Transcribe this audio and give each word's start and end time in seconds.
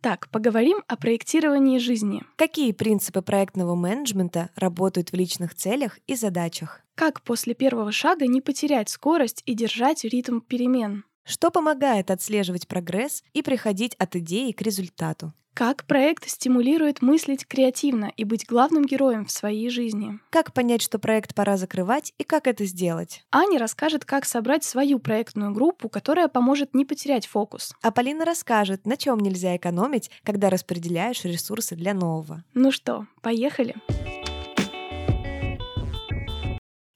Итак, 0.00 0.28
поговорим 0.30 0.84
о 0.86 0.96
проектировании 0.96 1.78
жизни. 1.78 2.22
Какие 2.36 2.70
принципы 2.70 3.20
проектного 3.20 3.74
менеджмента 3.74 4.50
работают 4.54 5.10
в 5.10 5.14
личных 5.14 5.56
целях 5.56 5.98
и 6.06 6.14
задачах? 6.14 6.82
Как 6.94 7.20
после 7.22 7.52
первого 7.52 7.90
шага 7.90 8.28
не 8.28 8.40
потерять 8.40 8.90
скорость 8.90 9.42
и 9.44 9.54
держать 9.54 10.04
ритм 10.04 10.38
перемен? 10.38 11.04
Что 11.28 11.50
помогает 11.50 12.10
отслеживать 12.10 12.66
прогресс 12.66 13.22
и 13.34 13.42
приходить 13.42 13.94
от 13.98 14.16
идеи 14.16 14.52
к 14.52 14.62
результату? 14.62 15.34
Как 15.52 15.84
проект 15.84 16.26
стимулирует 16.26 17.02
мыслить 17.02 17.46
креативно 17.46 18.10
и 18.16 18.24
быть 18.24 18.46
главным 18.46 18.86
героем 18.86 19.26
в 19.26 19.30
своей 19.30 19.68
жизни? 19.68 20.20
Как 20.30 20.54
понять, 20.54 20.80
что 20.80 20.98
проект 20.98 21.34
пора 21.34 21.58
закрывать 21.58 22.14
и 22.16 22.24
как 22.24 22.46
это 22.46 22.64
сделать? 22.64 23.24
Аня 23.30 23.58
расскажет, 23.58 24.06
как 24.06 24.24
собрать 24.24 24.64
свою 24.64 25.00
проектную 25.00 25.52
группу, 25.52 25.90
которая 25.90 26.28
поможет 26.28 26.74
не 26.74 26.86
потерять 26.86 27.26
фокус. 27.26 27.74
А 27.82 27.90
Полина 27.90 28.24
расскажет, 28.24 28.86
на 28.86 28.96
чем 28.96 29.18
нельзя 29.18 29.54
экономить, 29.56 30.10
когда 30.22 30.48
распределяешь 30.48 31.24
ресурсы 31.24 31.74
для 31.74 31.92
нового. 31.92 32.42
Ну 32.54 32.70
что, 32.70 33.06
поехали? 33.20 33.74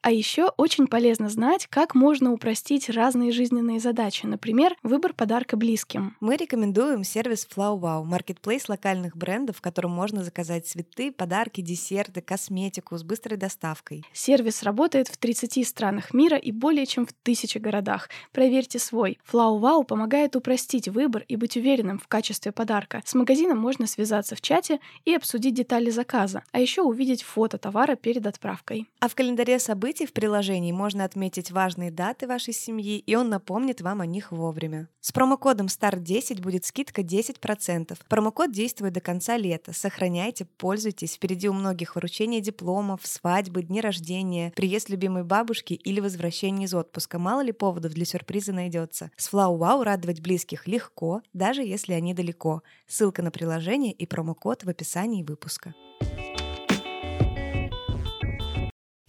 А 0.02 0.10
еще 0.10 0.46
очень 0.56 0.88
полезно 0.88 1.28
знать, 1.28 1.68
как 1.68 1.94
можно 1.94 2.32
упростить 2.32 2.90
разные 2.90 3.30
жизненные 3.30 3.78
задачи, 3.78 4.26
например, 4.26 4.74
выбор 4.82 5.12
подарка 5.12 5.56
близким. 5.56 6.16
Мы 6.18 6.34
рекомендуем 6.36 7.04
сервис 7.04 7.46
FlowWow, 7.48 8.02
маркетплейс 8.02 8.68
локальных 8.68 9.16
брендов, 9.16 9.58
в 9.58 9.60
котором 9.60 9.92
можно 9.92 10.24
заказать 10.24 10.66
цветы, 10.66 11.12
подарки, 11.12 11.60
десерты, 11.60 12.20
косметику 12.20 12.98
с 12.98 13.04
быстрой 13.04 13.36
доставкой. 13.36 14.04
Сервис 14.12 14.64
работает 14.64 15.06
в 15.06 15.16
30 15.16 15.64
странах 15.64 16.12
мира 16.12 16.36
и 16.36 16.50
более 16.50 16.86
чем 16.86 17.06
в 17.06 17.12
тысячи 17.12 17.58
городах. 17.58 18.08
Проверьте 18.32 18.80
свой. 18.80 19.20
FlowWow 19.32 19.84
помогает 19.84 20.34
упростить 20.34 20.88
выбор 20.88 21.24
и 21.28 21.36
быть 21.36 21.56
уверенным 21.56 22.00
в 22.00 22.08
качестве 22.08 22.50
подарка. 22.50 23.02
С 23.04 23.14
магазином 23.14 23.58
можно 23.58 23.86
связаться 23.86 24.34
в 24.34 24.40
чате 24.40 24.80
и 25.04 25.14
обсудить 25.14 25.54
детали 25.54 25.90
заказа, 25.90 26.42
а 26.50 26.58
еще 26.58 26.82
увидеть 26.82 27.22
фото 27.22 27.56
товара 27.56 27.94
перед 27.94 28.26
отправкой. 28.26 28.88
А 28.98 29.06
в 29.06 29.14
календаре 29.14 29.60
событий 29.60 29.91
событий 29.92 30.06
в 30.06 30.14
приложении 30.14 30.72
можно 30.72 31.04
отметить 31.04 31.50
важные 31.50 31.90
даты 31.90 32.26
вашей 32.26 32.54
семьи, 32.54 32.98
и 32.98 33.14
он 33.14 33.28
напомнит 33.28 33.82
вам 33.82 34.00
о 34.00 34.06
них 34.06 34.32
вовремя. 34.32 34.88
С 35.02 35.12
промокодом 35.12 35.66
START10 35.66 36.40
будет 36.40 36.64
скидка 36.64 37.02
10%. 37.02 37.98
Промокод 38.08 38.52
действует 38.52 38.94
до 38.94 39.02
конца 39.02 39.36
лета. 39.36 39.74
Сохраняйте, 39.74 40.46
пользуйтесь. 40.56 41.16
Впереди 41.16 41.46
у 41.46 41.52
многих 41.52 41.94
вручение 41.94 42.40
дипломов, 42.40 43.00
свадьбы, 43.04 43.64
дни 43.64 43.82
рождения, 43.82 44.50
приезд 44.56 44.88
любимой 44.88 45.24
бабушки 45.24 45.74
или 45.74 46.00
возвращение 46.00 46.64
из 46.64 46.72
отпуска. 46.72 47.18
Мало 47.18 47.42
ли 47.42 47.52
поводов 47.52 47.92
для 47.92 48.06
сюрприза 48.06 48.54
найдется. 48.54 49.10
С 49.16 49.30
FlowWow 49.30 49.82
радовать 49.82 50.22
близких 50.22 50.66
легко, 50.66 51.20
даже 51.34 51.62
если 51.62 51.92
они 51.92 52.14
далеко. 52.14 52.62
Ссылка 52.86 53.20
на 53.20 53.30
приложение 53.30 53.92
и 53.92 54.06
промокод 54.06 54.64
в 54.64 54.70
описании 54.70 55.22
выпуска. 55.22 55.74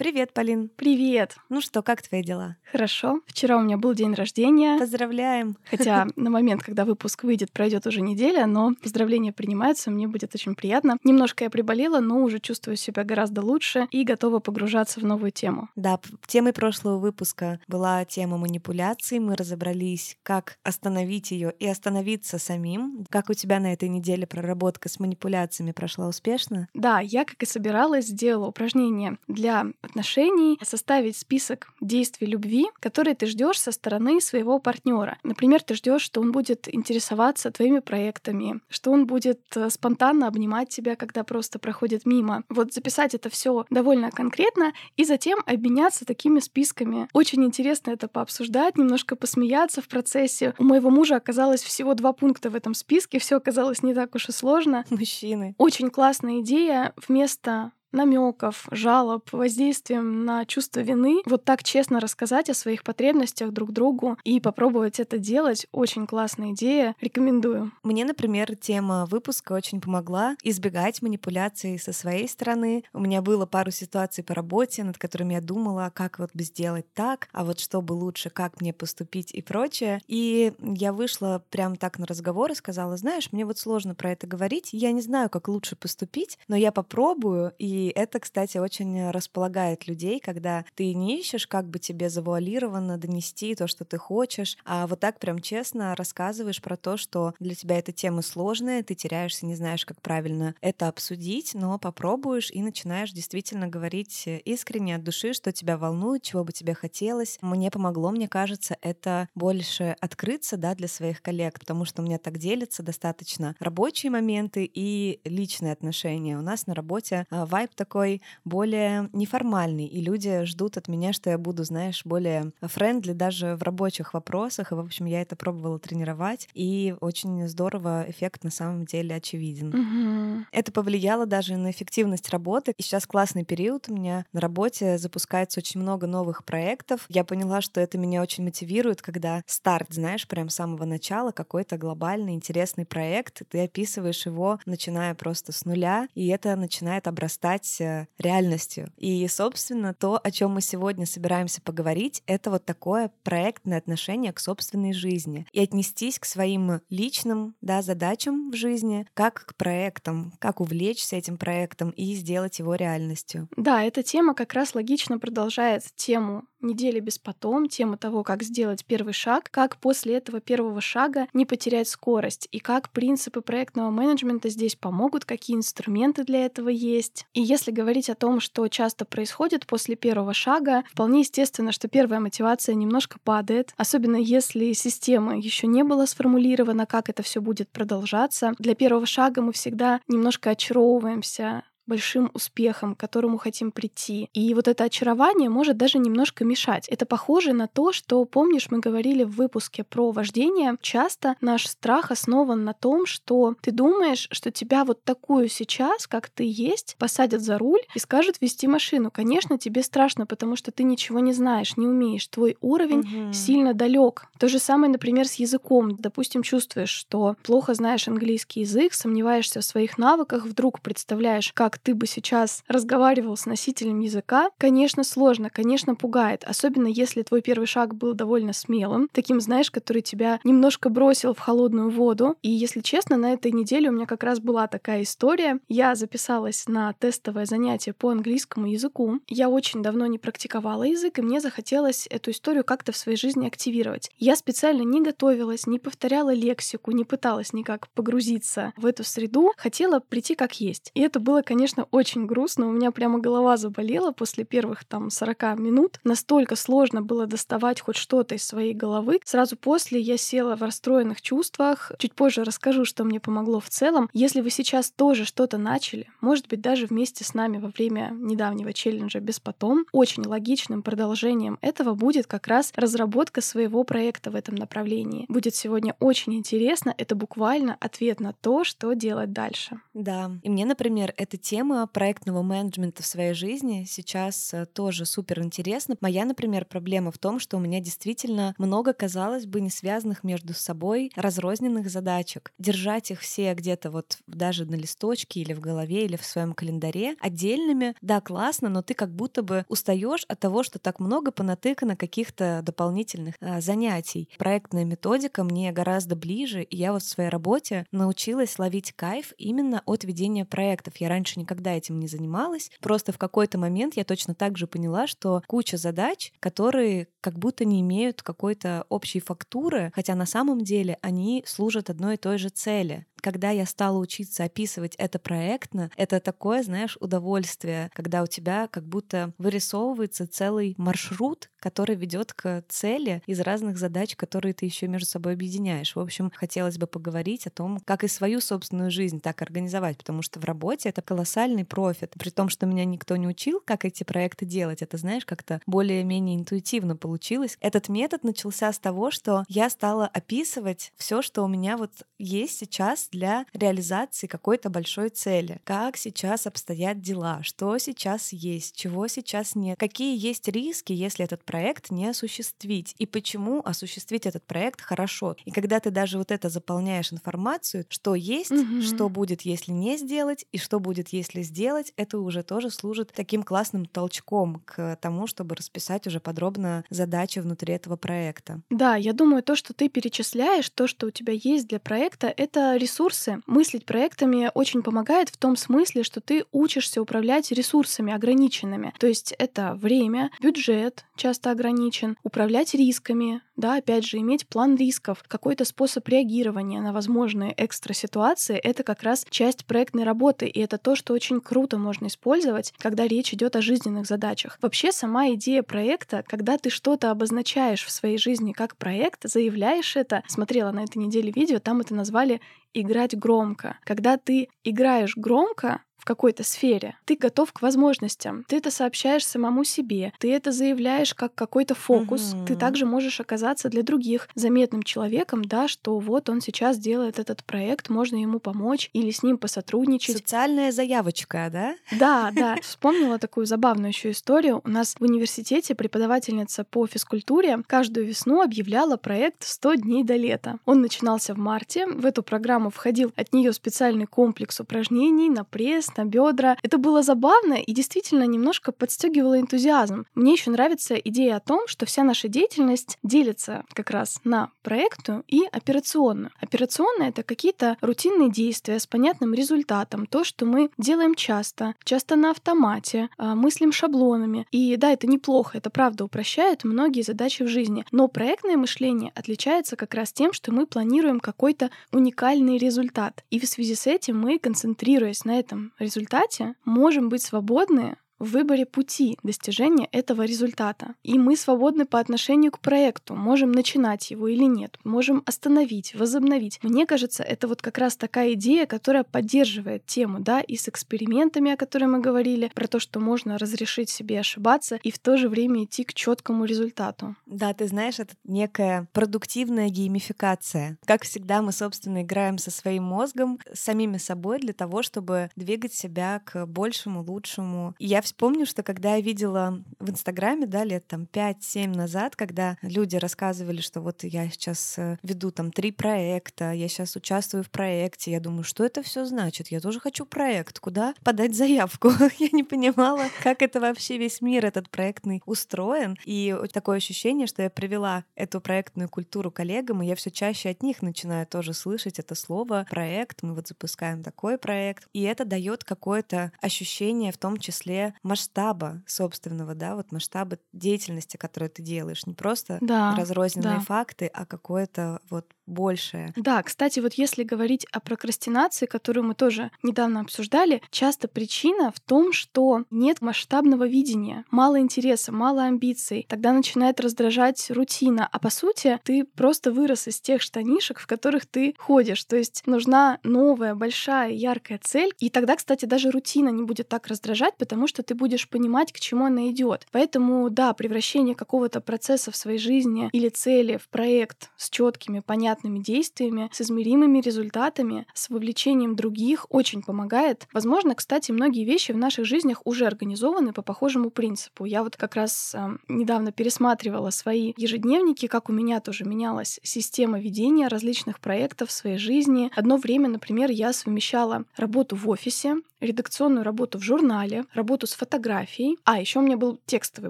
Привет, 0.03 0.33
Полин. 0.33 0.69
Привет. 0.75 1.37
Ну 1.47 1.61
что, 1.61 1.81
как 1.81 2.01
твои 2.01 2.23
дела? 2.23 2.57
Хорошо. 2.69 3.21
Вчера 3.25 3.55
у 3.55 3.61
меня 3.61 3.77
был 3.77 3.93
день 3.93 4.13
рождения. 4.15 4.77
Поздравляем. 4.77 5.55
Хотя 5.63 6.07
на 6.17 6.29
момент, 6.29 6.61
когда 6.61 6.83
выпуск 6.83 7.23
выйдет, 7.23 7.53
пройдет 7.53 7.87
уже 7.87 8.01
неделя, 8.01 8.45
но 8.45 8.73
поздравления 8.83 9.31
принимаются, 9.31 9.91
мне 9.91 10.09
будет 10.09 10.35
очень 10.35 10.55
приятно. 10.55 10.97
Немножко 11.05 11.45
я 11.45 11.49
приболела, 11.49 12.01
но 12.01 12.21
уже 12.21 12.39
чувствую 12.39 12.75
себя 12.75 13.05
гораздо 13.05 13.41
лучше 13.41 13.87
и 13.91 14.03
готова 14.03 14.39
погружаться 14.39 14.99
в 14.99 15.05
новую 15.05 15.31
тему. 15.31 15.69
Да, 15.77 15.97
темой 16.27 16.51
прошлого 16.51 16.97
выпуска 16.97 17.61
была 17.69 18.03
тема 18.03 18.37
манипуляций. 18.37 19.19
Мы 19.19 19.37
разобрались, 19.37 20.17
как 20.23 20.57
остановить 20.63 21.31
ее 21.31 21.53
и 21.57 21.65
остановиться 21.65 22.39
самим. 22.39 23.05
Как 23.09 23.29
у 23.29 23.33
тебя 23.33 23.61
на 23.61 23.71
этой 23.71 23.87
неделе 23.87 24.27
проработка 24.27 24.89
с 24.89 24.99
манипуляциями 24.99 25.71
прошла 25.71 26.09
успешно? 26.09 26.67
Да, 26.73 26.99
я, 26.99 27.23
как 27.23 27.41
и 27.41 27.45
собиралась, 27.45 28.07
сделала 28.07 28.47
упражнение 28.47 29.17
для 29.29 29.67
отношений 29.93 30.57
составить 30.63 31.15
список 31.17 31.67
действий 31.79 32.27
любви, 32.27 32.65
которые 32.79 33.13
ты 33.13 33.27
ждешь 33.27 33.61
со 33.61 33.71
стороны 33.71 34.19
своего 34.21 34.57
партнера. 34.57 35.19
Например, 35.23 35.61
ты 35.61 35.75
ждешь, 35.75 36.01
что 36.01 36.19
он 36.19 36.31
будет 36.31 36.73
интересоваться 36.73 37.51
твоими 37.51 37.79
проектами, 37.79 38.59
что 38.69 38.91
он 38.91 39.05
будет 39.05 39.41
э, 39.55 39.69
спонтанно 39.69 40.27
обнимать 40.27 40.69
тебя, 40.69 40.95
когда 40.95 41.23
просто 41.23 41.59
проходит 41.59 42.07
мимо. 42.07 42.43
Вот 42.49 42.73
записать 42.73 43.13
это 43.13 43.29
все 43.29 43.65
довольно 43.69 44.09
конкретно 44.09 44.73
и 44.97 45.05
затем 45.05 45.39
обменяться 45.45 46.05
такими 46.05 46.39
списками. 46.39 47.07
Очень 47.13 47.45
интересно 47.45 47.91
это 47.91 48.07
пообсуждать, 48.07 48.77
немножко 48.77 49.15
посмеяться 49.15 49.81
в 49.81 49.87
процессе. 49.87 50.55
У 50.57 50.63
моего 50.63 50.89
мужа 50.89 51.17
оказалось 51.17 51.61
всего 51.61 51.93
два 51.93 52.13
пункта 52.13 52.49
в 52.49 52.55
этом 52.55 52.73
списке, 52.73 53.19
все 53.19 53.37
оказалось 53.37 53.83
не 53.83 53.93
так 53.93 54.15
уж 54.15 54.29
и 54.29 54.31
сложно. 54.31 54.85
Мужчины. 54.89 55.53
Очень 55.59 55.91
классная 55.91 56.39
идея 56.39 56.93
вместо 57.07 57.71
намеков, 57.93 58.67
жалоб, 58.71 59.31
воздействием 59.31 60.25
на 60.25 60.45
чувство 60.45 60.81
вины, 60.81 61.21
вот 61.25 61.45
так 61.45 61.63
честно 61.63 61.99
рассказать 61.99 62.49
о 62.49 62.53
своих 62.53 62.83
потребностях 62.83 63.51
друг 63.51 63.71
другу 63.71 64.17
и 64.23 64.39
попробовать 64.39 64.99
это 64.99 65.17
делать. 65.17 65.67
Очень 65.71 66.07
классная 66.07 66.51
идея. 66.51 66.95
Рекомендую. 66.99 67.71
Мне, 67.83 68.05
например, 68.05 68.55
тема 68.55 69.05
выпуска 69.05 69.53
очень 69.53 69.79
помогла 69.79 70.35
избегать 70.43 71.01
манипуляций 71.01 71.79
со 71.79 71.93
своей 71.93 72.27
стороны. 72.27 72.83
У 72.93 72.99
меня 72.99 73.21
было 73.21 73.45
пару 73.45 73.71
ситуаций 73.71 74.23
по 74.23 74.33
работе, 74.33 74.83
над 74.83 74.97
которыми 74.97 75.33
я 75.33 75.41
думала, 75.41 75.91
как 75.93 76.19
вот 76.19 76.31
бы 76.33 76.43
сделать 76.43 76.85
так, 76.93 77.29
а 77.31 77.43
вот 77.43 77.59
что 77.59 77.81
бы 77.81 77.93
лучше, 77.93 78.29
как 78.29 78.59
мне 78.61 78.73
поступить 78.73 79.33
и 79.33 79.41
прочее. 79.41 80.01
И 80.07 80.53
я 80.59 80.93
вышла 80.93 81.43
прям 81.49 81.75
так 81.75 81.99
на 81.99 82.05
разговор 82.05 82.51
и 82.51 82.55
сказала, 82.55 82.97
знаешь, 82.97 83.31
мне 83.31 83.45
вот 83.45 83.57
сложно 83.57 83.95
про 83.95 84.11
это 84.11 84.27
говорить, 84.27 84.69
я 84.71 84.91
не 84.91 85.01
знаю, 85.01 85.29
как 85.29 85.47
лучше 85.47 85.75
поступить, 85.75 86.37
но 86.47 86.55
я 86.55 86.71
попробую, 86.71 87.53
и 87.57 87.82
и 87.83 87.89
это, 87.89 88.19
кстати, 88.19 88.57
очень 88.57 89.09
располагает 89.09 89.87
людей, 89.87 90.19
когда 90.19 90.65
ты 90.75 90.93
не 90.93 91.19
ищешь, 91.19 91.47
как 91.47 91.69
бы 91.69 91.79
тебе 91.79 92.09
завуалированно 92.09 92.97
донести 92.97 93.55
то, 93.55 93.67
что 93.67 93.83
ты 93.83 93.97
хочешь, 93.97 94.57
а 94.65 94.87
вот 94.87 94.99
так 94.99 95.19
прям 95.19 95.39
честно 95.39 95.95
рассказываешь 95.95 96.61
про 96.61 96.77
то, 96.77 96.95
что 96.97 97.33
для 97.39 97.55
тебя 97.55 97.77
эта 97.77 97.91
тема 97.91 98.21
сложная, 98.21 98.83
ты 98.83 98.95
теряешься, 98.95 99.45
не 99.45 99.55
знаешь, 99.55 99.85
как 99.85 100.01
правильно 100.01 100.55
это 100.61 100.87
обсудить, 100.87 101.53
но 101.53 101.77
попробуешь 101.77 102.51
и 102.51 102.61
начинаешь 102.61 103.11
действительно 103.11 103.67
говорить 103.67 104.23
искренне 104.45 104.95
от 104.95 105.03
души, 105.03 105.33
что 105.33 105.51
тебя 105.51 105.77
волнует, 105.77 106.23
чего 106.23 106.43
бы 106.43 106.53
тебе 106.53 106.73
хотелось. 106.73 107.37
Мне 107.41 107.69
помогло, 107.69 108.11
мне 108.11 108.27
кажется, 108.27 108.77
это 108.81 109.27
больше 109.35 109.95
открыться, 109.99 110.57
да, 110.57 110.75
для 110.75 110.87
своих 110.87 111.21
коллег, 111.21 111.59
потому 111.59 111.85
что 111.85 112.01
у 112.01 112.05
меня 112.05 112.17
так 112.17 112.37
делятся 112.37 112.83
достаточно 112.83 113.55
рабочие 113.59 114.11
моменты 114.11 114.69
и 114.71 115.19
личные 115.25 115.73
отношения. 115.73 116.37
У 116.37 116.41
нас 116.41 116.67
на 116.67 116.73
работе 116.73 117.25
а, 117.29 117.45
вайб 117.45 117.72
такой 117.73 118.21
более 118.45 119.09
неформальный, 119.13 119.85
и 119.85 120.01
люди 120.01 120.43
ждут 120.43 120.77
от 120.77 120.87
меня, 120.87 121.13
что 121.13 121.29
я 121.29 121.37
буду, 121.37 121.63
знаешь, 121.63 122.01
более 122.05 122.51
friendly 122.61 123.13
даже 123.13 123.55
в 123.55 123.63
рабочих 123.63 124.13
вопросах, 124.13 124.71
и, 124.71 124.75
в 124.75 124.79
общем, 124.79 125.05
я 125.05 125.21
это 125.21 125.35
пробовала 125.35 125.79
тренировать, 125.79 126.47
и 126.53 126.95
очень 127.01 127.47
здорово, 127.47 128.05
эффект 128.07 128.43
на 128.43 128.51
самом 128.51 128.85
деле 128.85 129.15
очевиден. 129.15 129.69
Угу. 129.69 130.45
Это 130.51 130.71
повлияло 130.71 131.25
даже 131.25 131.55
на 131.57 131.71
эффективность 131.71 132.29
работы, 132.29 132.73
и 132.77 132.81
сейчас 132.81 133.05
классный 133.05 133.45
период 133.45 133.89
у 133.89 133.93
меня 133.93 134.25
на 134.33 134.39
работе 134.39 134.97
запускается 134.97 135.59
очень 135.59 135.81
много 135.81 136.07
новых 136.07 136.43
проектов. 136.45 137.05
Я 137.09 137.23
поняла, 137.23 137.61
что 137.61 137.81
это 137.81 137.97
меня 137.97 138.21
очень 138.21 138.43
мотивирует, 138.43 139.01
когда 139.01 139.43
старт, 139.45 139.87
знаешь, 139.91 140.27
прям 140.27 140.49
с 140.49 140.55
самого 140.55 140.85
начала 140.85 141.31
какой-то 141.31 141.77
глобальный 141.77 142.33
интересный 142.33 142.85
проект, 142.85 143.41
ты 143.49 143.63
описываешь 143.63 144.25
его, 144.25 144.59
начиная 144.65 145.13
просто 145.15 145.51
с 145.51 145.65
нуля, 145.65 146.07
и 146.15 146.27
это 146.27 146.55
начинает 146.55 147.07
обрастать 147.07 147.62
стать 147.63 147.81
э, 147.81 148.07
реальностью. 148.17 148.91
И, 148.97 149.27
собственно, 149.27 149.93
то, 149.93 150.19
о 150.21 150.31
чем 150.31 150.51
мы 150.51 150.61
сегодня 150.61 151.05
собираемся 151.05 151.61
поговорить, 151.61 152.23
это 152.27 152.49
вот 152.49 152.65
такое 152.65 153.11
проектное 153.23 153.77
отношение 153.77 154.33
к 154.33 154.39
собственной 154.39 154.93
жизни 154.93 155.45
и 155.51 155.61
отнестись 155.61 156.19
к 156.19 156.25
своим 156.25 156.81
личным 156.89 157.55
да, 157.61 157.81
задачам 157.81 158.51
в 158.51 158.55
жизни, 158.55 159.05
как 159.13 159.45
к 159.45 159.55
проектам, 159.55 160.33
как 160.39 160.59
увлечься 160.59 161.15
этим 161.15 161.37
проектом 161.37 161.91
и 161.91 162.13
сделать 162.13 162.59
его 162.59 162.75
реальностью. 162.75 163.47
Да, 163.57 163.83
эта 163.83 164.03
тема 164.03 164.33
как 164.33 164.53
раз 164.53 164.75
логично 164.75 165.19
продолжает 165.19 165.83
тему 165.95 166.43
недели 166.63 166.99
без 166.99 167.19
потом, 167.19 167.67
тему 167.67 167.97
того, 167.97 168.23
как 168.23 168.43
сделать 168.43 168.85
первый 168.85 169.13
шаг, 169.13 169.49
как 169.51 169.77
после 169.77 170.15
этого 170.15 170.39
первого 170.39 170.81
шага 170.81 171.27
не 171.33 171.45
потерять 171.45 171.87
скорость 171.87 172.47
и 172.51 172.59
как 172.59 172.89
принципы 172.89 173.41
проектного 173.41 173.91
менеджмента 173.91 174.49
здесь 174.49 174.75
помогут, 174.75 175.25
какие 175.25 175.57
инструменты 175.57 176.23
для 176.23 176.45
этого 176.45 176.69
есть. 176.69 177.25
И 177.33 177.41
если 177.41 177.71
говорить 177.71 178.09
о 178.09 178.15
том, 178.15 178.39
что 178.39 178.67
часто 178.67 179.05
происходит 179.05 179.65
после 179.65 179.95
первого 179.95 180.33
шага, 180.33 180.83
вполне 180.91 181.19
естественно, 181.19 181.71
что 181.71 181.87
первая 181.87 182.19
мотивация 182.19 182.75
немножко 182.75 183.19
падает, 183.23 183.73
особенно 183.77 184.17
если 184.17 184.73
система 184.73 185.37
еще 185.37 185.67
не 185.67 185.83
была 185.83 186.07
сформулирована, 186.07 186.85
как 186.85 187.09
это 187.09 187.23
все 187.23 187.41
будет 187.41 187.69
продолжаться. 187.69 188.53
Для 188.59 188.75
первого 188.75 189.05
шага 189.05 189.41
мы 189.41 189.51
всегда 189.51 189.99
немножко 190.07 190.51
очаровываемся 190.51 191.63
большим 191.85 192.31
успехом, 192.33 192.95
к 192.95 192.99
которому 192.99 193.37
хотим 193.37 193.71
прийти. 193.71 194.29
И 194.33 194.53
вот 194.53 194.67
это 194.67 194.85
очарование 194.85 195.49
может 195.49 195.77
даже 195.77 195.97
немножко 195.97 196.45
мешать. 196.45 196.87
Это 196.87 197.05
похоже 197.05 197.53
на 197.53 197.67
то, 197.67 197.91
что, 197.91 198.23
помнишь, 198.25 198.67
мы 198.69 198.79
говорили 198.79 199.23
в 199.23 199.31
выпуске 199.31 199.83
про 199.83 200.11
вождение, 200.11 200.77
часто 200.81 201.35
наш 201.41 201.67
страх 201.67 202.11
основан 202.11 202.63
на 202.63 202.73
том, 202.73 203.05
что 203.05 203.55
ты 203.61 203.71
думаешь, 203.71 204.27
что 204.31 204.51
тебя 204.51 204.85
вот 204.85 205.03
такую 205.03 205.49
сейчас, 205.49 206.07
как 206.07 206.29
ты 206.29 206.43
есть, 206.45 206.95
посадят 206.97 207.41
за 207.41 207.57
руль 207.57 207.81
и 207.95 207.99
скажут 207.99 208.37
вести 208.41 208.67
машину. 208.67 209.11
Конечно, 209.11 209.57
тебе 209.57 209.83
страшно, 209.83 210.25
потому 210.25 210.55
что 210.55 210.71
ты 210.71 210.83
ничего 210.83 211.19
не 211.19 211.33
знаешь, 211.33 211.77
не 211.77 211.87
умеешь. 211.87 212.27
Твой 212.27 212.57
уровень 212.61 212.99
угу. 212.99 213.33
сильно 213.33 213.73
далек. 213.73 214.27
То 214.39 214.47
же 214.47 214.59
самое, 214.59 214.91
например, 214.91 215.27
с 215.27 215.35
языком. 215.35 215.95
Допустим, 215.97 216.43
чувствуешь, 216.43 216.89
что 216.89 217.35
плохо 217.43 217.73
знаешь 217.73 218.07
английский 218.07 218.61
язык, 218.61 218.93
сомневаешься 218.93 219.59
в 219.61 219.65
своих 219.65 219.97
навыках, 219.97 220.45
вдруг 220.45 220.81
представляешь, 220.81 221.51
как 221.53 221.72
как 221.73 221.79
ты 221.79 221.95
бы 221.95 222.05
сейчас 222.05 222.63
разговаривал 222.67 223.35
с 223.35 223.47
носителем 223.47 223.99
языка, 223.99 224.51
конечно, 224.59 225.03
сложно, 225.03 225.49
конечно, 225.49 225.95
пугает. 225.95 226.43
Особенно 226.43 226.85
если 226.85 227.23
твой 227.23 227.41
первый 227.41 227.65
шаг 227.65 227.95
был 227.95 228.13
довольно 228.13 228.53
смелым, 228.53 229.09
таким, 229.11 229.41
знаешь, 229.41 229.71
который 229.71 230.03
тебя 230.03 230.39
немножко 230.43 230.89
бросил 230.89 231.33
в 231.33 231.39
холодную 231.39 231.89
воду. 231.89 232.37
И, 232.43 232.51
если 232.51 232.81
честно, 232.81 233.17
на 233.17 233.33
этой 233.33 233.51
неделе 233.51 233.89
у 233.89 233.91
меня 233.91 234.05
как 234.05 234.21
раз 234.21 234.39
была 234.39 234.67
такая 234.67 235.01
история. 235.01 235.59
Я 235.67 235.95
записалась 235.95 236.67
на 236.67 236.93
тестовое 236.93 237.47
занятие 237.47 237.93
по 237.93 238.11
английскому 238.11 238.67
языку. 238.67 239.19
Я 239.27 239.49
очень 239.49 239.81
давно 239.81 240.05
не 240.05 240.19
практиковала 240.19 240.83
язык, 240.83 241.17
и 241.17 241.23
мне 241.23 241.41
захотелось 241.41 242.05
эту 242.11 242.29
историю 242.29 242.63
как-то 242.63 242.91
в 242.91 242.97
своей 242.97 243.17
жизни 243.17 243.47
активировать. 243.47 244.11
Я 244.19 244.35
специально 244.35 244.83
не 244.83 245.01
готовилась, 245.01 245.65
не 245.65 245.79
повторяла 245.79 246.35
лексику, 246.35 246.91
не 246.91 247.03
пыталась 247.03 247.51
никак 247.51 247.89
погрузиться 247.95 248.73
в 248.77 248.85
эту 248.85 249.03
среду, 249.03 249.51
хотела 249.57 249.99
прийти 249.99 250.35
как 250.35 250.59
есть. 250.59 250.91
И 250.93 251.01
это 251.01 251.19
было, 251.19 251.41
конечно, 251.41 251.62
конечно, 251.63 251.87
очень 251.91 252.25
грустно. 252.25 252.67
У 252.67 252.73
меня 252.73 252.91
прямо 252.91 253.19
голова 253.19 253.55
заболела 253.55 254.11
после 254.11 254.43
первых 254.43 254.83
там 254.83 255.09
40 255.09 255.59
минут. 255.59 256.01
Настолько 256.03 256.57
сложно 256.57 257.01
было 257.01 257.25
доставать 257.25 257.79
хоть 257.79 257.95
что-то 257.95 258.35
из 258.35 258.45
своей 258.45 258.73
головы. 258.73 259.21
Сразу 259.23 259.55
после 259.55 260.01
я 260.01 260.17
села 260.17 260.57
в 260.57 260.61
расстроенных 260.61 261.21
чувствах. 261.21 261.93
Чуть 261.99 262.15
позже 262.15 262.43
расскажу, 262.43 262.83
что 262.83 263.05
мне 263.05 263.21
помогло 263.21 263.61
в 263.61 263.69
целом. 263.69 264.09
Если 264.11 264.41
вы 264.41 264.49
сейчас 264.49 264.91
тоже 264.91 265.23
что-то 265.23 265.57
начали, 265.57 266.09
может 266.19 266.49
быть, 266.49 266.59
даже 266.59 266.85
вместе 266.85 267.23
с 267.23 267.33
нами 267.33 267.59
во 267.59 267.69
время 267.69 268.11
недавнего 268.13 268.73
челленджа 268.73 269.21
без 269.21 269.39
потом, 269.39 269.85
очень 269.93 270.25
логичным 270.25 270.83
продолжением 270.83 271.59
этого 271.61 271.93
будет 271.93 272.27
как 272.27 272.47
раз 272.47 272.73
разработка 272.75 273.39
своего 273.39 273.85
проекта 273.85 274.31
в 274.31 274.35
этом 274.35 274.55
направлении. 274.55 275.27
Будет 275.29 275.55
сегодня 275.55 275.95
очень 276.01 276.33
интересно. 276.33 276.93
Это 276.97 277.15
буквально 277.15 277.77
ответ 277.79 278.19
на 278.19 278.33
то, 278.33 278.65
что 278.65 278.91
делать 278.91 279.31
дальше. 279.31 279.79
Да. 279.93 280.29
И 280.43 280.49
мне, 280.49 280.65
например, 280.65 281.13
эта 281.15 281.37
тема 281.37 281.52
тема 281.53 281.85
проектного 281.85 282.41
менеджмента 282.41 283.03
в 283.03 283.05
своей 283.05 283.35
жизни 283.35 283.85
сейчас 283.87 284.55
э, 284.55 284.65
тоже 284.65 285.05
супер 285.05 285.43
интересна. 285.43 285.95
Моя, 286.01 286.25
например, 286.25 286.65
проблема 286.65 287.11
в 287.11 287.19
том, 287.19 287.37
что 287.39 287.57
у 287.57 287.59
меня 287.59 287.79
действительно 287.79 288.55
много, 288.57 288.91
казалось 288.91 289.45
бы, 289.45 289.61
не 289.61 289.69
связанных 289.69 290.23
между 290.23 290.55
собой 290.55 291.11
разрозненных 291.15 291.91
задачек. 291.91 292.51
Держать 292.57 293.11
их 293.11 293.19
все 293.19 293.53
где-то 293.53 293.91
вот 293.91 294.17
даже 294.25 294.65
на 294.65 294.73
листочке 294.73 295.41
или 295.41 295.53
в 295.53 295.59
голове 295.59 296.05
или 296.05 296.15
в 296.15 296.25
своем 296.25 296.53
календаре 296.53 297.17
отдельными, 297.19 297.93
да, 298.01 298.19
классно, 298.19 298.69
но 298.69 298.81
ты 298.81 298.95
как 298.95 299.13
будто 299.13 299.43
бы 299.43 299.63
устаешь 299.69 300.25
от 300.27 300.39
того, 300.39 300.63
что 300.63 300.79
так 300.79 300.99
много 300.99 301.29
понатыкано 301.29 301.95
каких-то 301.95 302.61
дополнительных 302.63 303.35
а, 303.39 303.61
занятий. 303.61 304.27
Проектная 304.39 304.85
методика 304.85 305.43
мне 305.43 305.71
гораздо 305.71 306.15
ближе, 306.15 306.63
и 306.63 306.77
я 306.77 306.93
вот 306.93 307.03
в 307.03 307.07
своей 307.07 307.29
работе 307.29 307.85
научилась 307.91 308.57
ловить 308.57 308.91
кайф 308.93 309.33
именно 309.37 309.83
от 309.85 310.03
ведения 310.03 310.45
проектов. 310.45 310.95
Я 310.97 311.09
раньше 311.09 311.42
никогда 311.43 311.73
этим 311.73 311.99
не 311.99 312.07
занималась. 312.07 312.71
Просто 312.81 313.11
в 313.11 313.17
какой-то 313.17 313.57
момент 313.57 313.95
я 313.95 314.03
точно 314.03 314.33
так 314.35 314.57
же 314.57 314.67
поняла, 314.67 315.07
что 315.07 315.41
куча 315.47 315.77
задач, 315.77 316.33
которые 316.39 317.07
как 317.21 317.37
будто 317.37 317.65
не 317.65 317.81
имеют 317.81 318.21
какой-то 318.21 318.85
общей 318.89 319.19
фактуры, 319.19 319.91
хотя 319.95 320.15
на 320.15 320.25
самом 320.25 320.63
деле 320.63 320.97
они 321.01 321.43
служат 321.45 321.89
одной 321.89 322.15
и 322.15 322.17
той 322.17 322.37
же 322.37 322.49
цели 322.49 323.05
когда 323.23 323.51
я 323.51 323.65
стала 323.65 323.97
учиться 323.97 324.43
описывать 324.43 324.95
это 324.97 325.17
проектно, 325.17 325.89
это 325.95 326.19
такое, 326.19 326.61
знаешь, 326.61 326.97
удовольствие, 326.99 327.89
когда 327.93 328.21
у 328.21 328.27
тебя 328.27 328.67
как 328.67 328.85
будто 328.85 329.33
вырисовывается 329.37 330.27
целый 330.27 330.75
маршрут, 330.77 331.49
который 331.59 331.95
ведет 331.95 332.33
к 332.33 332.63
цели 332.67 333.23
из 333.25 333.39
разных 333.39 333.77
задач, 333.77 334.17
которые 334.17 334.53
ты 334.53 334.65
еще 334.65 334.87
между 334.87 335.07
собой 335.07 335.33
объединяешь. 335.33 335.95
В 335.95 335.99
общем, 335.99 336.31
хотелось 336.35 336.77
бы 336.77 336.85
поговорить 336.85 337.47
о 337.47 337.49
том, 337.49 337.79
как 337.85 338.03
и 338.03 338.09
свою 338.09 338.41
собственную 338.41 338.91
жизнь 338.91 339.21
так 339.21 339.41
организовать, 339.41 339.97
потому 339.97 340.21
что 340.21 340.41
в 340.41 340.43
работе 340.43 340.89
это 340.89 341.01
колоссальный 341.01 341.63
профит. 341.63 342.13
При 342.19 342.29
том, 342.29 342.49
что 342.49 342.65
меня 342.65 342.83
никто 342.83 343.15
не 343.15 343.27
учил, 343.27 343.61
как 343.63 343.85
эти 343.85 344.03
проекты 344.03 344.45
делать, 344.45 344.81
это, 344.81 344.97
знаешь, 344.97 345.25
как-то 345.25 345.61
более-менее 345.65 346.35
интуитивно 346.35 346.97
получилось. 346.97 347.57
Этот 347.61 347.87
метод 347.87 348.25
начался 348.25 348.73
с 348.73 348.79
того, 348.79 349.11
что 349.11 349.45
я 349.47 349.69
стала 349.69 350.07
описывать 350.07 350.91
все, 350.97 351.21
что 351.21 351.43
у 351.43 351.47
меня 351.47 351.77
вот 351.77 351.91
есть 352.19 352.57
сейчас 352.57 353.07
для 353.13 353.45
реализации 353.53 354.27
какой-то 354.27 354.69
большой 354.69 355.09
цели. 355.09 355.61
Как 355.63 355.97
сейчас 355.97 356.47
обстоят 356.47 356.99
дела, 356.99 357.39
что 357.43 357.77
сейчас 357.77 358.33
есть, 358.33 358.75
чего 358.75 359.07
сейчас 359.07 359.55
нет, 359.55 359.79
какие 359.79 360.17
есть 360.17 360.47
риски, 360.47 360.91
если 360.93 361.23
этот 361.23 361.43
проект 361.45 361.91
не 361.91 362.07
осуществить, 362.07 362.95
и 362.97 363.05
почему 363.05 363.61
осуществить 363.63 364.25
этот 364.25 364.45
проект 364.45 364.81
хорошо. 364.81 365.35
И 365.45 365.51
когда 365.51 365.79
ты 365.79 365.91
даже 365.91 366.17
вот 366.17 366.31
это 366.31 366.49
заполняешь 366.49 367.13
информацию, 367.13 367.85
что 367.89 368.15
есть, 368.15 368.51
угу. 368.51 368.81
что 368.81 369.09
будет, 369.09 369.41
если 369.41 369.71
не 369.71 369.97
сделать, 369.97 370.45
и 370.51 370.57
что 370.57 370.79
будет, 370.79 371.09
если 371.09 371.43
сделать, 371.43 371.93
это 371.95 372.17
уже 372.19 372.43
тоже 372.43 372.71
служит 372.71 373.11
таким 373.15 373.43
классным 373.43 373.85
толчком 373.85 374.61
к 374.65 374.97
тому, 375.01 375.27
чтобы 375.27 375.55
расписать 375.55 376.07
уже 376.07 376.19
подробно 376.19 376.83
задачи 376.89 377.39
внутри 377.39 377.75
этого 377.75 377.95
проекта. 377.95 378.61
Да, 378.69 378.95
я 378.95 379.13
думаю, 379.13 379.43
то, 379.43 379.55
что 379.55 379.73
ты 379.73 379.89
перечисляешь, 379.89 380.69
то, 380.69 380.87
что 380.87 381.07
у 381.07 381.11
тебя 381.11 381.33
есть 381.33 381.67
для 381.67 381.79
проекта, 381.79 382.33
это 382.35 382.75
ресурсы. 383.03 383.41
Мыслить 383.47 383.85
проектами 383.85 384.49
очень 384.53 384.81
помогает 384.81 385.29
в 385.29 385.37
том 385.37 385.55
смысле, 385.55 386.03
что 386.03 386.21
ты 386.21 386.45
учишься 386.51 387.01
управлять 387.01 387.51
ресурсами 387.51 388.13
ограниченными. 388.13 388.93
То 388.99 389.07
есть 389.07 389.33
это 389.37 389.73
время, 389.75 390.31
бюджет 390.41 391.05
часто 391.15 391.51
ограничен, 391.51 392.17
управлять 392.23 392.73
рисками, 392.73 393.41
да, 393.55 393.75
опять 393.77 394.05
же, 394.05 394.17
иметь 394.17 394.47
план 394.47 394.75
рисков, 394.75 395.23
какой-то 395.27 395.63
способ 395.65 396.07
реагирования 396.07 396.81
на 396.81 396.91
возможные 396.91 397.53
экстра 397.55 397.93
ситуации, 397.93 398.55
это 398.55 398.83
как 398.83 399.03
раз 399.03 399.25
часть 399.29 399.65
проектной 399.65 400.05
работы, 400.05 400.47
и 400.47 400.59
это 400.59 400.77
то, 400.77 400.95
что 400.95 401.13
очень 401.13 401.39
круто 401.39 401.77
можно 401.77 402.07
использовать, 402.07 402.73
когда 402.79 403.07
речь 403.07 403.33
идет 403.33 403.55
о 403.55 403.61
жизненных 403.61 404.07
задачах. 404.07 404.57
Вообще, 404.61 404.91
сама 404.91 405.29
идея 405.31 405.61
проекта, 405.61 406.23
когда 406.27 406.57
ты 406.57 406.69
что-то 406.69 407.11
обозначаешь 407.11 407.83
в 407.83 407.91
своей 407.91 408.17
жизни 408.17 408.53
как 408.53 408.75
проект, 408.75 409.29
заявляешь 409.29 409.95
это, 409.95 410.23
смотрела 410.27 410.71
на 410.71 410.83
этой 410.83 410.97
неделе 410.97 411.31
видео, 411.31 411.59
там 411.59 411.81
это 411.81 411.93
назвали 411.93 412.41
играть 412.73 413.17
громко. 413.17 413.77
Когда 413.83 414.17
ты 414.17 414.49
играешь 414.63 415.15
громко, 415.15 415.81
в 416.03 416.05
какой-то 416.05 416.43
сфере, 416.43 416.97
ты 417.05 417.15
готов 417.15 417.53
к 417.53 417.61
возможностям, 417.61 418.43
ты 418.49 418.57
это 418.57 418.71
сообщаешь 418.71 419.25
самому 419.25 419.63
себе, 419.63 420.11
ты 420.19 420.33
это 420.33 420.51
заявляешь 420.51 421.13
как 421.13 421.33
какой-то 421.33 421.75
фокус, 421.75 422.33
угу. 422.33 422.45
ты 422.45 422.57
также 422.57 422.85
можешь 422.85 423.21
оказаться 423.21 423.69
для 423.69 423.83
других 423.83 424.27
заметным 424.35 424.83
человеком, 424.83 425.45
да, 425.45 425.69
что 425.69 425.97
вот 425.99 426.27
он 426.27 426.41
сейчас 426.41 426.77
делает 426.77 427.19
этот 427.19 427.45
проект, 427.45 427.87
можно 427.87 428.17
ему 428.17 428.39
помочь 428.39 428.89
или 428.91 429.11
с 429.11 429.23
ним 429.23 429.37
посотрудничать. 429.37 430.17
Социальная 430.17 430.73
заявочка, 430.73 431.47
да? 431.49 431.75
Да, 431.97 432.31
да. 432.35 432.57
Вспомнила 432.61 433.17
такую 433.17 433.45
забавную 433.45 433.91
еще 433.91 434.11
историю. 434.11 434.59
У 434.65 434.69
нас 434.69 434.95
в 434.99 435.01
университете 435.01 435.73
преподавательница 435.73 436.65
по 436.65 436.85
физкультуре 436.85 437.59
каждую 437.65 438.07
весну 438.07 438.41
объявляла 438.41 438.97
проект 438.97 439.43
«100 439.43 439.77
дней 439.77 440.03
до 440.03 440.17
лета». 440.17 440.59
Он 440.65 440.81
начинался 440.81 441.33
в 441.33 441.37
марте. 441.37 441.87
В 441.87 442.05
эту 442.05 442.23
программу 442.23 442.71
входил 442.71 443.13
от 443.15 443.31
нее 443.31 443.53
специальный 443.53 444.05
комплекс 444.05 444.59
упражнений 444.59 445.29
на 445.29 445.45
пресс, 445.45 445.92
пресс 445.93 445.97
на 445.97 446.05
бедра. 446.05 446.57
Это 446.63 446.77
было 446.77 447.01
забавно 447.01 447.53
и 447.53 447.73
действительно 447.73 448.25
немножко 448.25 448.71
подстегивало 448.71 449.39
энтузиазм. 449.39 450.05
Мне 450.15 450.33
еще 450.33 450.51
нравится 450.51 450.95
идея 450.95 451.37
о 451.37 451.39
том, 451.39 451.67
что 451.67 451.85
вся 451.85 452.03
наша 452.03 452.27
деятельность 452.27 452.97
делится 453.03 453.63
как 453.73 453.89
раз 453.89 454.19
на 454.23 454.49
проектную 454.61 455.23
и 455.27 455.43
операционную. 455.51 456.31
Операционная— 456.41 457.09
это 457.09 457.23
какие-то 457.23 457.77
рутинные 457.81 458.31
действия 458.31 458.79
с 458.79 458.87
понятным 458.87 459.33
результатом, 459.33 460.05
то, 460.05 460.23
что 460.23 460.45
мы 460.45 460.69
делаем 460.77 461.15
часто, 461.15 461.75
часто 461.83 462.15
на 462.15 462.31
автомате, 462.31 463.09
а, 463.17 463.35
мыслим 463.35 463.71
шаблонами. 463.71 464.45
И 464.51 464.75
да, 464.77 464.91
это 464.91 465.07
неплохо, 465.07 465.57
это 465.57 465.69
правда 465.69 466.05
упрощает 466.05 466.63
многие 466.63 467.01
задачи 467.01 467.43
в 467.43 467.47
жизни. 467.47 467.85
Но 467.91 468.07
проектное 468.07 468.57
мышление 468.57 469.11
отличается 469.15 469.75
как 469.75 469.93
раз 469.93 470.13
тем, 470.13 470.33
что 470.33 470.51
мы 470.51 470.65
планируем 470.65 471.19
какой-то 471.19 471.69
уникальный 471.91 472.57
результат. 472.57 473.23
И 473.29 473.39
в 473.39 473.45
связи 473.45 473.75
с 473.75 473.87
этим 473.87 474.19
мы, 474.19 474.39
концентрируясь 474.39 475.25
на 475.25 475.39
этом 475.39 475.71
результате, 475.83 476.55
можем 476.65 477.09
быть 477.09 477.23
свободны 477.23 477.97
в 478.23 478.31
выборе 478.31 478.65
пути 478.65 479.17
достижения 479.23 479.87
этого 479.91 480.23
результата. 480.23 480.95
И 481.03 481.19
мы 481.19 481.35
свободны 481.35 481.85
по 481.85 481.99
отношению 481.99 482.51
к 482.51 482.59
проекту, 482.59 483.15
можем 483.15 483.51
начинать 483.51 484.11
его 484.11 484.27
или 484.27 484.45
нет, 484.45 484.77
можем 484.83 485.23
остановить, 485.25 485.93
возобновить. 485.95 486.59
Мне 486.63 486.85
кажется, 486.85 487.23
это 487.23 487.47
вот 487.47 487.61
как 487.61 487.77
раз 487.77 487.95
такая 487.95 488.33
идея, 488.33 488.65
которая 488.65 489.03
поддерживает 489.03 489.85
тему, 489.85 490.19
да, 490.19 490.41
и 490.41 490.55
с 490.55 490.69
экспериментами, 490.69 491.51
о 491.51 491.57
которых 491.57 491.89
мы 491.89 491.99
говорили, 491.99 492.51
про 492.53 492.67
то, 492.67 492.79
что 492.79 492.99
можно 492.99 493.37
разрешить 493.37 493.89
себе 493.89 494.19
ошибаться 494.19 494.79
и 494.81 494.91
в 494.91 494.99
то 494.99 495.17
же 495.17 495.27
время 495.27 495.65
идти 495.65 495.83
к 495.83 495.93
четкому 495.93 496.45
результату. 496.45 497.15
Да, 497.25 497.53
ты 497.53 497.67
знаешь, 497.67 497.99
это 497.99 498.13
некая 498.23 498.87
продуктивная 498.93 499.69
геймификация. 499.69 500.77
Как 500.85 501.03
всегда, 501.03 501.41
мы, 501.41 501.51
собственно, 501.51 502.03
играем 502.03 502.37
со 502.37 502.51
своим 502.51 502.83
мозгом, 502.83 503.39
самими 503.53 503.97
собой 503.97 504.39
для 504.39 504.53
того, 504.53 504.81
чтобы 504.83 505.29
двигать 505.35 505.73
себя 505.73 506.21
к 506.23 506.45
большему, 506.45 507.03
лучшему. 507.03 507.75
Я 507.79 508.01
вспомню, 508.13 508.45
что 508.45 508.61
когда 508.61 508.95
я 508.95 509.01
видела 509.01 509.63
в 509.79 509.89
Инстаграме, 509.89 510.45
да, 510.45 510.63
лет 510.63 510.85
там 510.85 511.07
5-7 511.11 511.75
назад, 511.75 512.15
когда 512.15 512.57
люди 512.61 512.95
рассказывали, 512.95 513.59
что 513.59 513.81
вот 513.81 514.03
я 514.03 514.29
сейчас 514.29 514.77
э, 514.77 514.99
веду 515.01 515.31
там 515.31 515.51
три 515.51 515.71
проекта, 515.71 516.51
я 516.51 516.67
сейчас 516.67 516.95
участвую 516.95 517.43
в 517.43 517.49
проекте, 517.49 518.11
я 518.11 518.19
думаю, 518.19 518.43
что 518.43 518.63
это 518.63 518.83
все 518.83 519.05
значит? 519.05 519.47
Я 519.47 519.59
тоже 519.59 519.79
хочу 519.79 520.05
проект, 520.05 520.59
куда 520.59 520.93
подать 521.03 521.35
заявку? 521.35 521.89
я 522.19 522.29
не 522.31 522.43
понимала, 522.43 523.05
как 523.23 523.41
это 523.41 523.59
вообще 523.59 523.97
весь 523.97 524.21
мир 524.21 524.45
этот 524.45 524.69
проектный 524.69 525.23
устроен. 525.25 525.97
И 526.05 526.35
такое 526.53 526.77
ощущение, 526.77 527.25
что 527.25 527.41
я 527.41 527.49
привела 527.49 528.03
эту 528.13 528.41
проектную 528.41 528.89
культуру 528.89 529.31
коллегам, 529.31 529.81
и 529.81 529.87
я 529.87 529.95
все 529.95 530.11
чаще 530.11 530.49
от 530.49 530.61
них 530.61 530.83
начинаю 530.83 531.25
тоже 531.25 531.53
слышать 531.53 531.97
это 531.97 532.13
слово 532.13 532.67
проект, 532.69 533.23
мы 533.23 533.33
вот 533.33 533.47
запускаем 533.47 534.03
такой 534.03 534.37
проект, 534.37 534.87
и 534.93 535.01
это 535.01 535.25
дает 535.25 535.63
какое-то 535.63 536.31
ощущение 536.41 537.11
в 537.11 537.17
том 537.17 537.37
числе 537.37 537.95
масштаба 538.03 538.83
собственного, 538.85 539.55
да, 539.55 539.75
вот 539.75 539.91
масштаба 539.91 540.37
деятельности, 540.51 541.17
которую 541.17 541.49
ты 541.49 541.61
делаешь, 541.63 542.05
не 542.05 542.13
просто 542.13 542.57
да, 542.61 542.95
разрозненные 542.95 543.55
да. 543.55 543.59
факты, 543.59 544.07
а 544.13 544.25
какое-то 544.25 544.99
вот 545.09 545.33
большее. 545.45 546.13
Да, 546.15 546.41
кстати, 546.43 546.79
вот 546.79 546.93
если 546.93 547.23
говорить 547.23 547.65
о 547.71 547.79
прокрастинации, 547.79 548.65
которую 548.65 549.05
мы 549.05 549.15
тоже 549.15 549.51
недавно 549.61 550.01
обсуждали, 550.01 550.61
часто 550.71 551.07
причина 551.07 551.71
в 551.71 551.79
том, 551.79 552.13
что 552.13 552.63
нет 552.71 553.01
масштабного 553.01 553.67
видения, 553.67 554.25
мало 554.31 554.59
интереса, 554.59 555.11
мало 555.11 555.43
амбиций. 555.43 556.05
Тогда 556.07 556.31
начинает 556.31 556.79
раздражать 556.79 557.51
рутина, 557.51 558.07
а 558.11 558.19
по 558.19 558.29
сути 558.29 558.79
ты 558.83 559.03
просто 559.03 559.51
вырос 559.51 559.87
из 559.87 559.99
тех 559.99 560.21
штанишек, 560.21 560.79
в 560.79 560.87
которых 560.87 561.25
ты 561.25 561.55
ходишь. 561.57 562.03
То 562.05 562.15
есть 562.15 562.43
нужна 562.45 562.99
новая, 563.03 563.55
большая, 563.55 564.11
яркая 564.11 564.59
цель. 564.61 564.93
И 564.99 565.09
тогда, 565.09 565.35
кстати, 565.35 565.65
даже 565.65 565.91
рутина 565.91 566.29
не 566.29 566.43
будет 566.43 566.69
так 566.69 566.87
раздражать, 566.87 567.37
потому 567.37 567.67
что 567.67 567.83
ты 567.83 567.95
будешь 567.95 568.29
понимать, 568.29 568.71
к 568.71 568.79
чему 568.79 569.05
она 569.05 569.29
идет. 569.29 569.67
Поэтому, 569.71 570.29
да, 570.29 570.53
превращение 570.53 571.15
какого-то 571.15 571.61
процесса 571.61 572.11
в 572.11 572.15
своей 572.15 572.39
жизни 572.39 572.89
или 572.93 573.09
цели 573.09 573.57
в 573.57 573.67
проект 573.69 574.29
с 574.37 574.49
четкими, 574.49 574.99
понятными 574.99 575.32
понятными 575.33 575.59
действиями, 575.59 576.29
с 576.31 576.41
измеримыми 576.41 576.99
результатами, 576.99 577.85
с 577.93 578.09
вовлечением 578.09 578.75
других 578.75 579.25
очень 579.29 579.61
помогает. 579.61 580.27
Возможно, 580.33 580.75
кстати, 580.75 581.11
многие 581.11 581.43
вещи 581.43 581.71
в 581.71 581.77
наших 581.77 582.05
жизнях 582.05 582.41
уже 582.45 582.65
организованы 582.65 583.33
по 583.33 583.41
похожему 583.41 583.89
принципу. 583.89 584.45
Я 584.45 584.63
вот 584.63 584.77
как 584.77 584.95
раз 584.95 585.33
э, 585.33 585.57
недавно 585.67 586.11
пересматривала 586.11 586.91
свои 586.91 587.33
ежедневники, 587.37 588.07
как 588.07 588.29
у 588.29 588.33
меня 588.33 588.59
тоже 588.59 588.85
менялась 588.85 589.39
система 589.43 589.99
ведения 589.99 590.47
различных 590.47 590.99
проектов 590.99 591.49
в 591.49 591.51
своей 591.51 591.77
жизни. 591.77 592.31
Одно 592.35 592.57
время, 592.57 592.89
например, 592.89 593.31
я 593.31 593.53
совмещала 593.53 594.25
работу 594.37 594.75
в 594.75 594.87
офисе, 594.89 595.37
редакционную 595.63 596.23
работу 596.23 596.59
в 596.59 596.63
журнале, 596.63 597.25
работу 597.33 597.67
с 597.67 597.73
фотографией, 597.73 598.57
а 598.63 598.79
еще 598.79 598.99
у 598.99 599.01
меня 599.01 599.17
был 599.17 599.39
текстовый 599.45 599.89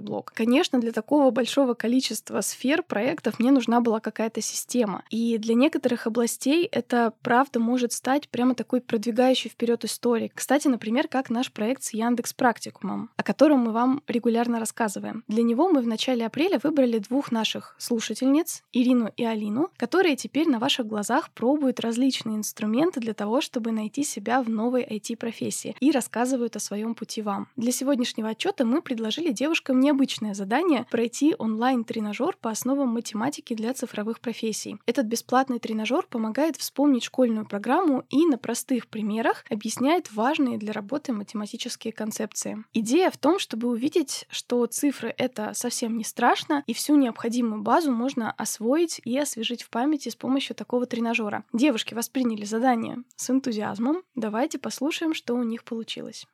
блог. 0.00 0.32
Конечно, 0.34 0.80
для 0.80 0.92
такого 0.92 1.30
большого 1.30 1.74
количества 1.74 2.40
сфер 2.40 2.82
проектов 2.82 3.38
мне 3.38 3.50
нужна 3.50 3.80
была 3.80 4.00
какая-то 4.00 4.40
система. 4.40 5.02
И 5.10 5.38
для 5.38 5.54
некоторых 5.54 6.06
областей 6.06 6.64
это 6.64 7.12
правда 7.22 7.60
может 7.60 7.92
стать 7.92 8.28
прямо 8.28 8.54
такой 8.54 8.80
продвигающей 8.80 9.50
вперед 9.50 9.84
историей. 9.84 10.30
Кстати, 10.34 10.68
например, 10.68 11.08
как 11.08 11.30
наш 11.30 11.52
проект 11.52 11.82
с 11.82 11.92
Яндекс 11.92 12.32
Практикумом, 12.32 13.10
о 13.16 13.22
котором 13.22 13.60
мы 13.60 13.72
вам 13.72 14.02
регулярно 14.06 14.60
рассказываем. 14.60 15.24
Для 15.28 15.42
него 15.42 15.68
мы 15.68 15.80
в 15.80 15.86
начале 15.86 16.26
апреля 16.26 16.60
выбрали 16.62 16.98
двух 16.98 17.32
наших 17.32 17.74
слушательниц, 17.78 18.62
Ирину 18.72 19.10
и 19.16 19.24
Алину, 19.24 19.70
которые 19.76 20.16
теперь 20.16 20.48
на 20.48 20.58
ваших 20.58 20.86
глазах 20.86 21.30
пробуют 21.30 21.80
различные 21.80 22.36
инструменты 22.36 23.00
для 23.00 23.14
того, 23.14 23.40
чтобы 23.40 23.72
найти 23.72 24.04
себя 24.04 24.42
в 24.42 24.48
новой 24.48 24.84
IT-профессии 24.84 25.63
профессии 25.64 25.76
и 25.80 25.90
рассказывают 25.90 26.56
о 26.56 26.60
своем 26.60 26.94
пути 26.94 27.22
вам. 27.22 27.48
Для 27.56 27.72
сегодняшнего 27.72 28.30
отчета 28.30 28.64
мы 28.64 28.82
предложили 28.82 29.32
девушкам 29.32 29.80
необычное 29.80 30.34
задание 30.34 30.86
пройти 30.90 31.34
онлайн-тренажер 31.38 32.36
по 32.40 32.50
основам 32.50 32.88
математики 32.88 33.54
для 33.54 33.72
цифровых 33.74 34.20
профессий. 34.20 34.76
Этот 34.86 35.06
бесплатный 35.06 35.58
тренажер 35.58 36.06
помогает 36.08 36.56
вспомнить 36.56 37.04
школьную 37.04 37.46
программу 37.46 38.04
и 38.10 38.26
на 38.26 38.38
простых 38.38 38.86
примерах 38.88 39.44
объясняет 39.50 40.12
важные 40.12 40.58
для 40.58 40.72
работы 40.72 41.12
математические 41.12 41.92
концепции. 41.92 42.64
Идея 42.72 43.10
в 43.10 43.16
том, 43.16 43.38
чтобы 43.38 43.68
увидеть, 43.68 44.26
что 44.30 44.66
цифры— 44.66 45.14
это 45.18 45.52
совсем 45.54 45.96
не 45.96 46.04
страшно, 46.04 46.62
и 46.66 46.72
всю 46.72 46.96
необходимую 46.96 47.62
базу 47.62 47.92
можно 47.92 48.30
освоить 48.32 49.00
и 49.04 49.16
освежить 49.18 49.62
в 49.62 49.70
памяти 49.70 50.08
с 50.08 50.16
помощью 50.16 50.56
такого 50.56 50.86
тренажера. 50.86 51.44
Девушки 51.52 51.94
восприняли 51.94 52.44
задание 52.44 53.02
с 53.16 53.30
энтузиазмом. 53.30 54.02
Давайте 54.14 54.58
послушаем, 54.58 55.14
что 55.14 55.34
у 55.34 55.42
них 55.42 55.53
них 55.54 55.64
получилось. 55.64 56.26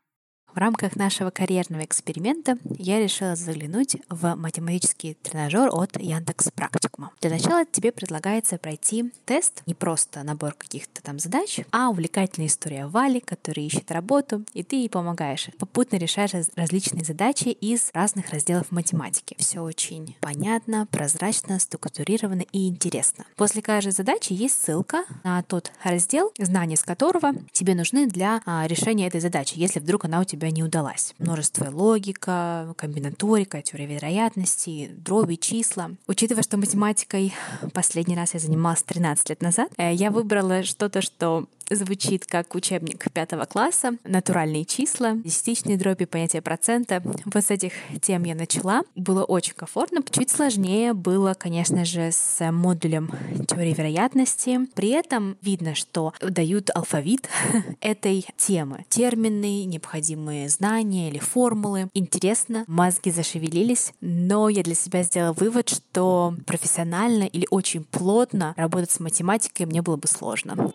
В 0.55 0.59
рамках 0.59 0.97
нашего 0.97 1.31
карьерного 1.31 1.85
эксперимента 1.85 2.59
я 2.77 2.99
решила 2.99 3.37
заглянуть 3.37 3.97
в 4.09 4.35
математический 4.35 5.15
тренажер 5.23 5.69
от 5.73 5.97
Яндекс 6.01 6.51
Практикума. 6.51 7.13
Для 7.21 7.31
начала 7.31 7.65
тебе 7.65 7.93
предлагается 7.93 8.59
пройти 8.59 9.13
тест, 9.27 9.63
не 9.67 9.75
просто 9.75 10.25
набор 10.25 10.55
каких-то 10.55 11.03
там 11.03 11.21
задач, 11.21 11.61
а 11.71 11.89
увлекательная 11.89 12.49
история 12.49 12.87
Вали, 12.87 13.21
которая 13.21 13.65
ищет 13.65 13.93
работу, 13.93 14.45
и 14.53 14.65
ты 14.65 14.77
ей 14.77 14.91
помогаешь. 14.91 15.51
Попутно 15.59 15.97
решаешь 15.97 16.33
различные 16.57 17.05
задачи 17.05 17.49
из 17.49 17.91
разных 17.95 18.31
разделов 18.31 18.73
математики. 18.73 19.37
Все 19.39 19.61
очень 19.61 20.17
понятно, 20.21 20.87
прозрачно, 20.91 21.61
структурировано 21.61 22.45
и 22.51 22.67
интересно. 22.67 23.25
После 23.37 23.63
каждой 23.63 23.93
задачи 23.93 24.33
есть 24.33 24.61
ссылка 24.61 25.05
на 25.23 25.43
тот 25.45 25.71
раздел, 25.85 26.33
знания 26.39 26.77
с 26.77 26.83
которого 26.83 27.35
тебе 27.53 27.77
нужны 27.77 28.09
для 28.09 28.43
а, 28.47 28.67
решения 28.67 29.07
этой 29.07 29.21
задачи, 29.21 29.55
если 29.57 29.79
вдруг 29.79 30.07
она 30.07 30.21
у 30.21 30.25
тебя 30.25 30.40
тебя 30.41 30.51
не 30.51 30.63
удалась. 30.63 31.15
Множество 31.19 31.71
логика, 31.71 32.75
комбинаторика, 32.77 33.63
теория 33.63 33.87
вероятности, 33.87 34.91
дроби, 34.97 35.37
числа. 35.37 35.91
Учитывая, 36.07 36.43
что 36.43 36.57
математикой 36.57 37.35
последний 37.73 38.17
раз 38.17 38.35
я 38.35 38.41
занималась 38.41 38.83
13 38.83 39.29
лет 39.31 39.43
назад, 39.43 39.71
э, 39.77 39.93
я 39.93 40.11
выбрала 40.11 40.63
что-то, 40.63 41.03
что 41.03 41.47
звучит 41.71 42.27
как 42.27 42.55
учебник 42.55 43.11
пятого 43.13 43.45
класса, 43.45 43.93
натуральные 44.05 44.65
числа, 44.65 45.15
десятичные 45.15 45.77
дроби, 45.77 46.05
понятие 46.05 46.43
процента. 46.43 47.03
Вот 47.25 47.45
с 47.45 47.51
этих 47.51 47.73
тем 48.03 48.25
я 48.25 48.35
начала. 48.35 48.83
Было 48.95 49.25
очень 49.25 49.55
комфортно. 49.55 50.03
Чуть 50.11 50.31
сложнее 50.31 50.93
было, 50.93 51.35
конечно 51.35 51.85
же, 51.85 52.11
с 52.13 52.51
модулем 52.51 53.11
теории 53.47 53.75
вероятности. 53.75 54.61
При 54.75 54.91
этом 54.91 55.37
видно, 55.43 55.75
что 55.75 56.13
дают 56.21 56.71
алфавит 56.75 57.29
этой 57.81 58.27
темы. 58.37 58.85
Термины, 58.89 59.65
необходимые 59.65 60.49
знания 60.49 61.09
или 61.09 61.19
формулы. 61.19 61.89
Интересно, 61.95 62.65
мозги 62.67 63.11
зашевелились, 63.11 63.93
но 64.01 64.49
я 64.49 64.63
для 64.63 64.75
себя 64.75 65.03
сделала 65.03 65.33
вывод, 65.33 65.69
что 65.69 66.35
профессионально 66.47 67.25
или 67.25 67.47
очень 67.51 67.85
плотно 67.85 68.55
работать 68.57 68.91
с 68.91 69.01
математикой 69.01 69.67
мне 69.67 69.83
было 69.83 69.97
бы 69.97 70.09
сложно. 70.09 70.73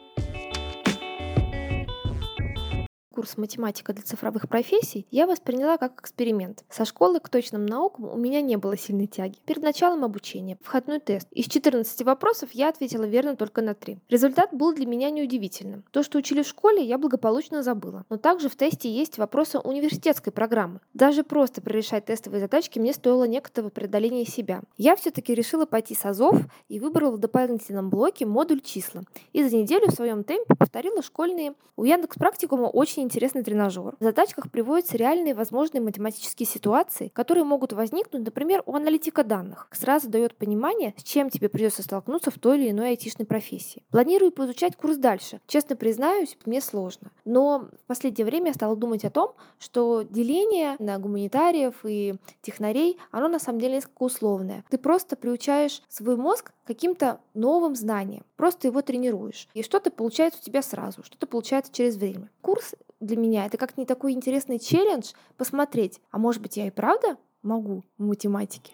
Курс 3.16 3.38
«Математика 3.38 3.94
для 3.94 4.04
цифровых 4.04 4.50
профессий» 4.50 5.08
я 5.10 5.26
восприняла 5.26 5.78
как 5.78 6.02
эксперимент. 6.02 6.66
Со 6.70 6.84
школы 6.84 7.22
к 7.22 7.30
точным 7.30 7.66
наукам 7.66 8.10
у 8.10 8.18
меня 8.18 8.42
не 8.42 8.58
было 8.58 8.78
сильной 8.78 9.08
тяги. 9.08 9.38
Перед 9.46 9.64
началом 9.64 10.04
обучения, 10.04 10.58
входной 10.62 11.00
тест. 11.00 11.28
Из 11.32 11.46
14 11.46 12.02
вопросов 12.02 12.50
я 12.52 12.68
ответила 12.68 13.06
верно 13.06 13.38
только 13.38 13.62
на 13.62 13.74
3. 13.74 14.00
Результат 14.10 14.50
был 14.52 14.74
для 14.74 14.86
меня 14.86 15.12
неудивительным. 15.12 15.86
То, 15.92 16.04
что 16.04 16.18
учили 16.18 16.44
в 16.44 16.48
школе, 16.48 16.84
я 16.84 16.98
благополучно 16.98 17.64
забыла. 17.64 18.04
Но 18.10 18.18
также 18.18 18.50
в 18.50 18.58
тесте 18.58 18.92
есть 18.92 19.18
вопросы 19.18 19.60
университетской 19.60 20.34
программы. 20.34 20.82
Даже 20.94 21.24
просто 21.24 21.62
прорешать 21.62 22.06
тестовые 22.06 22.42
задачки 22.42 22.80
мне 22.80 22.92
стоило 22.92 23.24
некоторого 23.24 23.70
преодоления 23.70 24.26
себя. 24.26 24.62
Я 24.76 24.98
все-таки 24.98 25.34
решила 25.34 25.66
пойти 25.66 25.96
с 25.96 26.04
АЗОВ 26.04 26.42
и 26.68 26.82
выбрала 26.82 27.12
в 27.12 27.20
дополнительном 27.20 27.90
блоке 27.90 28.26
модуль 28.26 28.60
числа. 28.60 29.04
И 29.32 29.42
за 29.42 29.56
неделю 29.56 29.88
в 29.88 29.96
своем 29.96 30.26
темпе 30.26 30.54
повторила 30.56 31.02
школьные. 31.02 31.54
У 31.78 31.86
Яндекс 31.86 32.18
Практикума 32.18 32.66
очень 32.66 33.05
интересный 33.06 33.44
тренажер. 33.44 33.96
В 34.00 34.04
задачках 34.04 34.52
приводятся 34.52 34.98
реальные 34.98 35.34
возможные 35.36 35.82
математические 35.82 36.48
ситуации, 36.48 37.10
которые 37.10 37.44
могут 37.44 37.74
возникнуть, 37.74 38.26
например, 38.26 38.64
у 38.66 38.76
аналитика 38.76 39.24
данных. 39.24 39.68
Сразу 39.72 40.10
дает 40.10 40.36
понимание, 40.36 40.94
с 40.98 41.04
чем 41.04 41.30
тебе 41.30 41.50
придется 41.50 41.84
столкнуться 41.84 42.32
в 42.32 42.40
той 42.40 42.60
или 42.60 42.72
иной 42.72 42.90
айтишной 42.90 43.26
профессии. 43.26 43.84
Планирую 43.92 44.32
поизучать 44.32 44.76
курс 44.76 44.98
дальше. 44.98 45.40
Честно 45.48 45.76
признаюсь, 45.76 46.38
мне 46.46 46.62
сложно. 46.62 47.12
Но 47.24 47.70
в 47.84 47.88
последнее 47.88 48.26
время 48.26 48.48
я 48.48 48.54
стала 48.54 48.76
думать 48.76 49.06
о 49.06 49.10
том, 49.10 49.34
что 49.60 50.02
деление 50.04 50.76
на 50.80 50.98
гуманитариев 51.00 51.76
и 51.84 52.16
технарей, 52.42 52.98
оно 53.12 53.28
на 53.28 53.40
самом 53.40 53.60
деле 53.60 53.76
несколько 53.76 54.04
условное. 54.04 54.66
Ты 54.70 54.78
просто 54.78 55.16
приучаешь 55.16 55.82
свой 55.88 56.16
мозг 56.16 56.52
каким-то 56.66 57.20
новым 57.34 57.76
знаниям, 57.76 58.26
просто 58.36 58.68
его 58.68 58.82
тренируешь. 58.82 59.48
И 59.54 59.64
что-то 59.64 59.92
получается 59.92 60.40
у 60.42 60.46
тебя 60.46 60.62
сразу, 60.62 61.04
что-то 61.04 61.28
получается 61.28 61.72
через 61.74 61.98
время. 61.98 62.30
Курс 62.42 62.76
для 63.00 63.18
меня 63.18 63.46
это 63.46 63.58
как 63.58 63.78
не 63.78 63.86
такой 63.86 64.14
интересный 64.14 64.60
челлендж 64.60 65.14
посмотреть, 65.38 66.02
а 66.12 66.18
может 66.18 66.42
быть 66.42 66.58
я 66.58 66.68
и 66.68 66.72
правда 66.72 67.18
могу 67.42 67.84
в 67.98 68.04
математике. 68.04 68.74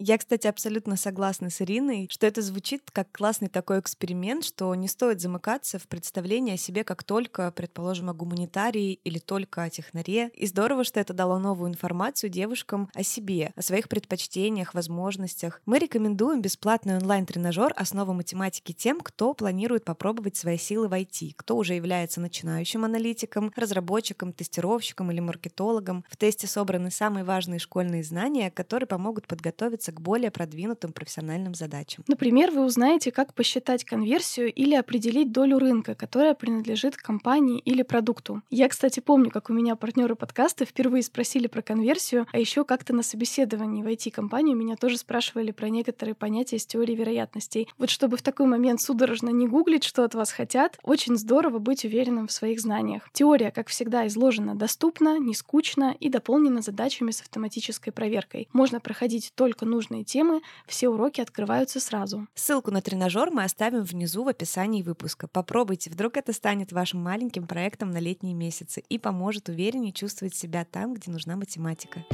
Я, 0.00 0.16
кстати, 0.16 0.46
абсолютно 0.46 0.96
согласна 0.96 1.50
с 1.50 1.60
Ириной, 1.60 2.06
что 2.08 2.28
это 2.28 2.40
звучит 2.40 2.88
как 2.92 3.10
классный 3.10 3.48
такой 3.48 3.80
эксперимент, 3.80 4.44
что 4.44 4.72
не 4.76 4.86
стоит 4.86 5.20
замыкаться 5.20 5.80
в 5.80 5.88
представлении 5.88 6.54
о 6.54 6.56
себе 6.56 6.84
как 6.84 7.02
только, 7.02 7.50
предположим, 7.50 8.08
о 8.08 8.14
гуманитарии 8.14 8.92
или 9.02 9.18
только 9.18 9.64
о 9.64 9.70
технаре. 9.70 10.30
И 10.34 10.46
здорово, 10.46 10.84
что 10.84 11.00
это 11.00 11.14
дало 11.14 11.40
новую 11.40 11.68
информацию 11.68 12.30
девушкам 12.30 12.88
о 12.94 13.02
себе, 13.02 13.52
о 13.56 13.62
своих 13.62 13.88
предпочтениях, 13.88 14.72
возможностях. 14.72 15.60
Мы 15.66 15.80
рекомендуем 15.80 16.42
бесплатный 16.42 16.96
онлайн-тренажер 16.96 17.72
«Основы 17.74 18.14
математики» 18.14 18.70
тем, 18.70 19.00
кто 19.00 19.34
планирует 19.34 19.84
попробовать 19.84 20.36
свои 20.36 20.58
силы 20.58 20.86
в 20.86 20.92
IT, 20.92 21.32
кто 21.34 21.56
уже 21.56 21.74
является 21.74 22.20
начинающим 22.20 22.84
аналитиком, 22.84 23.52
разработчиком, 23.56 24.32
тестировщиком 24.32 25.10
или 25.10 25.18
маркетологом. 25.18 26.04
В 26.08 26.16
тесте 26.16 26.46
собраны 26.46 26.92
самые 26.92 27.24
важные 27.24 27.58
школьные 27.58 28.04
знания, 28.04 28.52
которые 28.52 28.86
помогут 28.86 29.26
подготовиться 29.26 29.87
к 29.92 30.00
более 30.00 30.30
продвинутым 30.30 30.92
профессиональным 30.92 31.54
задачам. 31.54 32.04
Например, 32.06 32.50
вы 32.50 32.64
узнаете, 32.64 33.10
как 33.10 33.34
посчитать 33.34 33.84
конверсию 33.84 34.52
или 34.52 34.74
определить 34.74 35.32
долю 35.32 35.58
рынка, 35.58 35.94
которая 35.94 36.34
принадлежит 36.34 36.96
компании 36.96 37.58
или 37.58 37.82
продукту. 37.82 38.42
Я, 38.50 38.68
кстати, 38.68 39.00
помню, 39.00 39.30
как 39.30 39.50
у 39.50 39.52
меня 39.52 39.76
партнеры 39.76 40.14
подкаста 40.14 40.64
впервые 40.64 41.02
спросили 41.02 41.46
про 41.46 41.62
конверсию, 41.62 42.26
а 42.32 42.38
еще 42.38 42.64
как-то 42.64 42.94
на 42.94 43.02
собеседовании 43.02 43.82
в 43.82 43.86
IT-компанию 43.86 44.56
меня 44.56 44.76
тоже 44.76 44.98
спрашивали 44.98 45.50
про 45.50 45.68
некоторые 45.68 46.14
понятия 46.14 46.56
из 46.56 46.66
теории 46.66 46.94
вероятностей. 46.94 47.68
Вот 47.78 47.90
чтобы 47.90 48.16
в 48.16 48.22
такой 48.22 48.46
момент 48.46 48.80
судорожно 48.80 49.30
не 49.30 49.46
гуглить, 49.46 49.84
что 49.84 50.04
от 50.04 50.14
вас 50.14 50.30
хотят, 50.30 50.78
очень 50.82 51.16
здорово 51.16 51.58
быть 51.58 51.84
уверенным 51.84 52.26
в 52.26 52.32
своих 52.32 52.60
знаниях. 52.60 53.08
Теория, 53.12 53.50
как 53.50 53.68
всегда, 53.68 54.06
изложена 54.06 54.54
доступно, 54.54 55.18
не 55.18 55.34
скучно 55.34 55.96
и 55.98 56.08
дополнена 56.08 56.60
задачами 56.60 57.10
с 57.10 57.20
автоматической 57.20 57.92
проверкой. 57.92 58.48
Можно 58.52 58.80
проходить 58.80 59.32
только 59.34 59.64
нужные 59.64 59.77
нужные 59.78 60.02
темы, 60.02 60.42
все 60.66 60.88
уроки 60.88 61.20
открываются 61.20 61.78
сразу. 61.78 62.26
Ссылку 62.34 62.72
на 62.72 62.82
тренажер 62.82 63.30
мы 63.30 63.44
оставим 63.44 63.84
внизу 63.84 64.24
в 64.24 64.28
описании 64.28 64.82
выпуска. 64.82 65.28
Попробуйте, 65.28 65.88
вдруг 65.88 66.16
это 66.16 66.32
станет 66.32 66.72
вашим 66.72 67.00
маленьким 67.00 67.46
проектом 67.46 67.92
на 67.92 67.98
летние 67.98 68.34
месяцы 68.34 68.82
и 68.88 68.98
поможет 68.98 69.48
увереннее 69.48 69.92
чувствовать 69.92 70.34
себя 70.34 70.64
там, 70.64 70.94
где 70.94 71.12
нужна 71.12 71.36
математика. 71.36 72.04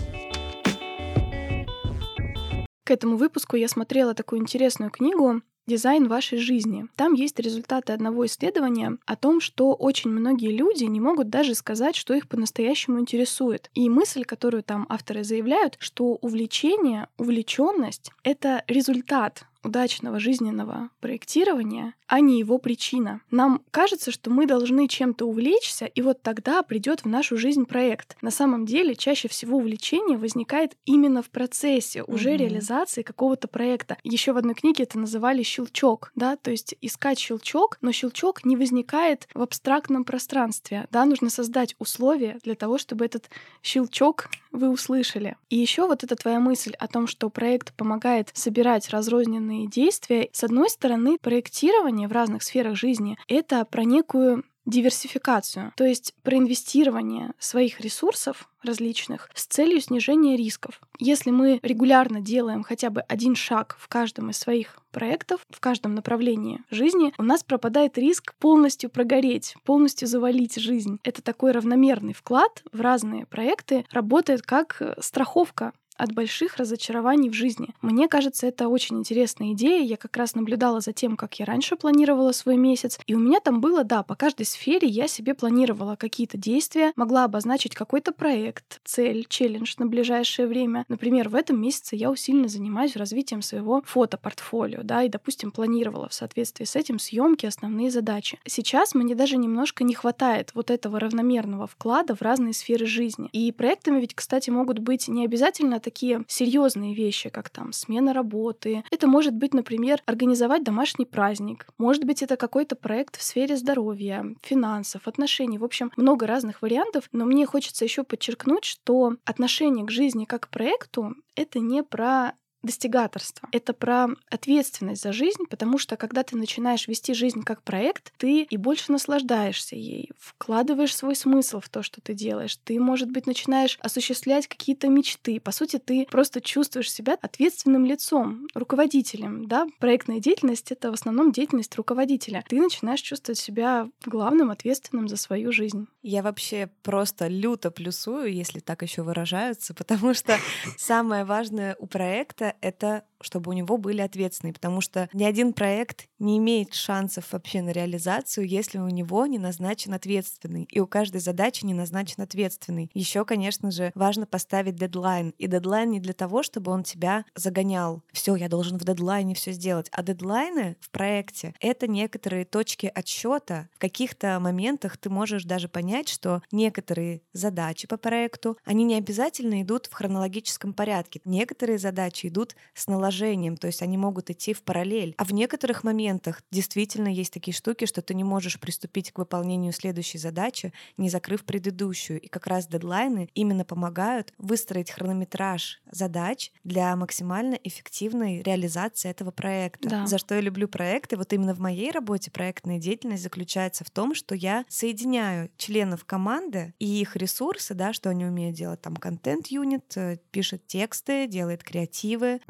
К 2.84 2.90
этому 2.90 3.16
выпуску 3.16 3.56
я 3.56 3.66
смотрела 3.66 4.12
такую 4.12 4.42
интересную 4.42 4.90
книгу 4.90 5.40
дизайн 5.66 6.08
вашей 6.08 6.38
жизни. 6.38 6.86
Там 6.96 7.14
есть 7.14 7.38
результаты 7.38 7.92
одного 7.92 8.26
исследования 8.26 8.98
о 9.06 9.16
том, 9.16 9.40
что 9.40 9.74
очень 9.74 10.10
многие 10.10 10.50
люди 10.50 10.84
не 10.84 11.00
могут 11.00 11.30
даже 11.30 11.54
сказать, 11.54 11.96
что 11.96 12.14
их 12.14 12.28
по-настоящему 12.28 13.00
интересует. 13.00 13.70
И 13.74 13.88
мысль, 13.88 14.24
которую 14.24 14.62
там 14.62 14.86
авторы 14.88 15.24
заявляют, 15.24 15.76
что 15.78 16.18
увлечение, 16.20 17.08
увлеченность— 17.16 18.10
это 18.22 18.62
результат 18.68 19.46
удачного 19.64 20.18
жизненного 20.18 20.90
проектирования, 21.00 21.94
а 22.06 22.20
не 22.20 22.38
его 22.38 22.58
причина. 22.58 23.20
Нам 23.30 23.62
кажется, 23.70 24.10
что 24.10 24.30
мы 24.30 24.46
должны 24.46 24.88
чем-то 24.88 25.26
увлечься, 25.26 25.86
и 25.86 26.02
вот 26.02 26.22
тогда 26.22 26.62
придет 26.62 27.00
в 27.00 27.08
нашу 27.08 27.36
жизнь 27.36 27.64
проект. 27.64 28.16
На 28.20 28.30
самом 28.30 28.66
деле, 28.66 28.94
чаще 28.94 29.28
всего 29.28 29.58
увлечение 29.58 30.18
возникает 30.18 30.76
именно 30.84 31.22
в 31.22 31.30
процессе 31.30 32.02
уже 32.02 32.30
mm-hmm. 32.30 32.36
реализации 32.36 33.02
какого-то 33.02 33.48
проекта. 33.48 33.96
Еще 34.04 34.32
в 34.32 34.36
одной 34.36 34.54
книге 34.54 34.84
это 34.84 34.98
называли 34.98 35.42
щелчок, 35.42 36.12
да, 36.14 36.36
то 36.36 36.50
есть 36.50 36.74
искать 36.80 37.18
щелчок, 37.18 37.78
но 37.80 37.92
щелчок 37.92 38.44
не 38.44 38.56
возникает 38.56 39.28
в 39.34 39.42
абстрактном 39.42 40.04
пространстве, 40.04 40.86
да, 40.90 41.04
нужно 41.04 41.30
создать 41.30 41.74
условия 41.78 42.38
для 42.42 42.54
того, 42.54 42.78
чтобы 42.78 43.04
этот 43.04 43.30
щелчок 43.62 44.28
вы 44.52 44.70
услышали. 44.70 45.36
И 45.50 45.56
еще 45.56 45.86
вот 45.86 46.04
эта 46.04 46.16
твоя 46.16 46.40
мысль 46.40 46.74
о 46.78 46.86
том, 46.86 47.06
что 47.06 47.28
проект 47.28 47.74
помогает 47.74 48.30
собирать 48.34 48.90
разрозненные 48.90 49.53
разные 49.54 49.66
действия. 49.68 50.28
С 50.32 50.44
одной 50.44 50.68
стороны, 50.68 51.18
проектирование 51.18 52.08
в 52.08 52.12
разных 52.12 52.42
сферах 52.42 52.76
жизни— 52.76 53.16
это 53.28 53.64
про 53.64 53.84
некую 53.84 54.44
диверсификацию, 54.66 55.72
то 55.76 55.84
есть 55.84 56.14
про 56.22 56.38
инвестирование 56.38 57.32
своих 57.38 57.82
ресурсов 57.82 58.48
различных 58.62 59.28
с 59.34 59.44
целью 59.44 59.78
снижения 59.80 60.38
рисков. 60.38 60.80
Если 60.98 61.30
мы 61.30 61.60
регулярно 61.62 62.22
делаем 62.22 62.62
хотя 62.62 62.88
бы 62.88 63.02
один 63.02 63.34
шаг 63.34 63.76
в 63.78 63.88
каждом 63.88 64.30
из 64.30 64.38
своих 64.38 64.78
проектов, 64.90 65.42
в 65.50 65.60
каждом 65.60 65.94
направлении 65.94 66.62
жизни, 66.70 67.12
у 67.18 67.22
нас 67.22 67.42
пропадает 67.42 67.98
риск 67.98 68.34
полностью 68.38 68.88
прогореть, 68.88 69.54
полностью 69.64 70.08
завалить 70.08 70.56
жизнь. 70.56 70.98
Это 71.04 71.20
такой 71.20 71.52
равномерный 71.52 72.14
вклад 72.14 72.62
в 72.72 72.80
разные 72.80 73.26
проекты, 73.26 73.84
работает 73.90 74.40
как 74.40 74.80
страховка 74.98 75.74
от 75.96 76.12
больших 76.12 76.56
разочарований 76.56 77.30
в 77.30 77.34
жизни. 77.34 77.74
Мне 77.82 78.08
кажется, 78.08 78.46
это 78.46 78.68
очень 78.68 78.98
интересная 78.98 79.52
идея. 79.52 79.82
Я 79.84 79.96
как 79.96 80.16
раз 80.16 80.34
наблюдала 80.34 80.80
за 80.80 80.92
тем, 80.92 81.16
как 81.16 81.38
я 81.38 81.44
раньше 81.44 81.76
планировала 81.76 82.32
свой 82.32 82.56
месяц. 82.56 82.98
И 83.06 83.14
у 83.14 83.18
меня 83.18 83.40
там 83.40 83.60
было, 83.60 83.84
да, 83.84 84.02
по 84.02 84.14
каждой 84.14 84.46
сфере 84.46 84.88
я 84.88 85.08
себе 85.08 85.34
планировала 85.34 85.96
какие-то 85.96 86.36
действия, 86.36 86.92
могла 86.96 87.24
обозначить 87.24 87.74
какой-то 87.74 88.12
проект, 88.12 88.80
цель, 88.84 89.26
челлендж 89.28 89.74
на 89.78 89.86
ближайшее 89.86 90.46
время. 90.46 90.84
Например, 90.88 91.28
в 91.28 91.34
этом 91.34 91.60
месяце 91.60 91.96
я 91.96 92.10
усиленно 92.10 92.48
занимаюсь 92.48 92.96
развитием 92.96 93.42
своего 93.42 93.82
фотопортфолио, 93.84 94.82
да, 94.82 95.02
и, 95.02 95.08
допустим, 95.08 95.50
планировала 95.50 96.08
в 96.08 96.14
соответствии 96.14 96.64
с 96.64 96.76
этим 96.76 96.98
съемки, 96.98 97.46
основные 97.46 97.90
задачи. 97.90 98.38
Сейчас 98.46 98.94
мне 98.94 99.14
даже 99.14 99.36
немножко 99.36 99.84
не 99.84 99.94
хватает 99.94 100.50
вот 100.54 100.70
этого 100.70 100.98
равномерного 100.98 101.66
вклада 101.66 102.14
в 102.14 102.22
разные 102.22 102.54
сферы 102.54 102.86
жизни. 102.86 103.28
И 103.32 103.52
проектами 103.52 104.00
ведь, 104.00 104.14
кстати, 104.14 104.50
могут 104.50 104.78
быть 104.78 105.08
не 105.08 105.24
обязательно 105.24 105.80
такие 105.84 106.24
серьезные 106.26 106.94
вещи, 106.94 107.28
как 107.28 107.50
там 107.50 107.72
смена 107.72 108.12
работы. 108.12 108.82
Это 108.90 109.06
может 109.06 109.34
быть, 109.34 109.54
например, 109.54 110.02
организовать 110.06 110.64
домашний 110.64 111.04
праздник. 111.04 111.66
Может 111.78 112.04
быть, 112.04 112.22
это 112.22 112.36
какой-то 112.36 112.74
проект 112.74 113.16
в 113.16 113.22
сфере 113.22 113.56
здоровья, 113.56 114.24
финансов, 114.42 115.06
отношений. 115.06 115.58
В 115.58 115.64
общем, 115.64 115.92
много 115.96 116.26
разных 116.26 116.62
вариантов. 116.62 117.08
Но 117.12 117.24
мне 117.24 117.46
хочется 117.46 117.84
еще 117.84 118.02
подчеркнуть, 118.02 118.64
что 118.64 119.16
отношение 119.24 119.86
к 119.86 119.90
жизни 119.90 120.24
как 120.24 120.44
к 120.44 120.48
проекту— 120.48 121.14
это 121.36 121.58
не 121.58 121.82
про 121.82 122.34
достигаторство. 122.64 123.48
Это 123.52 123.72
про 123.72 124.08
ответственность 124.30 125.02
за 125.02 125.12
жизнь, 125.12 125.44
потому 125.48 125.78
что 125.78 125.96
когда 125.96 126.22
ты 126.22 126.36
начинаешь 126.36 126.88
вести 126.88 127.14
жизнь 127.14 127.42
как 127.42 127.62
проект, 127.62 128.12
ты 128.16 128.42
и 128.42 128.56
больше 128.56 128.90
наслаждаешься 128.92 129.76
ей, 129.76 130.10
вкладываешь 130.18 130.96
свой 130.96 131.14
смысл 131.14 131.60
в 131.60 131.68
то, 131.68 131.82
что 131.82 132.00
ты 132.00 132.14
делаешь. 132.14 132.58
Ты, 132.64 132.80
может 132.80 133.10
быть, 133.10 133.26
начинаешь 133.26 133.78
осуществлять 133.80 134.48
какие-то 134.48 134.88
мечты. 134.88 135.40
По 135.40 135.52
сути, 135.52 135.78
ты 135.78 136.06
просто 136.10 136.40
чувствуешь 136.40 136.90
себя 136.90 137.18
ответственным 137.20 137.84
лицом, 137.84 138.48
руководителем. 138.54 139.46
Да? 139.46 139.66
Проектная 139.78 140.20
деятельность— 140.20 140.70
это 140.72 140.90
в 140.90 140.94
основном 140.94 141.32
деятельность 141.32 141.76
руководителя. 141.76 142.44
Ты 142.48 142.60
начинаешь 142.60 143.00
чувствовать 143.00 143.38
себя 143.38 143.88
главным, 144.04 144.50
ответственным 144.50 145.08
за 145.08 145.16
свою 145.16 145.52
жизнь. 145.52 145.86
Я 146.02 146.22
вообще 146.22 146.70
просто 146.82 147.28
люто 147.28 147.70
плюсую, 147.70 148.32
если 148.32 148.60
так 148.60 148.82
еще 148.82 149.02
выражаются, 149.02 149.74
потому 149.74 150.14
что 150.14 150.38
самое 150.76 151.24
важное 151.24 151.76
у 151.78 151.86
проекта 151.86 152.53
это 152.60 153.04
чтобы 153.24 153.50
у 153.50 153.54
него 153.54 153.76
были 153.76 154.00
ответственные, 154.00 154.54
потому 154.54 154.80
что 154.80 155.08
ни 155.12 155.24
один 155.24 155.52
проект 155.52 156.06
не 156.18 156.38
имеет 156.38 156.74
шансов 156.74 157.32
вообще 157.32 157.62
на 157.62 157.70
реализацию, 157.70 158.46
если 158.46 158.78
у 158.78 158.88
него 158.88 159.26
не 159.26 159.38
назначен 159.38 159.94
ответственный, 159.94 160.68
и 160.70 160.80
у 160.80 160.86
каждой 160.86 161.20
задачи 161.20 161.64
не 161.64 161.74
назначен 161.74 162.22
ответственный. 162.22 162.90
Еще, 162.94 163.24
конечно 163.24 163.70
же, 163.70 163.92
важно 163.94 164.26
поставить 164.26 164.76
дедлайн. 164.76 165.34
И 165.38 165.46
дедлайн 165.46 165.90
не 165.90 166.00
для 166.00 166.12
того, 166.12 166.42
чтобы 166.42 166.70
он 166.70 166.84
тебя 166.84 167.24
загонял. 167.34 168.02
Все, 168.12 168.36
я 168.36 168.48
должен 168.48 168.78
в 168.78 168.84
дедлайне 168.84 169.34
все 169.34 169.52
сделать. 169.52 169.88
А 169.92 170.02
дедлайны 170.02 170.76
в 170.80 170.90
проекте— 170.90 171.54
это 171.60 171.86
некоторые 171.88 172.44
точки 172.44 172.90
отсчета. 172.94 173.68
В 173.74 173.78
каких-то 173.78 174.38
моментах 174.40 174.96
ты 174.96 175.10
можешь 175.10 175.44
даже 175.44 175.68
понять, 175.68 176.08
что 176.08 176.42
некоторые 176.52 177.22
задачи 177.32 177.86
по 177.86 177.96
проекту, 177.96 178.58
они 178.64 178.84
не 178.84 178.96
обязательно 178.96 179.62
идут 179.62 179.86
в 179.86 179.94
хронологическом 179.94 180.72
порядке. 180.74 181.20
Некоторые 181.24 181.78
задачи 181.78 182.26
идут 182.26 182.54
с 182.74 182.86
наложением, 182.86 183.13
то 183.56 183.66
есть 183.66 183.82
они 183.82 183.96
могут 183.96 184.30
идти 184.30 184.52
в 184.52 184.62
параллель. 184.62 185.14
А 185.18 185.24
в 185.24 185.32
некоторых 185.32 185.84
моментах 185.84 186.42
действительно 186.50 187.08
есть 187.08 187.32
такие 187.32 187.54
штуки, 187.54 187.86
что 187.86 188.02
ты 188.02 188.14
не 188.14 188.24
можешь 188.24 188.58
приступить 188.58 189.12
к 189.12 189.18
выполнению 189.18 189.72
следующей 189.72 190.18
задачи, 190.18 190.72
не 190.96 191.08
закрыв 191.08 191.44
предыдущую. 191.44 192.20
И 192.20 192.28
как 192.28 192.46
раз 192.46 192.66
дедлайны 192.66 193.28
именно 193.34 193.64
помогают 193.64 194.32
выстроить 194.38 194.90
хронометраж 194.90 195.80
задач 195.90 196.52
для 196.64 196.94
максимально 196.96 197.54
эффективной 197.62 198.42
реализации 198.42 199.10
этого 199.10 199.30
проекта. 199.30 199.88
Да. 199.88 200.06
За 200.06 200.18
что 200.18 200.34
я 200.34 200.40
люблю 200.40 200.68
проекты, 200.68 201.16
вот 201.16 201.32
именно 201.32 201.54
в 201.54 201.60
моей 201.60 201.90
работе 201.90 202.30
проектная 202.30 202.78
деятельность 202.78 203.22
заключается 203.22 203.84
в 203.84 203.90
том, 203.90 204.14
что 204.14 204.34
я 204.34 204.64
соединяю 204.68 205.50
членов 205.56 206.04
команды 206.04 206.74
и 206.78 207.00
их 207.00 207.16
ресурсы, 207.16 207.74
да, 207.74 207.92
что 207.92 208.10
они 208.10 208.24
умеют 208.24 208.56
делать, 208.56 208.80
там 208.80 208.96
контент-юнит, 208.96 209.96
э, 209.96 210.18
пишет 210.30 210.66
тексты, 210.66 211.26
делает 211.26 211.62
креативы. 211.62 212.40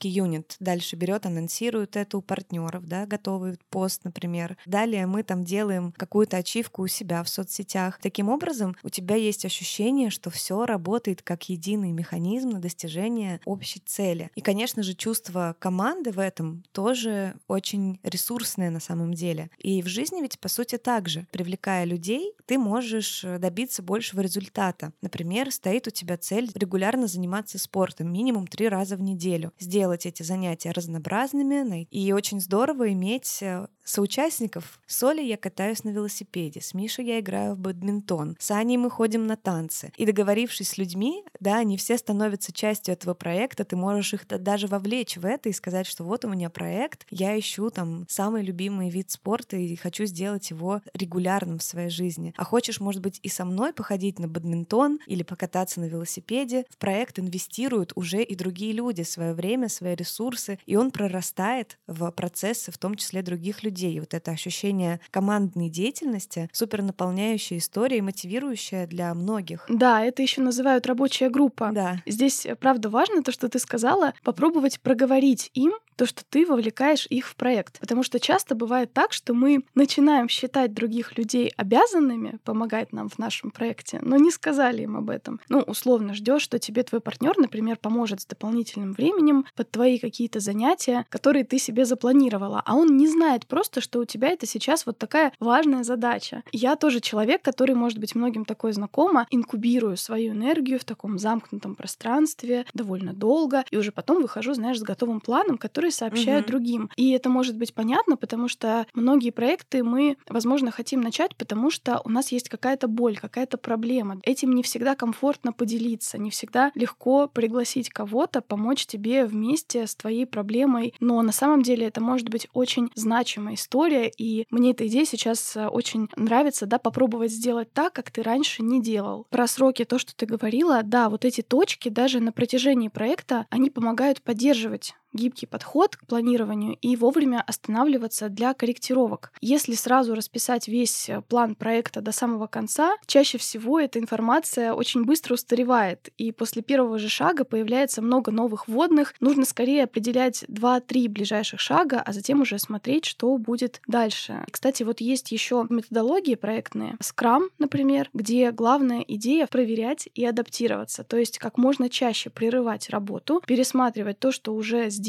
Партнерский 0.00 0.08
юнит 0.08 0.56
дальше 0.60 0.96
берет, 0.96 1.26
анонсирует 1.26 1.96
это 1.96 2.16
у 2.16 2.22
партнеров, 2.22 2.86
да, 2.86 3.04
готовый 3.04 3.58
пост, 3.68 4.04
например. 4.04 4.56
Далее 4.64 5.06
мы 5.06 5.22
там 5.22 5.44
делаем 5.44 5.92
какую-то 5.92 6.38
ачивку 6.38 6.82
у 6.82 6.86
себя 6.86 7.22
в 7.22 7.28
соцсетях. 7.28 7.98
Таким 8.00 8.30
образом, 8.30 8.76
у 8.82 8.88
тебя 8.88 9.16
есть 9.16 9.44
ощущение, 9.44 10.08
что 10.08 10.30
все 10.30 10.64
работает 10.64 11.20
как 11.22 11.50
единый 11.50 11.92
механизм 11.92 12.50
на 12.50 12.60
достижение 12.60 13.40
общей 13.44 13.80
цели. 13.84 14.30
И, 14.34 14.40
конечно 14.40 14.82
же, 14.82 14.94
чувство 14.94 15.54
команды 15.58 16.12
в 16.12 16.18
этом 16.18 16.64
тоже 16.72 17.34
очень 17.46 18.00
ресурсное 18.02 18.70
на 18.70 18.80
самом 18.80 19.12
деле. 19.12 19.50
И 19.58 19.82
в 19.82 19.86
жизни 19.86 20.22
ведь, 20.22 20.38
по 20.38 20.48
сути, 20.48 20.78
так 20.78 21.08
же. 21.08 21.26
Привлекая 21.30 21.84
людей, 21.84 22.32
ты 22.46 22.58
можешь 22.58 23.22
э, 23.24 23.38
добиться 23.38 23.82
большего 23.82 24.20
результата. 24.20 24.92
Например, 25.02 25.52
стоит 25.52 25.86
у 25.88 25.90
тебя 25.90 26.16
цель 26.16 26.50
регулярно 26.54 27.06
заниматься 27.06 27.58
спортом, 27.58 28.10
минимум 28.12 28.46
три 28.46 28.68
раза 28.68 28.96
в 28.96 29.02
неделю. 29.02 29.52
Сделать 29.90 30.06
эти 30.06 30.22
занятия 30.22 30.70
разнообразными. 30.70 31.88
И 31.90 32.12
очень 32.12 32.40
здорово 32.40 32.92
иметь 32.92 33.38
э, 33.42 33.66
соучастников. 33.90 34.80
С 34.86 35.02
Олей 35.02 35.26
я 35.26 35.36
катаюсь 35.36 35.84
на 35.84 35.90
велосипеде, 35.90 36.60
с 36.60 36.74
Мишей 36.74 37.06
я 37.06 37.20
играю 37.20 37.54
в 37.54 37.58
бадминтон, 37.58 38.36
с 38.38 38.50
Аней 38.52 38.76
мы 38.76 38.88
ходим 38.88 39.26
на 39.26 39.36
танцы. 39.36 39.92
И 39.96 40.06
договорившись 40.06 40.70
с 40.70 40.78
людьми, 40.78 41.24
да, 41.40 41.56
они 41.58 41.76
все 41.76 41.98
становятся 41.98 42.52
частью 42.52 42.94
этого 42.94 43.14
проекта, 43.14 43.64
ты 43.64 43.76
можешь 43.76 44.14
их 44.14 44.26
даже 44.28 44.68
вовлечь 44.68 45.16
в 45.16 45.26
это 45.26 45.48
и 45.48 45.52
сказать, 45.52 45.86
что 45.86 46.04
вот 46.04 46.24
у 46.24 46.28
меня 46.28 46.50
проект, 46.50 47.06
я 47.10 47.36
ищу 47.38 47.70
там 47.70 48.06
самый 48.08 48.42
любимый 48.42 48.90
вид 48.90 49.10
спорта 49.10 49.56
и 49.56 49.74
хочу 49.74 50.04
сделать 50.04 50.50
его 50.50 50.82
регулярным 50.94 51.58
в 51.58 51.64
своей 51.64 51.90
жизни. 51.90 52.32
А 52.36 52.44
хочешь, 52.44 52.80
может 52.80 53.02
быть, 53.02 53.18
и 53.24 53.28
со 53.28 53.44
мной 53.44 53.72
походить 53.72 54.20
на 54.20 54.28
бадминтон 54.28 55.00
или 55.06 55.24
покататься 55.24 55.80
на 55.80 55.86
велосипеде, 55.86 56.64
в 56.70 56.76
проект 56.76 57.18
инвестируют 57.18 57.92
уже 57.96 58.22
и 58.22 58.36
другие 58.36 58.72
люди 58.72 59.02
свое 59.02 59.34
время, 59.34 59.68
свои 59.70 59.94
ресурсы, 59.94 60.58
и 60.66 60.76
он 60.76 60.90
прорастает 60.90 61.78
в 61.86 62.10
процессы, 62.10 62.70
в 62.70 62.78
том 62.78 62.94
числе 62.94 63.22
других 63.22 63.62
людей 63.62 63.70
людей. 63.70 64.00
Вот 64.00 64.14
это 64.14 64.32
ощущение 64.32 65.00
командной 65.10 65.68
деятельности, 65.68 66.48
супер 66.52 66.82
наполняющая 66.82 67.58
история 67.58 67.98
и 67.98 68.02
мотивирующая 68.02 68.86
для 68.86 69.14
многих. 69.14 69.64
Да, 69.68 70.04
это 70.04 70.22
еще 70.22 70.42
называют 70.42 70.86
рабочая 70.86 71.30
группа. 71.30 71.70
Да. 71.72 72.02
Здесь, 72.06 72.46
э, 72.46 72.56
правда, 72.56 72.90
важно 72.90 73.22
то, 73.22 73.32
что 73.32 73.48
ты 73.48 73.58
сказала, 73.58 74.12
попробовать 74.24 74.80
проговорить 74.80 75.50
им 75.54 75.72
то, 75.96 76.06
что 76.06 76.22
ты 76.28 76.46
вовлекаешь 76.46 77.06
их 77.10 77.26
в 77.26 77.36
проект. 77.36 77.78
Потому 77.80 78.02
что 78.02 78.20
часто 78.20 78.54
бывает 78.54 78.92
так, 78.92 79.12
что 79.12 79.34
мы 79.34 79.64
начинаем 79.74 80.28
считать 80.28 80.72
других 80.72 81.16
людей 81.18 81.52
обязанными 81.56 82.38
помогать 82.44 82.92
нам 82.92 83.08
в 83.08 83.18
нашем 83.18 83.50
проекте, 83.50 83.98
но 84.02 84.16
не 84.16 84.30
сказали 84.30 84.82
им 84.82 84.96
об 84.96 85.10
этом. 85.10 85.40
Ну, 85.48 85.60
условно 85.60 86.14
ждешь, 86.14 86.42
что 86.42 86.58
тебе 86.58 86.82
твой 86.82 87.00
партнер, 87.00 87.36
например, 87.38 87.76
поможет 87.76 88.20
с 88.20 88.26
дополнительным 88.26 88.92
временем 88.92 89.44
под 89.54 89.70
твои 89.70 89.98
какие-то 89.98 90.40
занятия, 90.40 91.06
которые 91.08 91.44
ты 91.44 91.58
себе 91.58 91.84
запланировала, 91.84 92.62
а 92.64 92.76
он 92.76 92.96
не 92.96 93.08
знает 93.08 93.46
просто, 93.46 93.80
что 93.80 94.00
у 94.00 94.04
тебя 94.04 94.28
это 94.28 94.46
сейчас 94.46 94.86
вот 94.86 94.98
такая 94.98 95.32
важная 95.40 95.84
задача. 95.84 96.42
Я 96.52 96.76
тоже 96.76 97.00
человек, 97.00 97.42
который, 97.42 97.74
может 97.74 97.98
быть, 97.98 98.14
многим 98.14 98.44
такой 98.44 98.72
знакомо, 98.72 99.26
инкубирую 99.30 99.96
свою 99.96 100.32
энергию 100.32 100.78
в 100.78 100.84
таком 100.84 101.18
замкнутом 101.18 101.74
пространстве 101.74 102.64
довольно 102.74 103.12
долго, 103.12 103.64
и 103.70 103.76
уже 103.76 103.92
потом 103.92 104.22
выхожу, 104.22 104.54
знаешь, 104.54 104.78
с 104.78 104.82
готовым 104.82 105.20
планом, 105.20 105.58
который 105.58 105.89
которые 105.90 106.10
сообщают 106.24 106.46
угу. 106.46 106.52
другим. 106.52 106.90
И 106.96 107.10
это 107.10 107.28
может 107.28 107.56
быть 107.56 107.74
понятно, 107.74 108.16
потому 108.16 108.48
что 108.48 108.86
многие 108.94 109.30
проекты 109.30 109.82
мы, 109.82 110.16
возможно, 110.28 110.70
хотим 110.70 111.00
начать, 111.00 111.36
потому 111.36 111.70
что 111.70 112.00
у 112.04 112.08
нас 112.08 112.32
есть 112.32 112.48
какая-то 112.48 112.88
боль, 112.88 113.16
какая-то 113.16 113.58
проблема. 113.58 114.20
Этим 114.22 114.52
не 114.52 114.62
всегда 114.62 114.94
комфортно 114.94 115.52
поделиться, 115.52 116.18
не 116.18 116.30
всегда 116.30 116.72
легко 116.74 117.28
пригласить 117.28 117.90
кого-то 117.90 118.40
помочь 118.40 118.86
тебе 118.86 119.24
вместе 119.26 119.86
с 119.86 119.94
твоей 119.94 120.26
проблемой. 120.26 120.94
Но 121.00 121.20
на 121.22 121.32
самом 121.32 121.62
деле 121.62 121.86
это 121.86 122.00
может 122.00 122.28
быть 122.28 122.48
очень 122.52 122.90
значимая 122.94 123.54
история, 123.54 124.08
и 124.08 124.46
мне 124.50 124.70
эта 124.70 124.86
идея 124.86 125.04
сейчас 125.04 125.56
э, 125.56 125.66
очень 125.66 126.08
нравится, 126.16 126.66
да, 126.66 126.78
попробовать 126.78 127.32
сделать 127.32 127.72
так, 127.72 127.92
как 127.92 128.10
ты 128.10 128.22
раньше 128.22 128.62
не 128.62 128.80
делал. 128.80 129.26
Про 129.30 129.46
сроки, 129.46 129.84
то, 129.84 129.98
что 129.98 130.14
ты 130.14 130.26
говорила, 130.26 130.82
да, 130.82 131.08
вот 131.08 131.24
эти 131.24 131.40
точки 131.40 131.88
даже 131.88 132.20
на 132.20 132.32
протяжении 132.32 132.88
проекта, 132.88 133.46
они 133.50 133.70
помогают 133.70 134.22
поддерживать 134.22 134.94
гибкий 135.12 135.46
подход 135.46 135.96
к 135.96 136.06
планированию 136.06 136.76
и 136.80 136.96
вовремя 136.96 137.42
останавливаться 137.46 138.28
для 138.28 138.54
корректировок. 138.54 139.32
Если 139.40 139.74
сразу 139.74 140.14
расписать 140.14 140.68
весь 140.68 141.08
э, 141.08 141.22
план 141.22 141.54
проекта 141.54 142.00
до 142.00 142.12
самого 142.12 142.46
конца, 142.46 142.96
чаще 143.06 143.38
всего 143.38 143.80
эта 143.80 143.98
информация 143.98 144.72
очень 144.72 145.04
быстро 145.04 145.34
устаревает, 145.34 146.10
и 146.16 146.32
после 146.32 146.62
первого 146.62 146.98
же 146.98 147.08
шага 147.08 147.44
появляется 147.44 148.02
много 148.02 148.30
новых 148.30 148.68
вводных. 148.68 149.14
Нужно 149.20 149.44
скорее 149.44 149.84
определять 149.84 150.44
2-3 150.44 151.08
ближайших 151.08 151.60
шага, 151.60 152.00
а 152.00 152.12
затем 152.12 152.40
уже 152.40 152.58
смотреть, 152.58 153.04
что 153.04 153.36
будет 153.36 153.80
дальше. 153.86 154.44
Кстати, 154.50 154.82
вот 154.82 155.00
есть 155.00 155.32
еще 155.32 155.66
методологии 155.68 156.34
проектные, 156.34 156.96
Scrum, 157.00 157.48
например, 157.58 158.10
где 158.14 158.50
главная 158.52 159.00
идея 159.00 159.46
проверять 159.46 160.08
и 160.14 160.24
адаптироваться, 160.24 161.04
то 161.04 161.16
есть 161.16 161.38
как 161.38 161.58
можно 161.58 161.88
чаще 161.88 162.30
прерывать 162.30 162.90
работу, 162.90 163.42
пересматривать 163.46 164.18
то, 164.18 164.32
что 164.32 164.54
уже 164.54 164.90
сделано, 164.90 164.99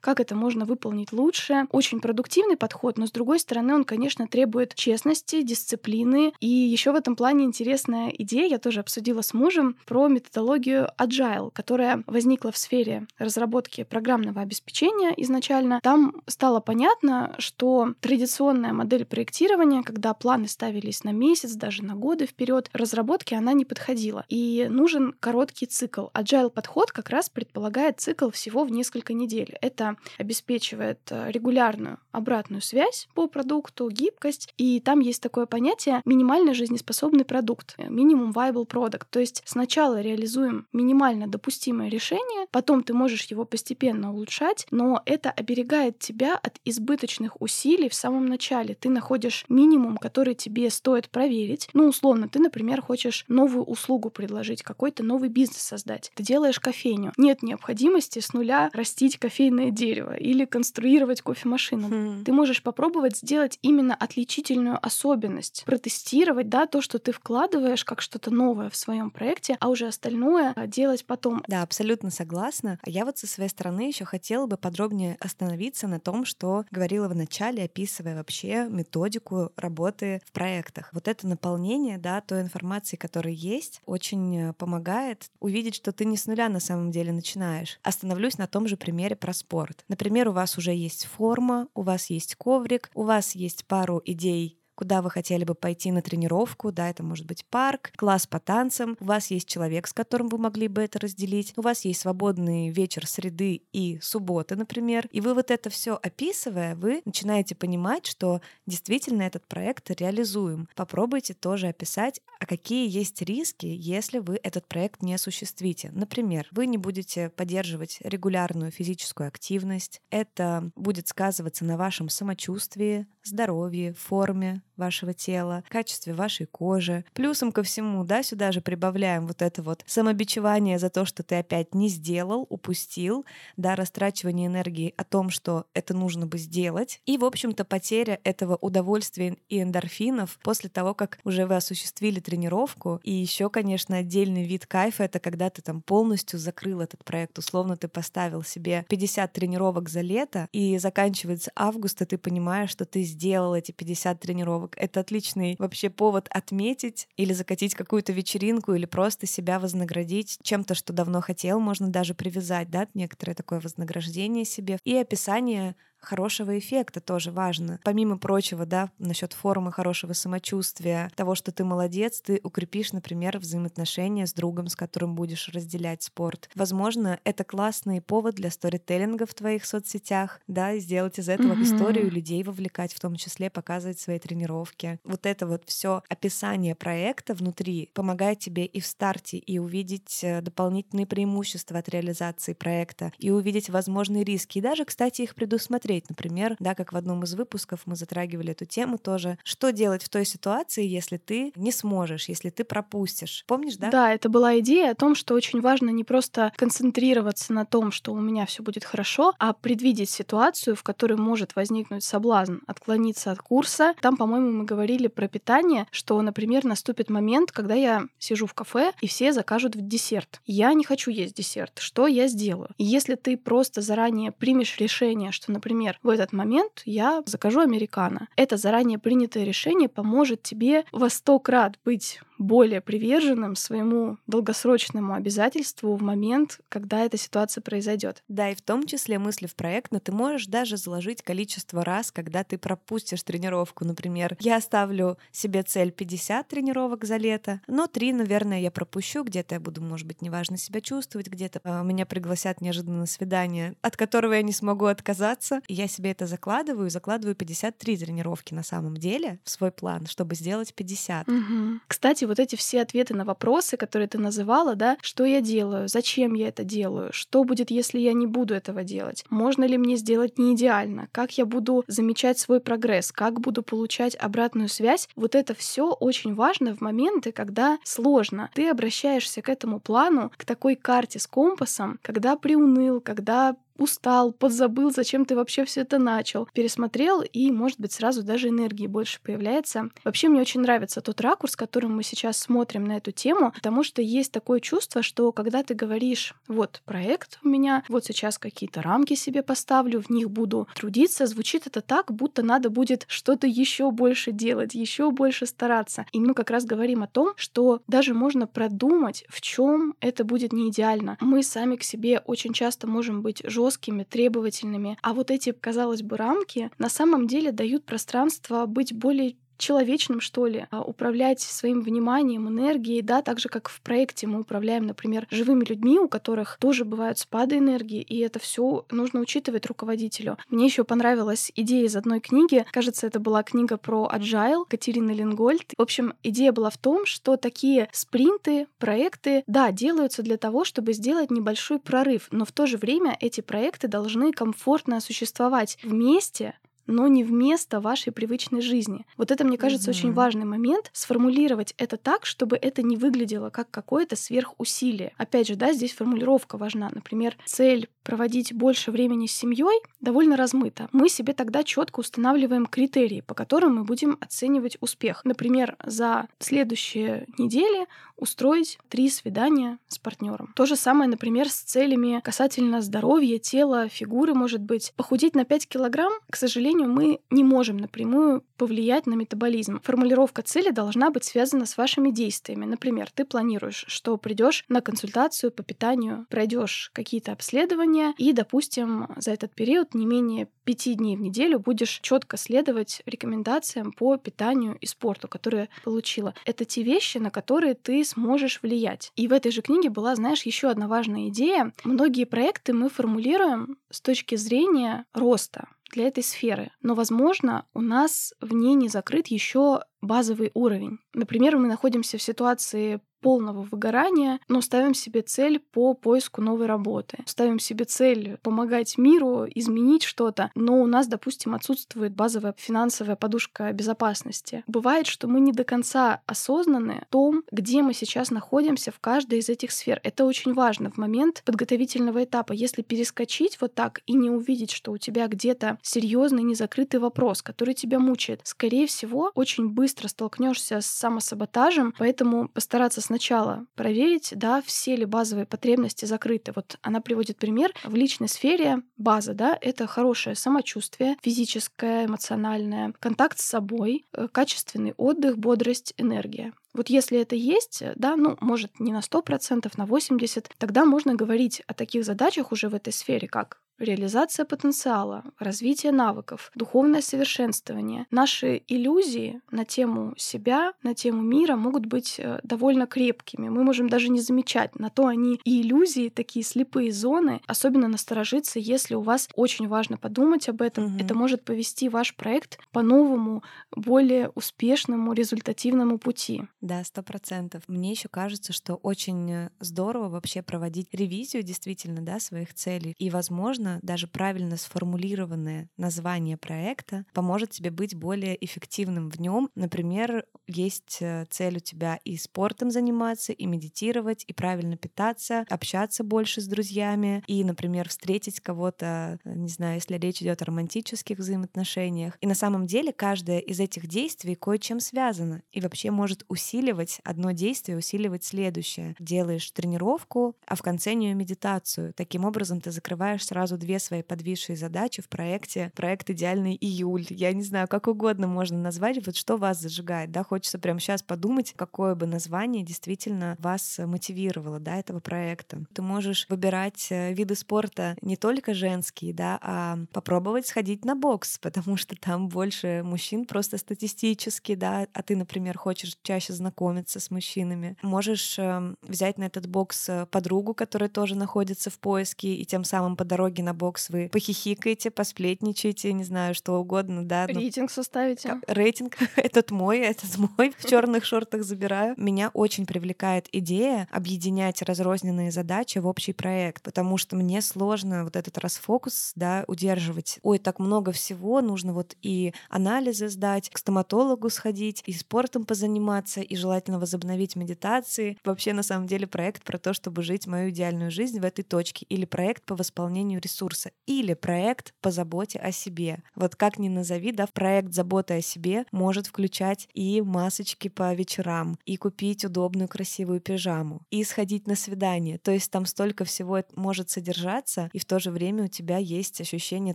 как 0.00 0.20
это 0.20 0.34
можно 0.34 0.64
выполнить 0.64 1.12
лучше. 1.12 1.66
Очень 1.70 2.00
продуктивный 2.00 2.56
подход, 2.56 2.98
но 2.98 3.06
с 3.06 3.10
другой 3.10 3.38
стороны 3.38 3.74
он, 3.74 3.84
конечно, 3.84 4.26
требует 4.26 4.74
честности, 4.74 5.42
дисциплины. 5.42 6.32
И 6.40 6.46
еще 6.46 6.92
в 6.92 6.94
этом 6.94 7.16
плане 7.16 7.44
интересная 7.44 8.10
идея, 8.10 8.48
я 8.48 8.58
тоже 8.58 8.80
обсудила 8.80 9.22
с 9.22 9.34
мужем, 9.34 9.76
про 9.86 10.08
методологию 10.08 10.88
Agile, 10.98 11.50
которая 11.52 12.02
возникла 12.06 12.52
в 12.52 12.56
сфере 12.56 13.06
разработки 13.18 13.84
программного 13.84 14.40
обеспечения 14.40 15.12
изначально. 15.16 15.80
Там 15.82 16.22
стало 16.26 16.60
понятно, 16.60 17.34
что 17.38 17.94
традиционная 18.00 18.72
модель 18.72 19.04
проектирования, 19.04 19.82
когда 19.82 20.14
планы 20.14 20.48
ставились 20.48 21.04
на 21.04 21.10
месяц, 21.10 21.52
даже 21.52 21.84
на 21.84 21.94
годы 21.94 22.26
вперед, 22.26 22.70
разработки 22.72 23.34
она 23.34 23.52
не 23.52 23.64
подходила. 23.64 24.24
И 24.28 24.66
нужен 24.70 25.14
короткий 25.20 25.66
цикл. 25.66 26.06
Agile 26.14 26.50
подход 26.50 26.92
как 26.92 27.10
раз 27.10 27.28
предполагает 27.28 28.00
цикл 28.00 28.30
всего 28.30 28.64
в 28.64 28.70
несколько 28.70 29.12
недель 29.12 29.39
деле. 29.40 29.58
Это 29.60 29.96
обеспечивает 30.18 31.00
э, 31.10 31.30
регулярную 31.30 31.98
обратную 32.12 32.62
связь 32.62 33.08
по 33.14 33.26
продукту, 33.26 33.88
гибкость, 33.90 34.52
и 34.56 34.80
там 34.80 35.00
есть 35.00 35.22
такое 35.22 35.46
понятие 35.46 36.02
минимально 36.04 36.54
жизнеспособный 36.54 37.24
продукт, 37.24 37.76
минимум 37.78 38.32
viable 38.32 38.66
product. 38.66 39.04
То 39.10 39.20
есть 39.20 39.42
сначала 39.44 40.00
реализуем 40.00 40.66
минимально 40.72 41.26
допустимое 41.26 41.88
решение, 41.88 42.46
потом 42.50 42.82
ты 42.82 42.94
можешь 42.94 43.24
его 43.24 43.44
постепенно 43.44 44.12
улучшать, 44.12 44.66
но 44.70 45.02
это 45.06 45.30
оберегает 45.30 45.98
тебя 45.98 46.36
от 46.36 46.58
избыточных 46.64 47.40
усилий 47.40 47.88
в 47.88 47.94
самом 47.94 48.26
начале. 48.26 48.74
Ты 48.74 48.88
находишь 48.88 49.44
минимум, 49.48 49.96
который 49.96 50.34
тебе 50.34 50.70
стоит 50.70 51.08
проверить. 51.08 51.68
Ну, 51.72 51.88
условно, 51.88 52.28
ты, 52.28 52.38
например, 52.38 52.82
хочешь 52.82 53.24
новую 53.28 53.64
услугу 53.64 54.10
предложить, 54.10 54.62
какой-то 54.62 55.02
новый 55.02 55.28
бизнес 55.28 55.62
создать. 55.62 56.10
Ты 56.14 56.22
делаешь 56.22 56.60
кофейню. 56.60 57.12
Нет 57.16 57.42
необходимости 57.42 58.18
с 58.18 58.32
нуля 58.32 58.70
растить 58.72 59.18
кофейню 59.18 59.29
кофейное 59.30 59.70
дерево 59.70 60.16
или 60.16 60.44
конструировать 60.44 61.22
кофемашину. 61.22 61.88
Хм. 61.88 62.24
Ты 62.24 62.32
можешь 62.32 62.64
попробовать 62.64 63.16
сделать 63.16 63.60
именно 63.62 63.94
отличительную 63.94 64.84
особенность, 64.84 65.62
протестировать, 65.66 66.48
да, 66.48 66.66
то, 66.66 66.82
что 66.82 66.98
ты 66.98 67.12
вкладываешь 67.12 67.84
как 67.84 68.00
что-то 68.00 68.32
новое 68.32 68.70
в 68.70 68.76
своем 68.76 69.12
проекте, 69.12 69.56
а 69.60 69.68
уже 69.68 69.86
остальное 69.86 70.52
а, 70.56 70.66
делать 70.66 71.04
потом. 71.04 71.44
Да, 71.46 71.62
абсолютно 71.62 72.10
согласна. 72.10 72.80
А 72.82 72.90
я 72.90 73.04
вот 73.04 73.18
со 73.18 73.28
своей 73.28 73.48
стороны 73.48 73.82
еще 73.82 74.04
хотела 74.04 74.46
бы 74.46 74.56
подробнее 74.56 75.16
остановиться 75.20 75.86
на 75.86 76.00
том, 76.00 76.24
что 76.24 76.64
говорила 76.72 77.06
в 77.06 77.14
начале, 77.14 77.62
описывая 77.62 78.16
вообще 78.16 78.66
методику 78.68 79.52
работы 79.54 80.22
в 80.26 80.32
проектах. 80.32 80.88
Вот 80.92 81.06
это 81.06 81.28
наполнение, 81.28 81.98
да, 81.98 82.20
той 82.20 82.40
информации, 82.40 82.96
которая 82.96 83.34
есть, 83.34 83.80
очень 83.86 84.36
э, 84.36 84.52
помогает 84.54 85.30
увидеть, 85.38 85.76
что 85.76 85.92
ты 85.92 86.04
не 86.04 86.16
с 86.16 86.26
нуля 86.26 86.48
на 86.48 86.58
самом 86.58 86.90
деле 86.90 87.12
начинаешь. 87.12 87.78
Остановлюсь 87.84 88.36
на 88.36 88.48
том 88.48 88.66
же 88.66 88.76
примере 88.76 89.14
про 89.20 89.32
спорт. 89.32 89.84
Например, 89.88 90.28
у 90.28 90.32
вас 90.32 90.58
уже 90.58 90.74
есть 90.74 91.06
форма, 91.06 91.68
у 91.74 91.82
вас 91.82 92.10
есть 92.10 92.34
коврик, 92.34 92.90
у 92.94 93.04
вас 93.04 93.34
есть 93.36 93.66
пару 93.66 94.02
идей 94.04 94.59
куда 94.80 95.02
вы 95.02 95.10
хотели 95.10 95.44
бы 95.44 95.54
пойти 95.54 95.92
на 95.92 96.00
тренировку, 96.00 96.72
да, 96.72 96.88
это 96.88 97.02
может 97.02 97.26
быть 97.26 97.44
парк, 97.44 97.92
класс 97.96 98.26
по 98.26 98.40
танцам, 98.40 98.96
у 98.98 99.04
вас 99.04 99.30
есть 99.30 99.46
человек, 99.46 99.86
с 99.86 99.92
которым 99.92 100.30
вы 100.30 100.38
могли 100.38 100.68
бы 100.68 100.80
это 100.80 100.98
разделить, 100.98 101.52
у 101.58 101.60
вас 101.60 101.84
есть 101.84 102.00
свободный 102.00 102.70
вечер 102.70 103.06
среды 103.06 103.60
и 103.74 103.98
субботы, 104.00 104.56
например, 104.56 105.06
и 105.12 105.20
вы 105.20 105.34
вот 105.34 105.50
это 105.50 105.68
все 105.68 105.98
описывая, 106.02 106.76
вы 106.76 107.02
начинаете 107.04 107.54
понимать, 107.54 108.06
что 108.06 108.40
действительно 108.66 109.20
этот 109.20 109.46
проект 109.46 109.90
реализуем. 109.90 110.66
Попробуйте 110.74 111.34
тоже 111.34 111.66
описать, 111.66 112.22
а 112.38 112.46
какие 112.46 112.88
есть 112.88 113.20
риски, 113.20 113.66
если 113.66 114.18
вы 114.18 114.40
этот 114.42 114.66
проект 114.66 115.02
не 115.02 115.12
осуществите. 115.12 115.90
Например, 115.92 116.48
вы 116.52 116.64
не 116.64 116.78
будете 116.78 117.28
поддерживать 117.28 117.98
регулярную 118.00 118.70
физическую 118.70 119.28
активность, 119.28 120.00
это 120.08 120.70
будет 120.74 121.06
сказываться 121.06 121.66
на 121.66 121.76
вашем 121.76 122.08
самочувствии, 122.08 123.06
здоровье, 123.30 123.94
форме, 123.94 124.62
вашего 124.80 125.12
тела, 125.12 125.62
качестве 125.68 126.14
вашей 126.14 126.46
кожи. 126.46 127.04
Плюсом 127.12 127.52
ко 127.52 127.62
всему, 127.62 128.02
да, 128.02 128.22
сюда 128.22 128.50
же 128.50 128.60
прибавляем 128.62 129.26
вот 129.26 129.42
это 129.42 129.62
вот 129.62 129.84
самобичевание 129.86 130.78
за 130.78 130.90
то, 130.90 131.04
что 131.04 131.22
ты 131.22 131.36
опять 131.36 131.74
не 131.74 131.88
сделал, 131.88 132.46
упустил, 132.48 133.24
да, 133.56 133.76
растрачивание 133.76 134.46
энергии 134.48 134.94
о 134.96 135.04
том, 135.04 135.30
что 135.30 135.66
это 135.74 135.94
нужно 135.94 136.26
бы 136.26 136.38
сделать. 136.38 137.00
И, 137.06 137.18
в 137.18 137.24
общем-то, 137.24 137.64
потеря 137.64 138.18
этого 138.24 138.56
удовольствия 138.56 139.36
и 139.48 139.62
эндорфинов 139.62 140.38
после 140.42 140.70
того, 140.70 140.94
как 140.94 141.18
уже 141.24 141.46
вы 141.46 141.56
осуществили 141.56 142.18
тренировку. 142.20 143.00
И 143.04 143.12
еще, 143.12 143.50
конечно, 143.50 143.98
отдельный 143.98 144.44
вид 144.44 144.66
кайфа— 144.66 145.02
это 145.04 145.20
когда 145.20 145.50
ты 145.50 145.60
там 145.60 145.82
полностью 145.82 146.38
закрыл 146.38 146.80
этот 146.80 147.04
проект. 147.04 147.38
Условно, 147.38 147.76
ты 147.76 147.86
поставил 147.86 148.42
себе 148.42 148.86
50 148.88 149.30
тренировок 149.32 149.90
за 149.90 150.00
лето, 150.00 150.48
и 150.52 150.78
заканчивается 150.78 151.52
август, 151.54 152.00
и 152.00 152.06
ты 152.06 152.16
понимаешь, 152.16 152.70
что 152.70 152.86
ты 152.86 153.02
сделал 153.02 153.19
эти 153.54 153.72
50 153.72 154.20
тренировок 154.20 154.40
тренировок. 154.40 154.76
Это 154.76 155.00
отличный 155.00 155.56
вообще 155.58 155.90
повод 155.90 156.28
отметить 156.30 157.08
или 157.16 157.32
закатить 157.32 157.74
какую-то 157.74 158.12
вечеринку 158.12 158.74
или 158.74 158.86
просто 158.86 159.26
себя 159.26 159.58
вознаградить 159.58 160.38
чем-то, 160.42 160.74
что 160.74 160.92
давно 160.92 161.20
хотел. 161.20 161.60
Можно 161.60 161.88
даже 161.88 162.14
привязать, 162.14 162.70
да, 162.70 162.88
некоторое 162.94 163.34
такое 163.34 163.60
вознаграждение 163.60 164.44
себе. 164.44 164.78
И 164.84 164.96
описание 164.96 165.76
хорошего 166.00 166.58
эффекта 166.58 167.00
тоже 167.00 167.30
важно. 167.30 167.80
Помимо 167.84 168.18
прочего, 168.18 168.66
да, 168.66 168.90
насчет 168.98 169.32
формы 169.32 169.72
хорошего 169.72 170.12
самочувствия, 170.12 171.10
того, 171.14 171.34
что 171.34 171.52
ты 171.52 171.64
молодец, 171.64 172.20
ты 172.20 172.40
укрепишь, 172.42 172.92
например, 172.92 173.38
взаимоотношения 173.38 174.26
с 174.26 174.32
другом, 174.32 174.68
с 174.68 174.76
которым 174.76 175.14
будешь 175.14 175.48
разделять 175.48 176.02
спорт. 176.02 176.48
Возможно, 176.54 177.20
это 177.24 177.44
классный 177.44 178.00
повод 178.00 178.34
для 178.34 178.50
сторителлинга 178.50 179.26
в 179.26 179.34
твоих 179.34 179.66
соцсетях, 179.66 180.40
да, 180.46 180.72
и 180.72 180.80
сделать 180.80 181.18
из 181.18 181.28
этого 181.28 181.52
mm-hmm. 181.52 181.62
историю 181.62 182.10
людей 182.10 182.42
вовлекать, 182.42 182.92
в 182.92 183.00
том 183.00 183.16
числе 183.16 183.50
показывать 183.50 184.00
свои 184.00 184.18
тренировки. 184.18 184.98
Вот 185.04 185.26
это 185.26 185.46
вот 185.46 185.62
все 185.66 186.02
описание 186.08 186.74
проекта 186.74 187.34
внутри 187.34 187.90
помогает 187.94 188.38
тебе 188.38 188.64
и 188.64 188.80
в 188.80 188.86
старте, 188.86 189.38
и 189.38 189.58
увидеть 189.58 190.20
э, 190.22 190.40
дополнительные 190.40 191.06
преимущества 191.06 191.78
от 191.78 191.88
реализации 191.88 192.52
проекта, 192.52 193.12
и 193.18 193.30
увидеть 193.30 193.70
возможные 193.70 194.24
риски, 194.24 194.58
и 194.58 194.62
даже, 194.62 194.84
кстати, 194.84 195.22
их 195.22 195.34
предусмотреть 195.34 195.89
посмотреть, 195.90 196.08
например, 196.08 196.56
да, 196.60 196.74
как 196.74 196.92
в 196.92 196.96
одном 196.96 197.24
из 197.24 197.34
выпусков 197.34 197.80
мы 197.86 197.96
затрагивали 197.96 198.52
эту 198.52 198.64
тему 198.64 198.98
тоже, 198.98 199.38
что 199.44 199.72
делать 199.72 200.04
в 200.04 200.08
той 200.08 200.24
ситуации, 200.24 200.86
если 200.86 201.16
ты 201.16 201.52
не 201.56 201.72
сможешь, 201.72 202.28
если 202.28 202.50
ты 202.50 202.64
пропустишь. 202.64 203.44
Помнишь, 203.46 203.76
да? 203.76 203.90
Да, 203.90 204.12
это 204.12 204.28
была 204.28 204.58
идея 204.60 204.92
о 204.92 204.94
том, 204.94 205.14
что 205.14 205.34
очень 205.34 205.60
важно 205.60 205.90
не 205.90 206.04
просто 206.04 206.52
концентрироваться 206.56 207.52
на 207.52 207.64
том, 207.64 207.90
что 207.90 208.12
у 208.12 208.20
меня 208.20 208.46
все 208.46 208.62
будет 208.62 208.84
хорошо, 208.84 209.34
а 209.38 209.52
предвидеть 209.52 210.10
ситуацию, 210.10 210.76
в 210.76 210.82
которой 210.82 211.16
может 211.16 211.56
возникнуть 211.56 212.04
соблазн 212.04 212.58
отклониться 212.66 213.32
от 213.32 213.40
курса. 213.40 213.94
Там, 214.00 214.16
по-моему, 214.16 214.52
мы 214.52 214.64
говорили 214.64 215.08
про 215.08 215.26
питание, 215.26 215.86
что, 215.90 216.22
например, 216.22 216.64
наступит 216.64 217.10
момент, 217.10 217.50
когда 217.50 217.74
я 217.74 218.04
сижу 218.18 218.46
в 218.46 218.54
кафе, 218.54 218.92
и 219.00 219.08
все 219.08 219.32
закажут 219.32 219.74
в 219.74 219.80
десерт. 219.80 220.40
Я 220.46 220.72
не 220.74 220.84
хочу 220.84 221.10
есть 221.10 221.34
десерт. 221.34 221.78
Что 221.78 222.06
я 222.06 222.28
сделаю? 222.28 222.70
И 222.78 222.84
если 222.84 223.16
ты 223.16 223.36
просто 223.36 223.80
заранее 223.80 224.30
примешь 224.30 224.78
решение, 224.78 225.32
что, 225.32 225.50
например, 225.50 225.79
например, 225.80 225.98
в 226.02 226.08
этот 226.10 226.32
момент 226.32 226.82
я 226.84 227.22
закажу 227.24 227.60
американо. 227.60 228.28
Это 228.36 228.56
заранее 228.56 228.98
принятое 228.98 229.44
решение 229.44 229.88
поможет 229.88 230.42
тебе 230.42 230.84
во 230.92 231.08
сто 231.08 231.38
крат 231.38 231.78
быть 231.84 232.20
более 232.40 232.80
приверженным 232.80 233.54
своему 233.54 234.16
долгосрочному 234.26 235.12
обязательству 235.12 235.94
в 235.94 236.02
момент, 236.02 236.58
когда 236.70 237.04
эта 237.04 237.18
ситуация 237.18 237.60
произойдет. 237.60 238.24
Да, 238.28 238.48
и 238.50 238.54
в 238.54 238.62
том 238.62 238.86
числе 238.86 239.18
мысли 239.18 239.46
в 239.46 239.54
проект, 239.54 239.92
но 239.92 240.00
ты 240.00 240.10
можешь 240.10 240.46
даже 240.46 240.78
заложить 240.78 241.22
количество 241.22 241.84
раз, 241.84 242.10
когда 242.10 242.42
ты 242.42 242.56
пропустишь 242.56 243.22
тренировку. 243.22 243.84
Например, 243.84 244.36
я 244.40 244.60
ставлю 244.60 245.18
себе 245.30 245.62
цель 245.62 245.92
50 245.92 246.48
тренировок 246.48 247.04
за 247.04 247.18
лето, 247.18 247.60
но 247.66 247.86
3, 247.86 248.14
наверное, 248.14 248.60
я 248.60 248.70
пропущу, 248.70 249.22
где-то 249.22 249.56
я 249.56 249.60
буду, 249.60 249.82
может 249.82 250.06
быть, 250.06 250.22
неважно 250.22 250.56
себя 250.56 250.80
чувствовать, 250.80 251.28
где-то 251.28 251.60
э, 251.62 251.84
меня 251.84 252.06
пригласят 252.06 252.62
неожиданно 252.62 253.00
на 253.00 253.06
свидание, 253.06 253.74
от 253.82 253.98
которого 253.98 254.32
я 254.32 254.42
не 254.42 254.52
смогу 254.52 254.86
отказаться. 254.86 255.60
И 255.68 255.74
я 255.74 255.88
себе 255.88 256.12
это 256.12 256.26
закладываю, 256.26 256.88
закладываю 256.88 257.34
53 257.34 257.98
тренировки 257.98 258.54
на 258.54 258.62
самом 258.62 258.96
деле 258.96 259.40
в 259.44 259.50
свой 259.50 259.70
план, 259.70 260.06
чтобы 260.06 260.34
сделать 260.36 260.72
50. 260.74 261.28
Угу. 261.28 261.80
Кстати, 261.86 262.29
вот 262.30 262.38
эти 262.38 262.56
все 262.56 262.80
ответы 262.80 263.14
на 263.14 263.24
вопросы, 263.24 263.76
которые 263.76 264.08
ты 264.08 264.18
называла, 264.18 264.74
да, 264.76 264.96
что 265.02 265.24
я 265.24 265.40
делаю, 265.40 265.88
зачем 265.88 266.34
я 266.34 266.48
это 266.48 266.64
делаю, 266.64 267.12
что 267.12 267.44
будет, 267.44 267.70
если 267.70 267.98
я 267.98 268.12
не 268.12 268.26
буду 268.26 268.54
этого 268.54 268.84
делать, 268.84 269.24
можно 269.30 269.64
ли 269.64 269.76
мне 269.76 269.96
сделать 269.96 270.38
не 270.38 270.54
идеально, 270.54 271.08
как 271.12 271.36
я 271.38 271.44
буду 271.44 271.84
замечать 271.86 272.38
свой 272.38 272.60
прогресс, 272.60 273.12
как 273.12 273.40
буду 273.40 273.62
получать 273.62 274.14
обратную 274.14 274.68
связь, 274.68 275.08
вот 275.16 275.34
это 275.34 275.54
все 275.54 275.90
очень 275.90 276.34
важно 276.34 276.74
в 276.76 276.80
моменты, 276.80 277.32
когда 277.32 277.78
сложно. 277.84 278.50
Ты 278.54 278.68
обращаешься 278.68 279.42
к 279.42 279.48
этому 279.48 279.80
плану, 279.80 280.30
к 280.36 280.44
такой 280.44 280.76
карте 280.76 281.18
с 281.18 281.26
компасом, 281.26 281.98
когда 282.02 282.36
приуныл, 282.36 283.00
когда 283.00 283.56
устал, 283.80 284.32
подзабыл, 284.32 284.92
зачем 284.92 285.24
ты 285.24 285.34
вообще 285.34 285.64
все 285.64 285.80
это 285.80 285.98
начал. 285.98 286.46
Пересмотрел, 286.52 287.22
и, 287.22 287.50
может 287.50 287.80
быть, 287.80 287.92
сразу 287.92 288.22
даже 288.22 288.48
энергии 288.48 288.86
больше 288.86 289.20
появляется. 289.22 289.88
Вообще, 290.04 290.28
мне 290.28 290.40
очень 290.40 290.60
нравится 290.60 291.00
тот 291.00 291.20
ракурс, 291.20 291.56
которым 291.56 291.96
мы 291.96 292.02
сейчас 292.02 292.38
смотрим 292.38 292.84
на 292.84 292.98
эту 292.98 293.10
тему, 293.10 293.52
потому 293.52 293.82
что 293.82 294.02
есть 294.02 294.32
такое 294.32 294.60
чувство, 294.60 295.02
что 295.02 295.32
когда 295.32 295.62
ты 295.62 295.74
говоришь, 295.74 296.34
вот 296.46 296.82
проект 296.84 297.38
у 297.42 297.48
меня, 297.48 297.82
вот 297.88 298.04
сейчас 298.04 298.38
какие-то 298.38 298.82
рамки 298.82 299.14
себе 299.14 299.42
поставлю, 299.42 300.02
в 300.02 300.10
них 300.10 300.30
буду 300.30 300.68
трудиться, 300.74 301.26
звучит 301.26 301.66
это 301.66 301.80
так, 301.80 302.12
будто 302.12 302.42
надо 302.42 302.68
будет 302.68 303.06
что-то 303.08 303.46
еще 303.46 303.90
больше 303.90 304.30
делать, 304.32 304.74
еще 304.74 305.10
больше 305.10 305.46
стараться. 305.46 306.04
И 306.12 306.20
мы 306.20 306.34
как 306.34 306.50
раз 306.50 306.66
говорим 306.66 307.02
о 307.02 307.06
том, 307.06 307.32
что 307.36 307.80
даже 307.86 308.12
можно 308.12 308.46
продумать, 308.46 309.24
в 309.28 309.40
чем 309.40 309.94
это 310.00 310.24
будет 310.24 310.52
не 310.52 310.68
идеально. 310.68 311.16
Мы 311.20 311.42
сами 311.42 311.76
к 311.76 311.82
себе 311.82 312.20
очень 312.26 312.52
часто 312.52 312.86
можем 312.86 313.22
быть 313.22 313.42
жесткими 313.44 313.69
жесткими, 313.70 314.02
требовательными. 314.02 314.98
А 315.02 315.14
вот 315.14 315.30
эти, 315.30 315.52
казалось 315.52 316.02
бы, 316.02 316.16
рамки 316.16 316.70
на 316.78 316.88
самом 316.88 317.26
деле 317.26 317.52
дают 317.52 317.84
пространство 317.84 318.66
быть 318.66 318.92
более 318.92 319.36
человечным, 319.60 320.20
что 320.20 320.46
ли, 320.46 320.66
а, 320.70 320.82
управлять 320.82 321.40
своим 321.40 321.82
вниманием, 321.82 322.48
энергией, 322.48 323.02
да, 323.02 323.22
так 323.22 323.38
же, 323.38 323.48
как 323.48 323.68
в 323.68 323.80
проекте 323.80 324.26
мы 324.26 324.40
управляем, 324.40 324.86
например, 324.86 325.26
живыми 325.30 325.64
людьми, 325.64 325.98
у 325.98 326.08
которых 326.08 326.56
тоже 326.58 326.84
бывают 326.84 327.18
спады 327.18 327.58
энергии, 327.58 328.00
и 328.00 328.18
это 328.18 328.38
все 328.38 328.84
нужно 328.90 329.20
учитывать 329.20 329.66
руководителю. 329.66 330.38
Мне 330.48 330.64
еще 330.64 330.84
понравилась 330.84 331.52
идея 331.54 331.84
из 331.84 331.94
одной 331.94 332.20
книги, 332.20 332.64
кажется, 332.72 333.06
это 333.06 333.20
была 333.20 333.42
книга 333.42 333.76
про 333.76 334.10
agile 334.12 334.64
Катерины 334.68 335.12
Лингольд. 335.12 335.72
В 335.76 335.82
общем, 335.82 336.14
идея 336.22 336.52
была 336.52 336.70
в 336.70 336.78
том, 336.78 337.06
что 337.06 337.36
такие 337.36 337.88
спринты, 337.92 338.66
проекты, 338.78 339.44
да, 339.46 339.70
делаются 339.70 340.22
для 340.22 340.36
того, 340.36 340.64
чтобы 340.64 340.92
сделать 340.92 341.30
небольшой 341.30 341.78
прорыв, 341.78 342.28
но 342.30 342.44
в 342.44 342.52
то 342.52 342.66
же 342.66 342.76
время 342.76 343.16
эти 343.20 343.40
проекты 343.40 343.88
должны 343.88 344.32
комфортно 344.32 345.00
существовать 345.00 345.78
вместе, 345.82 346.54
но 346.90 347.08
не 347.08 347.24
вместо 347.24 347.80
вашей 347.80 348.12
привычной 348.12 348.60
жизни. 348.60 349.06
Вот 349.16 349.30
это, 349.30 349.44
мне 349.44 349.56
кажется, 349.56 349.90
mm-hmm. 349.90 349.94
очень 349.94 350.12
важный 350.12 350.44
момент. 350.44 350.90
Сформулировать 350.92 351.74
это 351.78 351.96
так, 351.96 352.26
чтобы 352.26 352.56
это 352.56 352.82
не 352.82 352.96
выглядело 352.96 353.50
как 353.50 353.70
какое-то 353.70 354.16
сверхусилие. 354.16 355.12
Опять 355.16 355.48
же, 355.48 355.56
да, 355.56 355.72
здесь 355.72 355.92
формулировка 355.92 356.56
важна. 356.58 356.90
Например, 356.92 357.36
цель 357.44 357.88
проводить 358.02 358.52
больше 358.52 358.90
времени 358.90 359.26
с 359.26 359.32
семьей 359.32 359.80
довольно 360.00 360.36
размыта. 360.36 360.88
Мы 360.92 361.08
себе 361.08 361.32
тогда 361.32 361.62
четко 361.62 362.00
устанавливаем 362.00 362.66
критерии, 362.66 363.20
по 363.20 363.34
которым 363.34 363.76
мы 363.76 363.84
будем 363.84 364.16
оценивать 364.20 364.76
успех. 364.80 365.22
Например, 365.24 365.76
за 365.84 366.26
следующие 366.38 367.26
недели 367.38 367.86
устроить 368.20 368.78
три 368.88 369.08
свидания 369.08 369.78
с 369.88 369.98
партнером. 369.98 370.52
То 370.54 370.66
же 370.66 370.76
самое, 370.76 371.08
например, 371.08 371.48
с 371.48 371.54
целями 371.54 372.20
касательно 372.22 372.82
здоровья, 372.82 373.38
тела, 373.38 373.88
фигуры, 373.88 374.34
может 374.34 374.60
быть. 374.60 374.92
Похудеть 374.96 375.34
на 375.34 375.44
5 375.44 375.66
килограмм, 375.66 376.12
к 376.28 376.36
сожалению, 376.36 376.90
мы 376.90 377.20
не 377.30 377.44
можем 377.44 377.78
напрямую 377.78 378.44
повлиять 378.56 379.06
на 379.06 379.14
метаболизм. 379.14 379.80
Формулировка 379.82 380.42
цели 380.42 380.70
должна 380.70 381.10
быть 381.10 381.24
связана 381.24 381.64
с 381.64 381.78
вашими 381.78 382.10
действиями. 382.10 382.66
Например, 382.66 383.10
ты 383.10 383.24
планируешь, 383.24 383.86
что 383.88 384.16
придешь 384.18 384.64
на 384.68 384.82
консультацию 384.82 385.50
по 385.50 385.62
питанию, 385.62 386.26
пройдешь 386.28 386.90
какие-то 386.92 387.32
обследования 387.32 388.12
и, 388.18 388.32
допустим, 388.32 389.08
за 389.16 389.30
этот 389.30 389.54
период 389.54 389.89
не 389.94 390.06
менее 390.06 390.48
пяти 390.64 390.94
дней 390.94 391.16
в 391.16 391.20
неделю 391.20 391.58
будешь 391.58 392.00
четко 392.02 392.36
следовать 392.36 393.02
рекомендациям 393.06 393.92
по 393.92 394.16
питанию 394.16 394.76
и 394.80 394.86
спорту, 394.86 395.28
которые 395.28 395.68
получила. 395.84 396.34
Это 396.44 396.64
те 396.64 396.82
вещи, 396.82 397.18
на 397.18 397.30
которые 397.30 397.74
ты 397.74 398.04
сможешь 398.04 398.60
влиять. 398.62 399.12
И 399.16 399.28
в 399.28 399.32
этой 399.32 399.52
же 399.52 399.62
книге 399.62 399.90
была, 399.90 400.14
знаешь, 400.14 400.42
еще 400.42 400.68
одна 400.68 400.88
важная 400.88 401.28
идея. 401.28 401.72
Многие 401.84 402.24
проекты 402.24 402.72
мы 402.72 402.88
формулируем 402.88 403.78
с 403.90 404.00
точки 404.00 404.36
зрения 404.36 405.04
роста 405.12 405.68
для 405.90 406.06
этой 406.06 406.22
сферы. 406.22 406.70
Но, 406.82 406.94
возможно, 406.94 407.66
у 407.74 407.80
нас 407.80 408.32
в 408.40 408.52
ней 408.54 408.74
не 408.74 408.88
закрыт 408.88 409.26
еще 409.26 409.82
базовый 410.00 410.50
уровень. 410.54 410.98
Например, 411.14 411.56
мы 411.56 411.68
находимся 411.68 412.18
в 412.18 412.22
ситуации 412.22 413.00
полного 413.20 413.62
выгорания, 413.62 414.40
но 414.48 414.60
ставим 414.60 414.94
себе 414.94 415.22
цель 415.22 415.58
по 415.58 415.94
поиску 415.94 416.40
новой 416.42 416.66
работы. 416.66 417.18
Ставим 417.26 417.58
себе 417.58 417.84
цель 417.84 418.38
помогать 418.42 418.98
миру, 418.98 419.46
изменить 419.54 420.02
что-то, 420.02 420.50
но 420.54 420.80
у 420.80 420.86
нас, 420.86 421.06
допустим, 421.06 421.54
отсутствует 421.54 422.14
базовая 422.14 422.54
финансовая 422.56 423.16
подушка 423.16 423.72
безопасности. 423.72 424.64
Бывает, 424.66 425.06
что 425.06 425.28
мы 425.28 425.40
не 425.40 425.52
до 425.52 425.64
конца 425.64 426.22
осознаны 426.26 427.02
в 427.06 427.12
том, 427.12 427.44
где 427.52 427.82
мы 427.82 427.94
сейчас 427.94 428.30
находимся 428.30 428.90
в 428.90 428.98
каждой 429.00 429.40
из 429.40 429.48
этих 429.48 429.72
сфер. 429.72 430.00
Это 430.02 430.24
очень 430.24 430.54
важно 430.54 430.90
в 430.90 430.96
момент 430.96 431.42
подготовительного 431.44 432.24
этапа. 432.24 432.52
Если 432.52 432.82
перескочить 432.82 433.60
вот 433.60 433.74
так 433.74 434.00
и 434.06 434.14
не 434.14 434.30
увидеть, 434.30 434.70
что 434.70 434.92
у 434.92 434.98
тебя 434.98 435.26
где-то 435.26 435.78
серьезный 435.82 436.42
незакрытый 436.42 437.00
вопрос, 437.00 437.42
который 437.42 437.74
тебя 437.74 437.98
мучает, 437.98 438.40
скорее 438.44 438.86
всего, 438.86 439.30
очень 439.34 439.68
быстро 439.68 439.89
столкнешься 440.08 440.80
с 440.80 440.86
самосаботажем, 440.86 441.94
поэтому 441.98 442.48
постараться 442.48 443.00
сначала 443.00 443.66
проверить, 443.74 444.32
да, 444.36 444.62
все 444.62 444.96
ли 444.96 445.04
базовые 445.04 445.46
потребности 445.46 446.04
закрыты. 446.04 446.52
Вот 446.54 446.78
она 446.82 447.00
приводит 447.00 447.38
пример. 447.38 447.72
В 447.84 447.94
личной 447.94 448.28
сфере 448.28 448.82
база, 448.96 449.34
да, 449.34 449.56
это 449.60 449.86
хорошее 449.86 450.36
самочувствие, 450.36 451.16
физическое, 451.22 452.06
эмоциональное, 452.06 452.92
контакт 453.00 453.38
с 453.38 453.46
собой, 453.46 454.06
э, 454.12 454.28
качественный 454.28 454.94
отдых, 454.96 455.38
бодрость, 455.38 455.94
энергия. 455.96 456.52
Вот 456.74 456.88
если 456.88 457.18
это 457.18 457.36
есть, 457.36 457.82
да, 457.96 458.16
ну, 458.16 458.36
может, 458.40 458.78
не 458.80 458.92
на 458.92 459.00
100%, 459.00 459.72
на 459.76 459.84
80%, 459.84 460.46
тогда 460.58 460.84
можно 460.84 461.14
говорить 461.14 461.62
о 461.66 461.74
таких 461.74 462.04
задачах 462.04 462.52
уже 462.52 462.68
в 462.68 462.74
этой 462.74 462.92
сфере, 462.92 463.28
как 463.28 463.60
реализация 463.80 464.44
потенциала, 464.44 465.24
развитие 465.38 465.90
навыков, 465.90 466.52
духовное 466.54 467.00
совершенствование. 467.00 468.06
Наши 468.10 468.62
иллюзии 468.68 469.40
на 469.50 469.64
тему 469.64 470.14
себя, 470.16 470.74
на 470.82 470.94
тему 470.94 471.22
мира 471.22 471.56
могут 471.56 471.86
быть 471.86 472.16
э, 472.18 472.40
довольно 472.42 472.86
крепкими. 472.86 473.48
Мы 473.48 473.64
можем 473.64 473.88
даже 473.88 474.10
не 474.10 474.20
замечать, 474.20 474.78
на 474.78 474.90
то 474.90 475.06
они 475.06 475.40
и 475.44 475.62
иллюзии, 475.62 476.10
такие 476.10 476.44
слепые 476.44 476.92
зоны. 476.92 477.40
Особенно 477.46 477.88
насторожиться, 477.88 478.58
если 478.58 478.94
у 478.94 479.00
вас 479.00 479.28
очень 479.34 479.66
важно 479.66 479.96
подумать 479.96 480.48
об 480.48 480.60
этом. 480.62 480.84
Угу. 480.84 481.04
Это 481.04 481.14
может 481.14 481.44
повести 481.44 481.88
ваш 481.88 482.14
проект 482.14 482.58
по 482.72 482.82
новому, 482.82 483.42
более 483.74 484.28
успешному, 484.34 485.14
результативному 485.14 485.98
пути. 485.98 486.42
Да, 486.60 486.84
сто 486.84 487.02
процентов. 487.02 487.62
Мне 487.68 487.92
еще 487.92 488.08
кажется, 488.08 488.52
что 488.52 488.74
очень 488.74 489.30
э, 489.32 489.50
здорово 489.60 490.10
вообще 490.10 490.42
проводить 490.42 490.88
ревизию 490.92 491.42
действительно, 491.42 492.02
да, 492.02 492.20
своих 492.20 492.52
целей. 492.52 492.94
И, 492.98 493.08
возможно, 493.08 493.78
даже 493.82 494.06
правильно 494.06 494.58
сформулированное 494.58 495.70
название 495.78 496.36
проекта 496.36 497.06
поможет 497.14 497.50
тебе 497.50 497.70
быть 497.70 497.94
более 497.94 498.42
эффективным 498.44 499.08
в 499.10 499.18
нем. 499.18 499.48
Например, 499.54 500.26
есть 500.46 500.98
э, 501.00 501.24
цель 501.30 501.56
у 501.56 501.60
тебя 501.60 501.98
и 502.04 502.18
спортом 502.18 502.70
заниматься, 502.70 503.32
и 503.32 503.46
медитировать, 503.46 504.24
и 504.26 504.34
правильно 504.34 504.76
питаться, 504.76 505.46
общаться 505.48 506.04
больше 506.04 506.42
с 506.42 506.46
друзьями, 506.46 507.24
и, 507.26 507.42
например, 507.42 507.88
встретить 507.88 508.40
кого-то, 508.40 509.18
э, 509.24 509.34
не 509.34 509.48
знаю, 509.48 509.76
если 509.76 509.96
речь 509.96 510.20
идет 510.20 510.42
о 510.42 510.44
романтических 510.44 511.16
взаимоотношениях. 511.18 512.18
И 512.20 512.26
на 512.26 512.34
самом 512.34 512.66
деле 512.66 512.92
каждое 512.92 513.38
из 513.38 513.60
этих 513.60 513.86
действий 513.86 514.34
кое-чем 514.34 514.78
связано 514.80 515.42
и 515.52 515.60
вообще 515.62 515.90
может 515.90 516.24
усиливать 516.50 517.00
одно 517.04 517.30
действие, 517.30 517.78
усиливать 517.78 518.24
следующее. 518.24 518.96
Делаешь 518.98 519.48
тренировку, 519.52 520.34
а 520.46 520.56
в 520.56 520.62
конце 520.62 520.94
нее 520.94 521.14
медитацию. 521.14 521.94
Таким 521.94 522.24
образом 522.24 522.60
ты 522.60 522.72
закрываешь 522.72 523.24
сразу 523.24 523.56
две 523.56 523.78
свои 523.78 524.02
подвисшие 524.02 524.56
задачи 524.56 525.00
в 525.00 525.08
проекте. 525.08 525.70
Проект 525.76 526.10
«Идеальный 526.10 526.56
июль». 526.60 527.06
Я 527.08 527.32
не 527.32 527.44
знаю, 527.44 527.68
как 527.68 527.86
угодно 527.86 528.26
можно 528.26 528.58
назвать. 528.58 529.06
Вот 529.06 529.14
что 529.14 529.36
вас 529.36 529.60
зажигает, 529.60 530.10
да? 530.10 530.24
Хочется 530.24 530.58
прямо 530.58 530.80
сейчас 530.80 531.02
подумать, 531.02 531.54
какое 531.56 531.94
бы 531.94 532.06
название 532.06 532.64
действительно 532.64 533.36
вас 533.38 533.78
мотивировало, 533.78 534.58
да, 534.58 534.76
этого 534.76 534.98
проекта. 534.98 535.64
Ты 535.72 535.82
можешь 535.82 536.26
выбирать 536.28 536.88
э, 536.90 537.12
виды 537.12 537.36
спорта 537.36 537.96
не 538.02 538.16
только 538.16 538.54
женские, 538.54 539.14
да, 539.14 539.38
а 539.40 539.78
попробовать 539.92 540.48
сходить 540.48 540.84
на 540.84 540.96
бокс, 540.96 541.38
потому 541.42 541.76
что 541.76 541.94
там 541.94 542.28
больше 542.28 542.82
мужчин 542.84 543.24
просто 543.24 543.56
статистически, 543.56 544.56
да, 544.56 544.88
а 544.92 545.02
ты, 545.02 545.14
например, 545.14 545.56
хочешь 545.56 545.96
чаще 546.02 546.32
знакомиться 546.40 547.00
с 547.00 547.10
мужчинами. 547.10 547.76
Можешь 547.82 548.38
э, 548.38 548.74
взять 548.82 549.18
на 549.18 549.24
этот 549.24 549.46
бокс 549.46 549.88
э, 549.88 550.06
подругу, 550.06 550.54
которая 550.54 550.88
тоже 550.88 551.14
находится 551.14 551.70
в 551.70 551.78
поиске, 551.78 552.34
и 552.34 552.44
тем 552.44 552.64
самым 552.64 552.96
по 552.96 553.04
дороге 553.04 553.42
на 553.42 553.54
бокс 553.54 553.90
вы 553.90 554.08
похихикаете, 554.10 554.90
посплетничаете, 554.90 555.92
не 555.92 556.04
знаю, 556.04 556.34
что 556.34 556.58
угодно, 556.58 557.04
да. 557.04 557.26
Рейтинг 557.26 557.70
составите. 557.70 558.40
Рейтинг 558.46 558.96
этот 559.16 559.50
мой, 559.50 559.80
этот 559.80 560.16
мой, 560.16 560.54
в 560.58 560.68
черных 560.68 561.04
шортах 561.04 561.44
забираю. 561.44 561.94
Меня 561.96 562.30
очень 562.32 562.66
привлекает 562.66 563.28
идея 563.32 563.86
объединять 563.90 564.62
разрозненные 564.62 565.30
задачи 565.30 565.78
в 565.78 565.86
общий 565.86 566.12
проект, 566.12 566.62
потому 566.62 566.96
что 566.96 567.16
мне 567.16 567.42
сложно 567.42 568.04
вот 568.04 568.16
этот 568.16 568.38
расфокус, 568.38 569.12
да, 569.14 569.44
удерживать. 569.46 570.18
Ой, 570.22 570.38
так 570.38 570.58
много 570.58 570.92
всего, 570.92 571.40
нужно 571.40 571.74
вот 571.74 571.96
и 572.02 572.32
анализы 572.48 573.08
сдать, 573.08 573.50
к 573.50 573.58
стоматологу 573.58 574.30
сходить, 574.30 574.82
и 574.86 574.92
спортом 574.92 575.44
позаниматься, 575.44 576.20
и 576.30 576.36
желательно 576.36 576.78
возобновить 576.78 577.36
медитации. 577.36 578.16
Вообще, 578.24 578.54
на 578.54 578.62
самом 578.62 578.86
деле, 578.86 579.06
проект 579.06 579.42
про 579.44 579.58
то, 579.58 579.74
чтобы 579.74 580.02
жить 580.02 580.26
мою 580.26 580.50
идеальную 580.50 580.90
жизнь 580.90 581.20
в 581.20 581.24
этой 581.24 581.42
точке, 581.42 581.84
или 581.90 582.06
проект 582.06 582.44
по 582.46 582.54
восполнению 582.54 583.20
ресурса 583.20 583.72
или 583.86 584.14
проект 584.14 584.72
по 584.80 584.90
заботе 584.90 585.38
о 585.38 585.52
себе. 585.52 586.02
Вот 586.14 586.36
как 586.36 586.58
ни 586.58 586.68
назови, 586.68 587.12
да, 587.12 587.26
проект 587.26 587.74
заботы 587.74 588.14
о 588.14 588.22
себе 588.22 588.64
может 588.70 589.08
включать 589.08 589.68
и 589.74 590.00
масочки 590.00 590.68
по 590.68 590.94
вечерам, 590.94 591.58
и 591.64 591.76
купить 591.76 592.24
удобную 592.24 592.68
красивую 592.68 593.20
пижаму, 593.20 593.82
и 593.90 594.04
сходить 594.04 594.46
на 594.46 594.54
свидание. 594.54 595.18
То 595.18 595.32
есть 595.32 595.50
там 595.50 595.66
столько 595.66 596.04
всего 596.04 596.42
может 596.54 596.90
содержаться, 596.90 597.68
и 597.72 597.78
в 597.78 597.84
то 597.84 597.98
же 597.98 598.10
время 598.10 598.44
у 598.44 598.48
тебя 598.48 598.76
есть 598.76 599.20
ощущение 599.20 599.74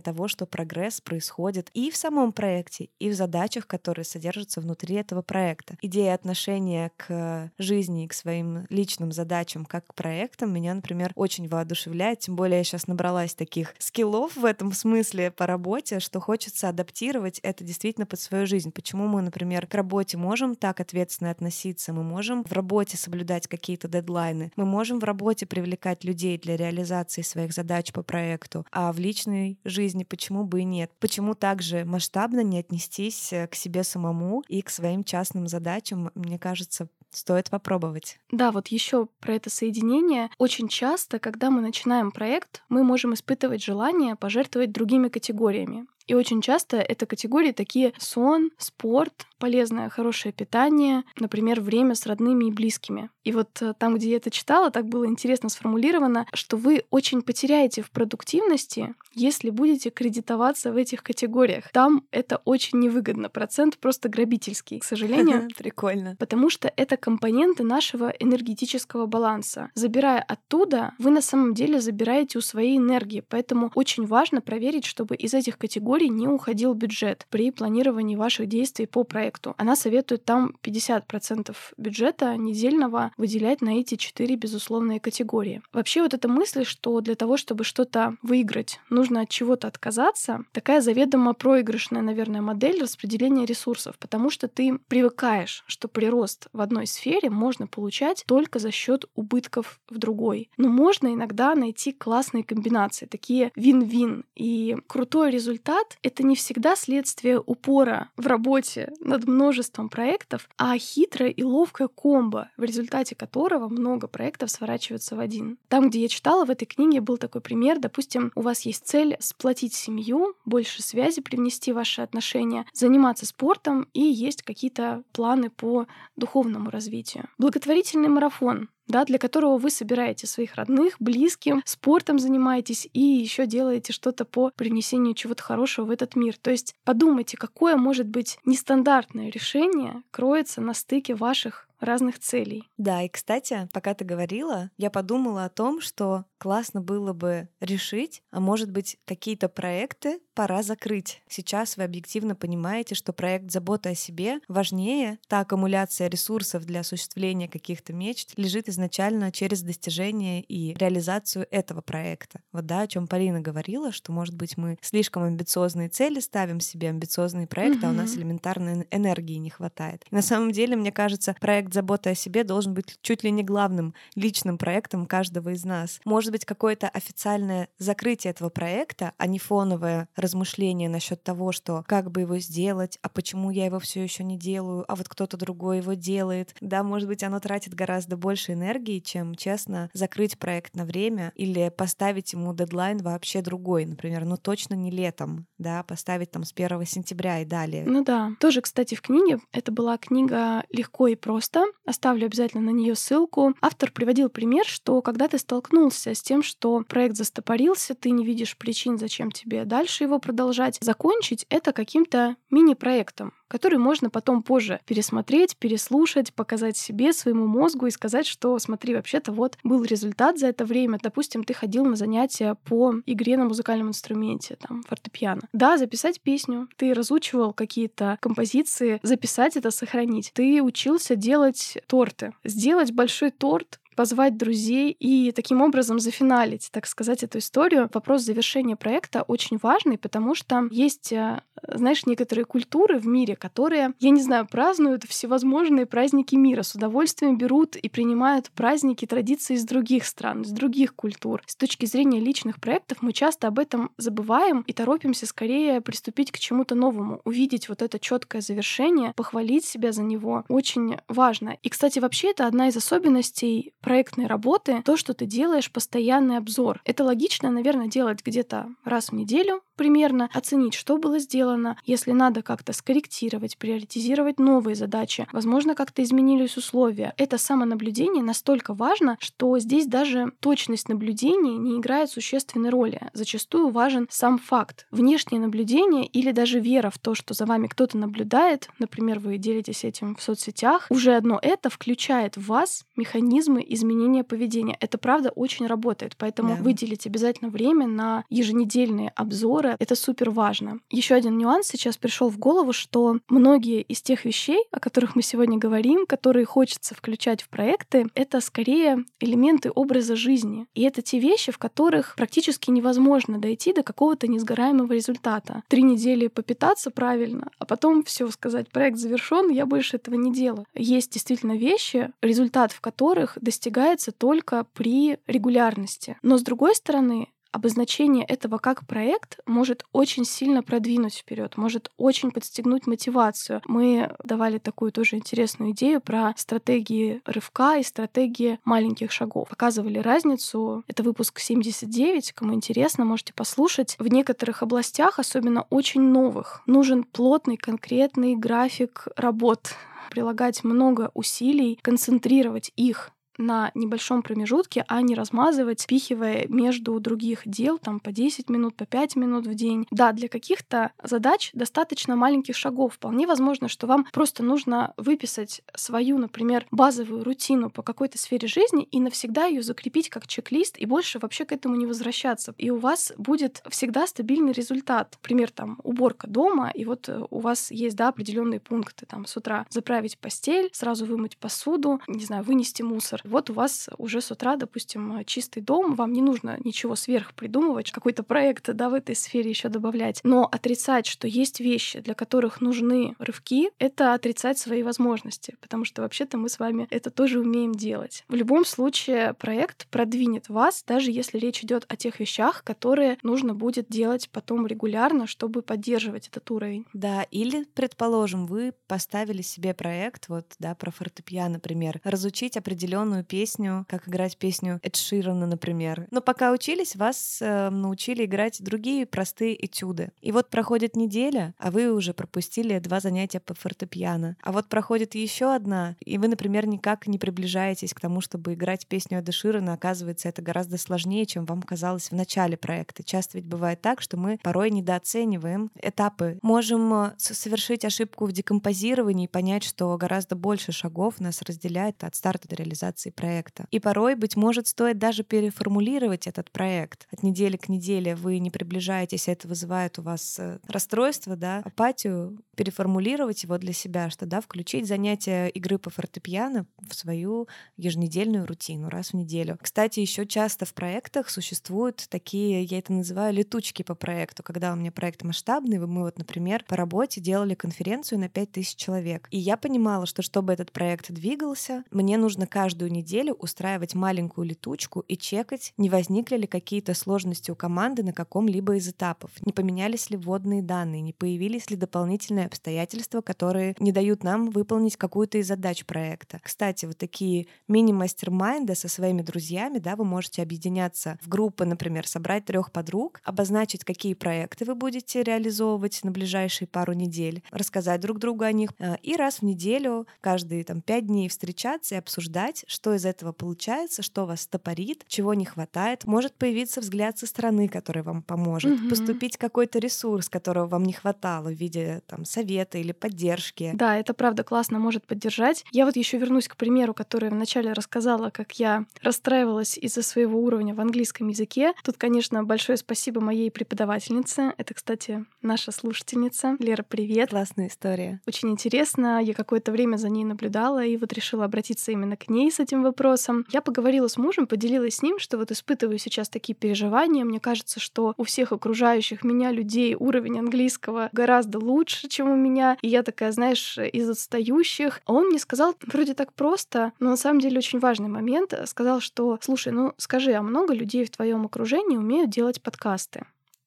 того, 0.00 0.28
что 0.28 0.46
прогресс 0.46 1.00
происходит 1.00 1.70
и 1.74 1.90
в 1.90 1.96
самом 1.96 2.32
проекте, 2.32 2.88
и 2.98 3.10
в 3.10 3.14
задачах, 3.14 3.66
которые 3.66 4.04
содержатся 4.04 4.60
внутри 4.60 4.96
этого 4.96 5.22
проекта. 5.22 5.76
Идея 5.82 6.14
отношения 6.46 6.92
к 6.96 7.50
жизни 7.58 8.04
и 8.04 8.06
к 8.06 8.12
своим 8.12 8.66
личным 8.70 9.10
задачам 9.10 9.64
как 9.64 9.88
к 9.88 9.94
проектам 9.94 10.52
меня, 10.52 10.74
например, 10.74 11.10
очень 11.16 11.48
воодушевляет, 11.48 12.20
тем 12.20 12.36
более 12.36 12.58
я 12.58 12.64
сейчас 12.64 12.86
набралась 12.86 13.34
таких 13.34 13.74
скиллов 13.78 14.36
в 14.36 14.44
этом 14.44 14.72
смысле 14.72 15.32
по 15.32 15.46
работе, 15.46 15.98
что 15.98 16.20
хочется 16.20 16.68
адаптировать 16.68 17.40
это 17.40 17.64
действительно 17.64 18.06
под 18.06 18.20
свою 18.20 18.46
жизнь. 18.46 18.70
Почему 18.70 19.08
мы, 19.08 19.22
например, 19.22 19.66
к 19.66 19.74
работе 19.74 20.16
можем 20.16 20.54
так 20.54 20.80
ответственно 20.80 21.30
относиться, 21.30 21.92
мы 21.92 22.04
можем 22.04 22.44
в 22.44 22.52
работе 22.52 22.96
соблюдать 22.96 23.48
какие-то 23.48 23.88
дедлайны, 23.88 24.52
мы 24.54 24.66
можем 24.66 25.00
в 25.00 25.04
работе 25.04 25.46
привлекать 25.46 26.04
людей 26.04 26.38
для 26.38 26.56
реализации 26.56 27.22
своих 27.22 27.52
задач 27.52 27.92
по 27.92 28.04
проекту, 28.04 28.64
а 28.70 28.92
в 28.92 29.00
личной 29.00 29.58
жизни 29.64 30.04
почему 30.04 30.44
бы 30.44 30.60
и 30.60 30.64
нет? 30.64 30.92
Почему 31.00 31.34
также 31.34 31.84
масштабно 31.84 32.44
не 32.44 32.60
отнестись 32.60 33.32
к 33.50 33.54
себе 33.56 33.82
самому 33.82 34.44
и 34.48 34.62
к 34.62 34.70
своим 34.70 35.02
частным 35.02 35.48
задачам? 35.48 36.12
Мне 36.14 36.35
кажется, 36.38 36.88
стоит 37.10 37.50
попробовать. 37.50 38.18
Да, 38.30 38.52
вот 38.52 38.68
еще 38.68 39.06
про 39.20 39.34
это 39.34 39.50
соединение. 39.50 40.30
Очень 40.38 40.68
часто, 40.68 41.18
когда 41.18 41.50
мы 41.50 41.60
начинаем 41.60 42.10
проект, 42.10 42.62
мы 42.68 42.84
можем 42.84 43.14
испытывать 43.14 43.62
желание 43.62 44.16
пожертвовать 44.16 44.72
другими 44.72 45.08
категориями. 45.08 45.86
И 46.06 46.14
очень 46.14 46.40
часто 46.40 46.76
это 46.76 47.04
категории 47.04 47.50
такие 47.50 47.92
сон, 47.98 48.50
спорт, 48.58 49.26
полезное, 49.38 49.88
хорошее 49.88 50.32
питание, 50.32 51.04
например, 51.18 51.60
время 51.60 51.94
с 51.94 52.06
родными 52.06 52.46
и 52.46 52.52
близкими. 52.52 53.10
И 53.24 53.32
вот 53.32 53.60
э, 53.60 53.74
там, 53.78 53.96
где 53.96 54.10
я 54.10 54.16
это 54.16 54.30
читала, 54.30 54.70
так 54.70 54.86
было 54.86 55.06
интересно 55.06 55.48
сформулировано, 55.48 56.26
что 56.32 56.56
вы 56.56 56.84
очень 56.90 57.22
потеряете 57.22 57.82
в 57.82 57.90
продуктивности, 57.90 58.94
если 59.12 59.50
будете 59.50 59.90
кредитоваться 59.90 60.72
в 60.72 60.76
этих 60.76 61.02
категориях. 61.02 61.70
Там 61.72 62.04
это 62.10 62.40
очень 62.44 62.78
невыгодно. 62.78 63.28
Процент 63.28 63.78
просто 63.78 64.08
грабительский, 64.08 64.78
к 64.78 64.84
сожалению. 64.84 65.48
Прикольно. 65.58 66.16
Потому 66.18 66.50
что 66.50 66.72
это 66.76 66.96
компоненты 66.96 67.64
нашего 67.64 68.08
энергетического 68.10 69.06
баланса. 69.06 69.70
Забирая 69.74 70.20
оттуда, 70.20 70.92
вы 70.98 71.10
на 71.10 71.20
самом 71.20 71.54
деле 71.54 71.80
забираете 71.80 72.38
у 72.38 72.40
своей 72.40 72.78
энергии. 72.78 73.24
Поэтому 73.28 73.72
очень 73.74 74.06
важно 74.06 74.40
проверить, 74.40 74.84
чтобы 74.84 75.16
из 75.16 75.34
этих 75.34 75.58
категорий 75.58 76.08
не 76.08 76.28
уходил 76.28 76.74
бюджет 76.74 77.26
при 77.30 77.50
планировании 77.50 78.16
ваших 78.16 78.46
действий 78.46 78.86
по 78.86 79.04
проекту 79.04 79.25
проекту. 79.26 79.54
Она 79.58 79.76
советует 79.76 80.24
там 80.24 80.52
50% 80.62 81.54
бюджета 81.76 82.36
недельного 82.36 83.12
выделять 83.16 83.60
на 83.60 83.80
эти 83.80 83.96
четыре 83.96 84.36
безусловные 84.36 85.00
категории. 85.00 85.62
Вообще 85.72 86.02
вот 86.02 86.14
эта 86.14 86.28
мысль, 86.28 86.64
что 86.64 87.00
для 87.00 87.14
того, 87.14 87.36
чтобы 87.36 87.64
что-то 87.64 88.16
выиграть, 88.22 88.80
нужно 88.90 89.22
от 89.22 89.28
чего-то 89.28 89.68
отказаться, 89.68 90.44
такая 90.52 90.80
заведомо 90.80 91.34
проигрышная, 91.34 92.02
наверное, 92.02 92.40
модель 92.40 92.82
распределения 92.82 93.46
ресурсов, 93.46 93.96
потому 93.98 94.30
что 94.30 94.48
ты 94.48 94.78
привыкаешь, 94.88 95.64
что 95.66 95.88
прирост 95.88 96.48
в 96.52 96.60
одной 96.60 96.86
сфере 96.86 97.30
можно 97.30 97.66
получать 97.66 98.24
только 98.26 98.58
за 98.58 98.70
счет 98.70 99.06
убытков 99.14 99.80
в 99.90 99.98
другой. 99.98 100.48
Но 100.56 100.68
можно 100.68 101.12
иногда 101.12 101.54
найти 101.54 101.92
классные 101.92 102.44
комбинации, 102.44 103.06
такие 103.06 103.50
вин-вин. 103.56 104.24
И 104.36 104.76
крутой 104.86 105.30
результат— 105.30 105.98
это 106.02 106.22
не 106.22 106.36
всегда 106.36 106.76
следствие 106.76 107.40
упора 107.40 108.10
в 108.16 108.26
работе 108.26 108.92
над 109.16 109.26
множеством 109.26 109.88
проектов, 109.88 110.48
а 110.58 110.76
хитрая 110.76 111.30
и 111.30 111.42
ловкая 111.42 111.88
комбо, 111.88 112.50
в 112.58 112.62
результате 112.62 113.14
которого 113.14 113.68
много 113.68 114.08
проектов 114.08 114.50
сворачиваются 114.50 115.16
в 115.16 115.20
один. 115.20 115.56
Там, 115.68 115.88
где 115.88 116.02
я 116.02 116.08
читала 116.08 116.44
в 116.44 116.50
этой 116.50 116.66
книге, 116.66 117.00
был 117.00 117.16
такой 117.16 117.40
пример. 117.40 117.78
Допустим, 117.78 118.30
у 118.34 118.42
вас 118.42 118.62
есть 118.62 118.86
цель 118.86 119.16
сплотить 119.20 119.72
семью, 119.72 120.34
больше 120.44 120.82
связи 120.82 121.22
привнести 121.22 121.72
в 121.72 121.76
ваши 121.76 122.02
отношения, 122.02 122.66
заниматься 122.74 123.24
спортом 123.24 123.88
и 123.94 124.02
есть 124.02 124.42
какие-то 124.42 125.02
планы 125.12 125.48
по 125.48 125.86
духовному 126.16 126.70
развитию. 126.70 127.28
Благотворительный 127.38 128.08
марафон 128.08 128.68
да, 128.88 129.04
для 129.04 129.18
которого 129.18 129.58
вы 129.58 129.70
собираете 129.70 130.26
своих 130.26 130.54
родных, 130.54 130.96
близким, 130.98 131.62
спортом 131.64 132.18
занимаетесь 132.18 132.88
и 132.92 133.00
еще 133.00 133.46
делаете 133.46 133.92
что-то 133.92 134.24
по 134.24 134.50
принесению 134.56 135.14
чего-то 135.14 135.42
хорошего 135.42 135.86
в 135.86 135.90
этот 135.90 136.16
мир. 136.16 136.36
То 136.36 136.50
есть 136.50 136.74
подумайте, 136.84 137.36
какое 137.36 137.76
может 137.76 138.06
быть 138.06 138.38
нестандартное 138.44 139.30
решение 139.30 140.02
кроется 140.10 140.60
на 140.60 140.74
стыке 140.74 141.14
ваших 141.14 141.66
разных 141.80 142.18
целей. 142.18 142.68
Да, 142.78 143.02
и, 143.02 143.08
кстати, 143.08 143.68
пока 143.72 143.94
ты 143.94 144.04
говорила, 144.04 144.70
я 144.76 144.90
подумала 144.90 145.44
о 145.44 145.50
том, 145.50 145.80
что 145.80 146.24
классно 146.38 146.80
было 146.80 147.12
бы 147.12 147.48
решить, 147.60 148.22
а 148.30 148.40
может 148.40 148.70
быть, 148.70 148.98
какие-то 149.04 149.48
проекты 149.48 150.20
пора 150.36 150.62
закрыть. 150.62 151.22
Сейчас 151.28 151.76
вы 151.78 151.84
объективно 151.84 152.36
понимаете, 152.36 152.94
что 152.94 153.12
проект 153.14 153.50
заботы 153.50 153.88
о 153.88 153.94
себе 153.94 154.38
важнее, 154.48 155.18
та 155.28 155.40
аккумуляция 155.40 156.08
ресурсов 156.08 156.66
для 156.66 156.80
осуществления 156.80 157.48
каких-то 157.48 157.94
мечт 157.94 158.34
лежит 158.36 158.68
изначально 158.68 159.32
через 159.32 159.62
достижение 159.62 160.42
и 160.42 160.74
реализацию 160.74 161.48
этого 161.50 161.80
проекта. 161.80 162.40
Вот 162.52 162.66
да, 162.66 162.82
о 162.82 162.86
чем 162.86 163.08
Полина 163.08 163.40
говорила, 163.40 163.92
что, 163.92 164.12
может 164.12 164.34
быть, 164.34 164.58
мы 164.58 164.76
слишком 164.82 165.22
амбициозные 165.22 165.88
цели 165.88 166.20
ставим 166.20 166.60
себе, 166.60 166.90
амбициозные 166.90 167.46
проекты, 167.46 167.86
mm-hmm. 167.86 167.88
а 167.88 167.92
у 167.92 167.94
нас 167.94 168.14
элементарной 168.14 168.86
энергии 168.90 169.38
не 169.38 169.48
хватает. 169.48 170.04
И 170.10 170.14
на 170.14 170.22
самом 170.22 170.52
деле, 170.52 170.76
мне 170.76 170.92
кажется, 170.92 171.34
проект 171.40 171.72
заботы 171.72 172.10
о 172.10 172.14
себе 172.14 172.44
должен 172.44 172.74
быть 172.74 172.98
чуть 173.00 173.24
ли 173.24 173.30
не 173.30 173.42
главным 173.42 173.94
личным 174.14 174.58
проектом 174.58 175.06
каждого 175.06 175.54
из 175.54 175.64
нас. 175.64 175.98
Может 176.04 176.30
быть, 176.30 176.44
какое-то 176.44 176.88
официальное 176.88 177.68
закрытие 177.78 178.32
этого 178.32 178.50
проекта, 178.50 179.14
а 179.16 179.26
не 179.26 179.38
фоновое 179.38 180.08
размышление 180.26 180.88
насчет 180.88 181.22
того, 181.22 181.52
что 181.52 181.84
как 181.86 182.10
бы 182.10 182.22
его 182.22 182.38
сделать, 182.38 182.98
а 183.02 183.08
почему 183.08 183.50
я 183.50 183.66
его 183.66 183.78
все 183.78 184.02
еще 184.02 184.24
не 184.24 184.36
делаю, 184.36 184.84
а 184.88 184.96
вот 184.96 185.08
кто-то 185.08 185.36
другой 185.36 185.78
его 185.78 185.94
делает. 185.94 186.54
Да, 186.60 186.82
может 186.82 187.08
быть, 187.08 187.22
оно 187.22 187.38
тратит 187.38 187.74
гораздо 187.74 188.16
больше 188.16 188.52
энергии, 188.52 188.98
чем 188.98 189.34
честно 189.36 189.88
закрыть 189.92 190.38
проект 190.38 190.74
на 190.74 190.84
время 190.84 191.32
или 191.36 191.72
поставить 191.76 192.32
ему 192.32 192.52
дедлайн 192.54 192.98
вообще 192.98 193.40
другой, 193.40 193.86
например, 193.86 194.24
ну 194.24 194.36
точно 194.36 194.74
не 194.74 194.90
летом, 194.90 195.46
да, 195.58 195.82
поставить 195.84 196.32
там 196.32 196.44
с 196.44 196.52
1 196.52 196.84
сентября 196.86 197.40
и 197.40 197.44
далее. 197.44 197.84
Ну 197.86 198.04
да. 198.04 198.32
Тоже, 198.40 198.60
кстати, 198.60 198.94
в 198.94 199.02
книге, 199.02 199.38
это 199.52 199.70
была 199.70 199.96
книга 199.98 200.64
«Легко 200.70 201.06
и 201.06 201.14
просто», 201.14 201.64
оставлю 201.84 202.26
обязательно 202.26 202.64
на 202.64 202.70
нее 202.70 202.96
ссылку. 202.96 203.54
Автор 203.60 203.92
приводил 203.92 204.28
пример, 204.28 204.66
что 204.66 205.00
когда 205.02 205.28
ты 205.28 205.38
столкнулся 205.38 206.14
с 206.14 206.22
тем, 206.22 206.42
что 206.42 206.82
проект 206.88 207.16
застопорился, 207.16 207.94
ты 207.94 208.10
не 208.10 208.24
видишь 208.24 208.56
причин, 208.56 208.98
зачем 208.98 209.30
тебе 209.30 209.64
дальше 209.64 210.04
его 210.04 210.15
продолжать, 210.18 210.78
закончить 210.80 211.46
это 211.48 211.72
каким-то 211.72 212.36
мини-проектом 212.50 213.32
который 213.48 213.78
можно 213.78 214.10
потом 214.10 214.42
позже 214.42 214.80
пересмотреть, 214.86 215.56
переслушать, 215.56 216.34
показать 216.34 216.76
себе, 216.76 217.12
своему 217.12 217.46
мозгу 217.46 217.86
и 217.86 217.90
сказать, 217.90 218.26
что 218.26 218.58
смотри, 218.58 218.94
вообще-то 218.94 219.32
вот 219.32 219.58
был 219.62 219.84
результат 219.84 220.38
за 220.38 220.48
это 220.48 220.64
время. 220.64 220.98
Допустим, 221.02 221.44
ты 221.44 221.54
ходил 221.54 221.84
на 221.84 221.96
занятия 221.96 222.56
по 222.64 222.94
игре 223.06 223.36
на 223.36 223.44
музыкальном 223.44 223.88
инструменте, 223.88 224.56
там, 224.56 224.82
фортепиано. 224.82 225.42
Да, 225.52 225.78
записать 225.78 226.20
песню. 226.20 226.68
Ты 226.76 226.92
разучивал 226.94 227.52
какие-то 227.52 228.18
композиции, 228.20 229.00
записать 229.02 229.56
это, 229.56 229.70
сохранить. 229.70 230.32
Ты 230.34 230.62
учился 230.62 231.16
делать 231.16 231.78
торты. 231.86 232.32
Сделать 232.44 232.92
большой 232.92 233.30
торт 233.30 233.80
позвать 233.96 234.36
друзей 234.36 234.92
и 234.92 235.32
таким 235.32 235.62
образом 235.62 235.98
зафиналить, 235.98 236.68
так 236.70 236.86
сказать, 236.86 237.22
эту 237.22 237.38
историю. 237.38 237.90
Вопрос 237.92 238.22
завершения 238.22 238.76
проекта 238.76 239.22
очень 239.22 239.58
важный, 239.60 239.98
потому 239.98 240.34
что 240.34 240.68
есть, 240.70 241.12
э, 241.12 241.40
знаешь, 241.66 242.06
некоторые 242.06 242.44
культуры 242.44 242.98
в 242.98 243.06
мире, 243.06 243.34
которые, 243.34 243.94
я 243.98 244.10
не 244.10 244.22
знаю, 244.22 244.46
празднуют 244.46 245.04
всевозможные 245.04 245.86
праздники 245.86 246.34
мира, 246.36 246.62
с 246.62 246.74
удовольствием 246.74 247.38
берут 247.38 247.76
и 247.76 247.88
принимают 247.88 248.50
праздники, 248.50 249.06
традиции 249.06 249.54
из 249.54 249.64
других 249.64 250.04
стран, 250.04 250.42
из 250.42 250.50
других 250.50 250.94
культур. 250.94 251.42
С 251.46 251.56
точки 251.56 251.86
зрения 251.86 252.20
личных 252.20 252.60
проектов 252.60 252.98
мы 253.00 253.12
часто 253.12 253.48
об 253.48 253.58
этом 253.58 253.90
забываем 253.96 254.60
и 254.66 254.72
торопимся 254.72 255.26
скорее 255.26 255.80
приступить 255.80 256.30
к 256.30 256.38
чему-то 256.38 256.74
новому, 256.74 257.20
увидеть 257.24 257.68
вот 257.68 257.82
это 257.82 257.98
четкое 257.98 258.42
завершение, 258.42 259.14
похвалить 259.16 259.64
себя 259.64 259.92
за 259.92 260.02
него 260.02 260.44
очень 260.48 260.98
важно. 261.08 261.56
И, 261.62 261.68
кстати, 261.68 261.98
вообще 261.98 262.30
это 262.30 262.46
одна 262.46 262.68
из 262.68 262.76
особенностей 262.76 263.72
проектной 263.86 264.26
работы 264.26 264.82
то, 264.84 264.96
что 264.96 265.14
ты 265.14 265.26
делаешь 265.26 265.70
постоянный 265.70 266.38
обзор. 266.38 266.80
Это 266.84 267.04
логично, 267.04 267.50
наверное, 267.50 267.86
делать 267.86 268.18
где-то 268.24 268.66
раз 268.84 269.10
в 269.10 269.12
неделю 269.12 269.62
примерно, 269.76 270.28
оценить, 270.32 270.74
что 270.74 270.98
было 270.98 271.18
сделано, 271.18 271.78
если 271.84 272.12
надо 272.12 272.42
как-то 272.42 272.72
скорректировать, 272.72 273.58
приоритизировать 273.58 274.40
новые 274.40 274.74
задачи, 274.74 275.28
возможно, 275.32 275.74
как-то 275.74 276.02
изменились 276.02 276.56
условия. 276.56 277.14
Это 277.16 277.38
самонаблюдение 277.38 278.24
настолько 278.24 278.74
важно, 278.74 279.16
что 279.20 279.58
здесь 279.58 279.86
даже 279.86 280.32
точность 280.40 280.88
наблюдения 280.88 281.56
не 281.56 281.76
играет 281.76 282.10
существенной 282.10 282.70
роли. 282.70 283.10
Зачастую 283.12 283.68
важен 283.68 284.08
сам 284.10 284.38
факт. 284.38 284.86
Внешнее 284.90 285.40
наблюдение 285.40 286.06
или 286.06 286.32
даже 286.32 286.58
вера 286.58 286.90
в 286.90 286.98
то, 286.98 287.14
что 287.14 287.34
за 287.34 287.46
вами 287.46 287.66
кто-то 287.66 287.98
наблюдает, 287.98 288.70
например, 288.78 289.18
вы 289.18 289.36
делитесь 289.36 289.84
этим 289.84 290.16
в 290.16 290.22
соцсетях, 290.22 290.86
уже 290.90 291.14
одно 291.14 291.38
это 291.40 291.70
включает 291.70 292.36
в 292.36 292.46
вас 292.46 292.84
механизмы 292.96 293.62
изменения 293.76 294.24
поведения. 294.24 294.76
Это 294.80 294.98
правда 294.98 295.30
очень 295.30 295.66
работает, 295.66 296.16
поэтому 296.18 296.56
да. 296.56 296.62
выделить 296.62 297.06
обязательно 297.06 297.50
время 297.50 297.86
на 297.86 298.24
еженедельные 298.28 299.10
обзоры. 299.14 299.76
Это 299.78 299.94
супер 299.94 300.30
важно. 300.30 300.80
Еще 300.90 301.14
один 301.14 301.38
нюанс 301.38 301.68
сейчас 301.68 301.96
пришел 301.96 302.28
в 302.28 302.38
голову, 302.38 302.72
что 302.72 303.18
многие 303.28 303.82
из 303.82 304.02
тех 304.02 304.24
вещей, 304.24 304.64
о 304.72 304.80
которых 304.80 305.14
мы 305.14 305.22
сегодня 305.22 305.58
говорим, 305.58 306.06
которые 306.06 306.44
хочется 306.44 306.94
включать 306.94 307.42
в 307.42 307.48
проекты, 307.48 308.08
это 308.14 308.40
скорее 308.40 309.04
элементы 309.20 309.70
образа 309.74 310.16
жизни. 310.16 310.66
И 310.74 310.82
это 310.82 311.02
те 311.02 311.18
вещи, 311.18 311.52
в 311.52 311.58
которых 311.58 312.14
практически 312.16 312.70
невозможно 312.70 313.38
дойти 313.38 313.72
до 313.72 313.82
какого-то 313.82 314.26
несгораемого 314.26 314.92
результата. 314.92 315.62
Три 315.68 315.82
недели 315.82 316.28
попитаться 316.28 316.90
правильно, 316.90 317.50
а 317.58 317.64
потом 317.64 318.02
все 318.02 318.28
сказать, 318.30 318.70
проект 318.70 318.98
завершен, 318.98 319.50
я 319.50 319.66
больше 319.66 319.96
этого 319.96 320.14
не 320.14 320.32
делаю. 320.32 320.66
Есть 320.74 321.12
действительно 321.12 321.56
вещи, 321.56 322.10
результат 322.22 322.72
в 322.72 322.80
которых 322.80 323.38
достигается 323.40 323.65
достигается 323.66 324.12
только 324.12 324.64
при 324.74 325.18
регулярности. 325.26 326.16
Но 326.22 326.38
с 326.38 326.42
другой 326.42 326.76
стороны, 326.76 327.28
обозначение 327.50 328.24
этого 328.24 328.58
как 328.58 328.86
проект 328.86 329.40
может 329.44 329.84
очень 329.92 330.24
сильно 330.24 330.62
продвинуть 330.62 331.16
вперед, 331.16 331.56
может 331.56 331.90
очень 331.96 332.30
подстегнуть 332.30 332.86
мотивацию. 332.86 333.62
Мы 333.66 334.14
давали 334.22 334.58
такую 334.58 334.92
тоже 334.92 335.16
интересную 335.16 335.72
идею 335.72 336.00
про 336.00 336.32
стратегии 336.36 337.22
рывка 337.24 337.76
и 337.76 337.82
стратегии 337.82 338.60
маленьких 338.64 339.10
шагов. 339.10 339.48
Показывали 339.48 339.98
разницу. 339.98 340.84
Это 340.86 341.02
выпуск 341.02 341.40
79. 341.40 342.32
Кому 342.34 342.54
интересно, 342.54 343.04
можете 343.04 343.32
послушать. 343.32 343.96
В 343.98 344.06
некоторых 344.06 344.62
областях, 344.62 345.18
особенно 345.18 345.66
очень 345.70 346.02
новых, 346.02 346.62
нужен 346.66 347.02
плотный, 347.02 347.56
конкретный 347.56 348.36
график 348.36 349.08
работ 349.16 349.74
прилагать 350.10 350.62
много 350.62 351.10
усилий, 351.14 351.78
концентрировать 351.82 352.72
их 352.76 353.10
на 353.38 353.70
небольшом 353.74 354.22
промежутке, 354.22 354.84
а 354.88 355.00
не 355.02 355.14
размазывать, 355.14 355.80
спихивая 355.80 356.46
между 356.48 356.98
других 357.00 357.42
дел 357.44 357.78
там 357.78 358.00
по 358.00 358.12
10 358.12 358.48
минут, 358.48 358.74
по 358.76 358.86
5 358.86 359.16
минут 359.16 359.46
в 359.46 359.54
день. 359.54 359.86
Да, 359.90 360.12
для 360.12 360.28
каких-то 360.28 360.92
задач 361.02 361.50
достаточно 361.52 362.16
маленьких 362.16 362.56
шагов. 362.56 362.94
Вполне 362.94 363.26
возможно, 363.26 363.68
что 363.68 363.86
вам 363.86 364.06
просто 364.12 364.42
нужно 364.42 364.94
выписать 364.96 365.62
свою, 365.74 366.18
например, 366.18 366.66
базовую 366.70 367.24
рутину 367.24 367.70
по 367.70 367.82
какой-то 367.82 368.18
сфере 368.18 368.48
жизни 368.48 368.84
и 368.84 369.00
навсегда 369.00 369.46
ее 369.46 369.62
закрепить 369.62 370.08
как 370.08 370.26
чек-лист 370.26 370.76
и 370.78 370.86
больше 370.86 371.18
вообще 371.18 371.44
к 371.44 371.52
этому 371.52 371.76
не 371.76 371.86
возвращаться. 371.86 372.54
И 372.58 372.70
у 372.70 372.78
вас 372.78 373.12
будет 373.16 373.62
всегда 373.68 374.06
стабильный 374.06 374.52
результат. 374.52 375.18
Например, 375.22 375.50
там 375.50 375.78
уборка 375.82 376.26
дома, 376.26 376.70
и 376.74 376.84
вот 376.84 377.08
э, 377.08 377.22
у 377.30 377.40
вас 377.40 377.70
есть 377.70 377.96
да, 377.96 378.08
определенные 378.08 378.60
пункты. 378.60 379.06
Там 379.06 379.26
с 379.26 379.36
утра 379.36 379.66
заправить 379.70 380.18
постель, 380.18 380.70
сразу 380.72 381.06
вымыть 381.06 381.36
посуду, 381.36 382.00
не 382.06 382.24
знаю, 382.24 382.44
вынести 382.44 382.82
мусор. 382.82 383.20
Вот 383.26 383.50
у 383.50 383.52
вас 383.52 383.88
уже 383.98 384.20
с 384.20 384.30
утра, 384.30 384.56
допустим, 384.56 385.24
чистый 385.24 385.60
дом, 385.60 385.94
вам 385.94 386.12
не 386.12 386.22
нужно 386.22 386.58
ничего 386.64 386.96
сверх 386.96 387.34
придумывать, 387.34 387.90
какой-то 387.90 388.22
проект 388.22 388.72
да, 388.72 388.88
в 388.88 388.94
этой 388.94 389.14
сфере 389.14 389.50
еще 389.50 389.68
добавлять. 389.68 390.20
Но 390.22 390.44
отрицать, 390.44 391.06
что 391.06 391.28
есть 391.28 391.60
вещи, 391.60 392.00
для 392.00 392.14
которых 392.14 392.60
нужны 392.60 393.14
рывки, 393.18 393.70
это 393.78 394.14
отрицать 394.14 394.58
свои 394.58 394.82
возможности, 394.82 395.56
потому 395.60 395.84
что 395.84 396.02
вообще-то 396.02 396.38
мы 396.38 396.48
с 396.48 396.58
вами 396.58 396.86
это 396.90 397.10
тоже 397.10 397.40
умеем 397.40 397.74
делать. 397.74 398.24
В 398.28 398.34
любом 398.34 398.64
случае 398.64 399.34
проект 399.34 399.86
продвинет 399.88 400.48
вас, 400.48 400.84
даже 400.86 401.10
если 401.10 401.38
речь 401.38 401.62
идет 401.62 401.84
о 401.88 401.96
тех 401.96 402.20
вещах, 402.20 402.62
которые 402.64 403.18
нужно 403.22 403.54
будет 403.54 403.88
делать 403.88 404.28
потом 404.30 404.66
регулярно, 404.66 405.26
чтобы 405.26 405.62
поддерживать 405.62 406.28
этот 406.28 406.50
уровень. 406.50 406.84
Да, 406.92 407.22
или, 407.30 407.64
предположим, 407.74 408.46
вы 408.46 408.72
поставили 408.86 409.42
себе 409.42 409.74
проект, 409.74 410.28
вот, 410.28 410.46
да, 410.58 410.74
про 410.74 410.90
фортепиано, 410.90 411.56
например, 411.56 412.00
разучить 412.04 412.56
определенную 412.56 413.15
определенную 413.16 413.24
песню, 413.24 413.86
как 413.88 414.08
играть 414.08 414.36
песню 414.36 414.80
Эд 414.82 414.96
Ширана, 414.96 415.46
например. 415.46 416.06
Но 416.10 416.20
пока 416.20 416.52
учились, 416.52 416.96
вас 416.96 417.38
э, 417.40 417.70
научили 417.70 418.24
играть 418.24 418.62
другие 418.62 419.06
простые 419.06 419.64
этюды. 419.64 420.10
И 420.20 420.32
вот 420.32 420.48
проходит 420.48 420.96
неделя, 420.96 421.54
а 421.58 421.70
вы 421.70 421.92
уже 421.92 422.12
пропустили 422.12 422.78
два 422.78 423.00
занятия 423.00 423.40
по 423.40 423.54
фортепиано. 423.54 424.36
А 424.42 424.52
вот 424.52 424.68
проходит 424.68 425.14
еще 425.14 425.54
одна, 425.54 425.96
и 426.04 426.18
вы, 426.18 426.28
например, 426.28 426.66
никак 426.66 427.06
не 427.06 427.18
приближаетесь 427.18 427.94
к 427.94 428.00
тому, 428.00 428.20
чтобы 428.20 428.54
играть 428.54 428.86
песню 428.86 429.18
Эда 429.18 429.32
Ширана. 429.32 429.74
Оказывается, 429.74 430.28
это 430.28 430.42
гораздо 430.42 430.78
сложнее, 430.78 431.26
чем 431.26 431.44
вам 431.44 431.62
казалось 431.62 432.10
в 432.10 432.14
начале 432.14 432.56
проекта. 432.56 433.02
Часто 433.02 433.38
ведь 433.38 433.46
бывает 433.46 433.80
так, 433.80 434.00
что 434.00 434.16
мы 434.16 434.38
порой 434.42 434.70
недооцениваем 434.70 435.70
этапы. 435.80 436.38
Можем 436.42 436.92
э, 436.92 437.12
совершить 437.18 437.84
ошибку 437.84 438.26
в 438.26 438.32
декомпозировании 438.32 439.24
и 439.24 439.30
понять, 439.30 439.64
что 439.64 439.96
гораздо 439.96 440.36
больше 440.36 440.72
шагов 440.72 441.20
нас 441.20 441.42
разделяет 441.42 442.02
от 442.04 442.14
старта 442.14 442.48
до 442.48 442.56
реализации 442.56 443.05
реализации 443.06 443.10
проекта. 443.10 443.66
И 443.70 443.78
порой, 443.78 444.14
быть 444.14 444.36
может, 444.36 444.66
стоит 444.66 444.98
даже 444.98 445.22
переформулировать 445.22 446.26
этот 446.26 446.50
проект. 446.50 447.06
От 447.12 447.22
недели 447.22 447.56
к 447.56 447.68
неделе 447.68 448.14
вы 448.14 448.38
не 448.38 448.50
приближаетесь, 448.50 449.28
это 449.28 449.48
вызывает 449.48 449.98
у 449.98 450.02
вас 450.02 450.38
э, 450.38 450.58
расстройство, 450.68 451.36
да, 451.36 451.62
апатию, 451.64 452.38
переформулировать 452.56 453.42
его 453.42 453.58
для 453.58 453.72
себя, 453.72 454.10
что 454.10 454.26
да, 454.26 454.40
включить 454.40 454.86
занятия 454.86 455.48
игры 455.48 455.78
по 455.78 455.90
фортепиано 455.90 456.66
в 456.88 456.94
свою 456.94 457.48
еженедельную 457.76 458.46
рутину 458.46 458.88
раз 458.88 459.10
в 459.10 459.14
неделю. 459.14 459.58
Кстати, 459.60 460.00
еще 460.00 460.26
часто 460.26 460.64
в 460.64 460.74
проектах 460.74 461.30
существуют 461.30 462.06
такие, 462.08 462.62
я 462.62 462.78
это 462.78 462.92
называю 462.92 463.34
летучки 463.34 463.82
по 463.82 463.94
проекту, 463.94 464.42
когда 464.42 464.72
у 464.72 464.76
меня 464.76 464.90
проект 464.90 465.22
масштабный, 465.22 465.78
мы 465.78 466.02
вот, 466.02 466.18
например, 466.18 466.64
по 466.66 466.76
работе 466.76 467.20
делали 467.20 467.54
конференцию 467.54 468.18
на 468.18 468.28
5000 468.28 468.76
человек. 468.76 469.28
И 469.30 469.38
я 469.38 469.56
понимала, 469.56 470.06
что 470.06 470.22
чтобы 470.22 470.52
этот 470.52 470.72
проект 470.72 471.10
двигался, 471.10 471.84
мне 471.90 472.16
нужно 472.18 472.46
каждую 472.46 472.90
неделю 472.96 473.34
устраивать 473.34 473.94
маленькую 473.94 474.48
летучку 474.48 475.00
и 475.00 475.16
чекать, 475.16 475.72
не 475.76 475.90
возникли 475.90 476.36
ли 476.36 476.46
какие-то 476.46 476.94
сложности 476.94 477.50
у 477.50 477.56
команды 477.56 478.02
на 478.02 478.12
каком-либо 478.12 478.76
из 478.76 478.88
этапов, 478.88 479.30
не 479.44 479.52
поменялись 479.52 480.10
ли 480.10 480.16
вводные 480.16 480.62
данные, 480.62 481.02
не 481.02 481.12
появились 481.12 481.70
ли 481.70 481.76
дополнительные 481.76 482.46
обстоятельства, 482.46 483.20
которые 483.20 483.74
не 483.78 483.92
дают 483.92 484.22
нам 484.22 484.50
выполнить 484.50 484.96
какую-то 484.96 485.38
из 485.38 485.48
задач 485.48 485.84
проекта. 485.84 486.40
Кстати, 486.42 486.86
вот 486.86 486.98
такие 486.98 487.46
мини-мастер-майнды 487.68 488.74
со 488.74 488.88
своими 488.88 489.22
друзьями, 489.22 489.78
да, 489.78 489.96
вы 489.96 490.04
можете 490.04 490.42
объединяться 490.42 491.18
в 491.22 491.28
группы, 491.28 491.64
например, 491.64 492.06
собрать 492.06 492.44
трех 492.44 492.72
подруг, 492.72 493.20
обозначить, 493.24 493.84
какие 493.84 494.14
проекты 494.14 494.64
вы 494.64 494.74
будете 494.74 495.22
реализовывать 495.22 496.00
на 496.02 496.10
ближайшие 496.10 496.68
пару 496.68 496.92
недель, 496.92 497.42
рассказать 497.50 498.00
друг 498.00 498.18
другу 498.18 498.44
о 498.44 498.52
них, 498.52 498.70
а, 498.78 498.94
и 499.02 499.16
раз 499.16 499.38
в 499.38 499.42
неделю, 499.42 500.06
каждые 500.20 500.64
там 500.64 500.80
пять 500.80 501.06
дней 501.06 501.28
встречаться 501.28 501.94
и 501.94 501.98
обсуждать, 501.98 502.64
что 502.66 502.85
из 502.94 503.04
этого 503.04 503.32
получается, 503.32 504.02
что 504.02 504.26
вас 504.26 504.42
стопорит, 504.42 505.04
чего 505.08 505.34
не 505.34 505.44
хватает. 505.44 506.04
Может 506.04 506.34
появиться 506.34 506.80
взгляд 506.80 507.18
со 507.18 507.26
стороны, 507.26 507.68
который 507.68 508.02
вам 508.02 508.22
поможет, 508.22 508.78
угу. 508.78 508.88
поступить 508.88 509.36
какой-то 509.36 509.78
ресурс, 509.78 510.28
которого 510.28 510.66
вам 510.66 510.84
не 510.84 510.92
хватало 510.92 511.48
в 511.48 511.54
виде 511.54 512.02
там 512.06 512.24
совета 512.24 512.78
или 512.78 512.92
поддержки. 512.92 513.72
Да, 513.74 513.96
это 513.96 514.14
правда 514.14 514.44
классно 514.44 514.78
может 514.78 515.06
поддержать. 515.06 515.64
Я 515.72 515.86
вот 515.86 515.96
еще 515.96 516.18
вернусь 516.18 516.48
к 516.48 516.56
примеру, 516.56 516.94
который 516.94 517.30
вначале 517.30 517.72
рассказала, 517.72 518.30
как 518.30 518.52
я 518.58 518.86
расстраивалась 519.02 519.78
из-за 519.78 520.02
своего 520.02 520.40
уровня 520.40 520.74
в 520.74 520.80
английском 520.80 521.28
языке. 521.28 521.72
Тут, 521.82 521.96
конечно, 521.96 522.44
большое 522.44 522.78
спасибо 522.78 523.20
моей 523.20 523.50
преподавательнице. 523.50 524.54
Это, 524.56 524.74
кстати, 524.74 525.24
наша 525.42 525.72
слушательница. 525.72 526.56
Лера, 526.58 526.84
привет. 526.88 527.30
Классная 527.30 527.68
история. 527.68 528.20
Очень 528.26 528.50
интересно. 528.50 529.22
Я 529.22 529.34
какое-то 529.34 529.72
время 529.72 529.96
за 529.96 530.08
ней 530.08 530.24
наблюдала 530.24 530.84
и 530.84 530.96
вот 530.96 531.12
решила 531.12 531.44
обратиться 531.44 531.92
именно 531.92 532.16
к 532.16 532.28
ней 532.28 532.50
с 532.50 532.60
этим 532.66 532.82
вопросом. 532.82 533.46
Я 533.50 533.60
поговорила 533.60 534.08
с 534.08 534.16
мужем, 534.16 534.46
поделилась 534.46 534.96
с 534.96 535.02
ним, 535.02 535.18
что 535.18 535.38
вот 535.38 535.50
испытываю 535.50 535.98
сейчас 535.98 536.28
такие 536.28 536.54
переживания. 536.54 537.24
Мне 537.24 537.40
кажется, 537.40 537.80
что 537.80 538.14
у 538.16 538.24
всех 538.24 538.52
окружающих 538.52 539.24
меня 539.24 539.52
людей 539.52 539.94
уровень 539.98 540.38
английского 540.38 541.08
гораздо 541.12 541.58
лучше, 541.58 542.08
чем 542.08 542.30
у 542.30 542.36
меня. 542.36 542.76
И 542.82 542.88
я 542.88 543.02
такая, 543.02 543.32
знаешь, 543.32 543.78
из 543.78 544.10
отстающих. 544.10 545.00
Он 545.06 545.28
мне 545.28 545.38
сказал 545.38 545.74
вроде 545.86 546.14
так 546.14 546.32
просто, 546.32 546.92
но 546.98 547.10
на 547.10 547.16
самом 547.16 547.40
деле 547.40 547.58
очень 547.58 547.78
важный 547.78 548.08
момент. 548.08 548.52
Сказал, 548.64 549.00
что, 549.00 549.38
слушай, 549.40 549.72
ну 549.72 549.92
скажи, 549.96 550.32
а 550.32 550.42
много 550.42 550.74
людей 550.74 551.04
в 551.04 551.10
твоем 551.10 551.46
окружении 551.46 551.96
умеют 551.96 552.30
делать 552.30 552.60
подкасты? 552.60 553.26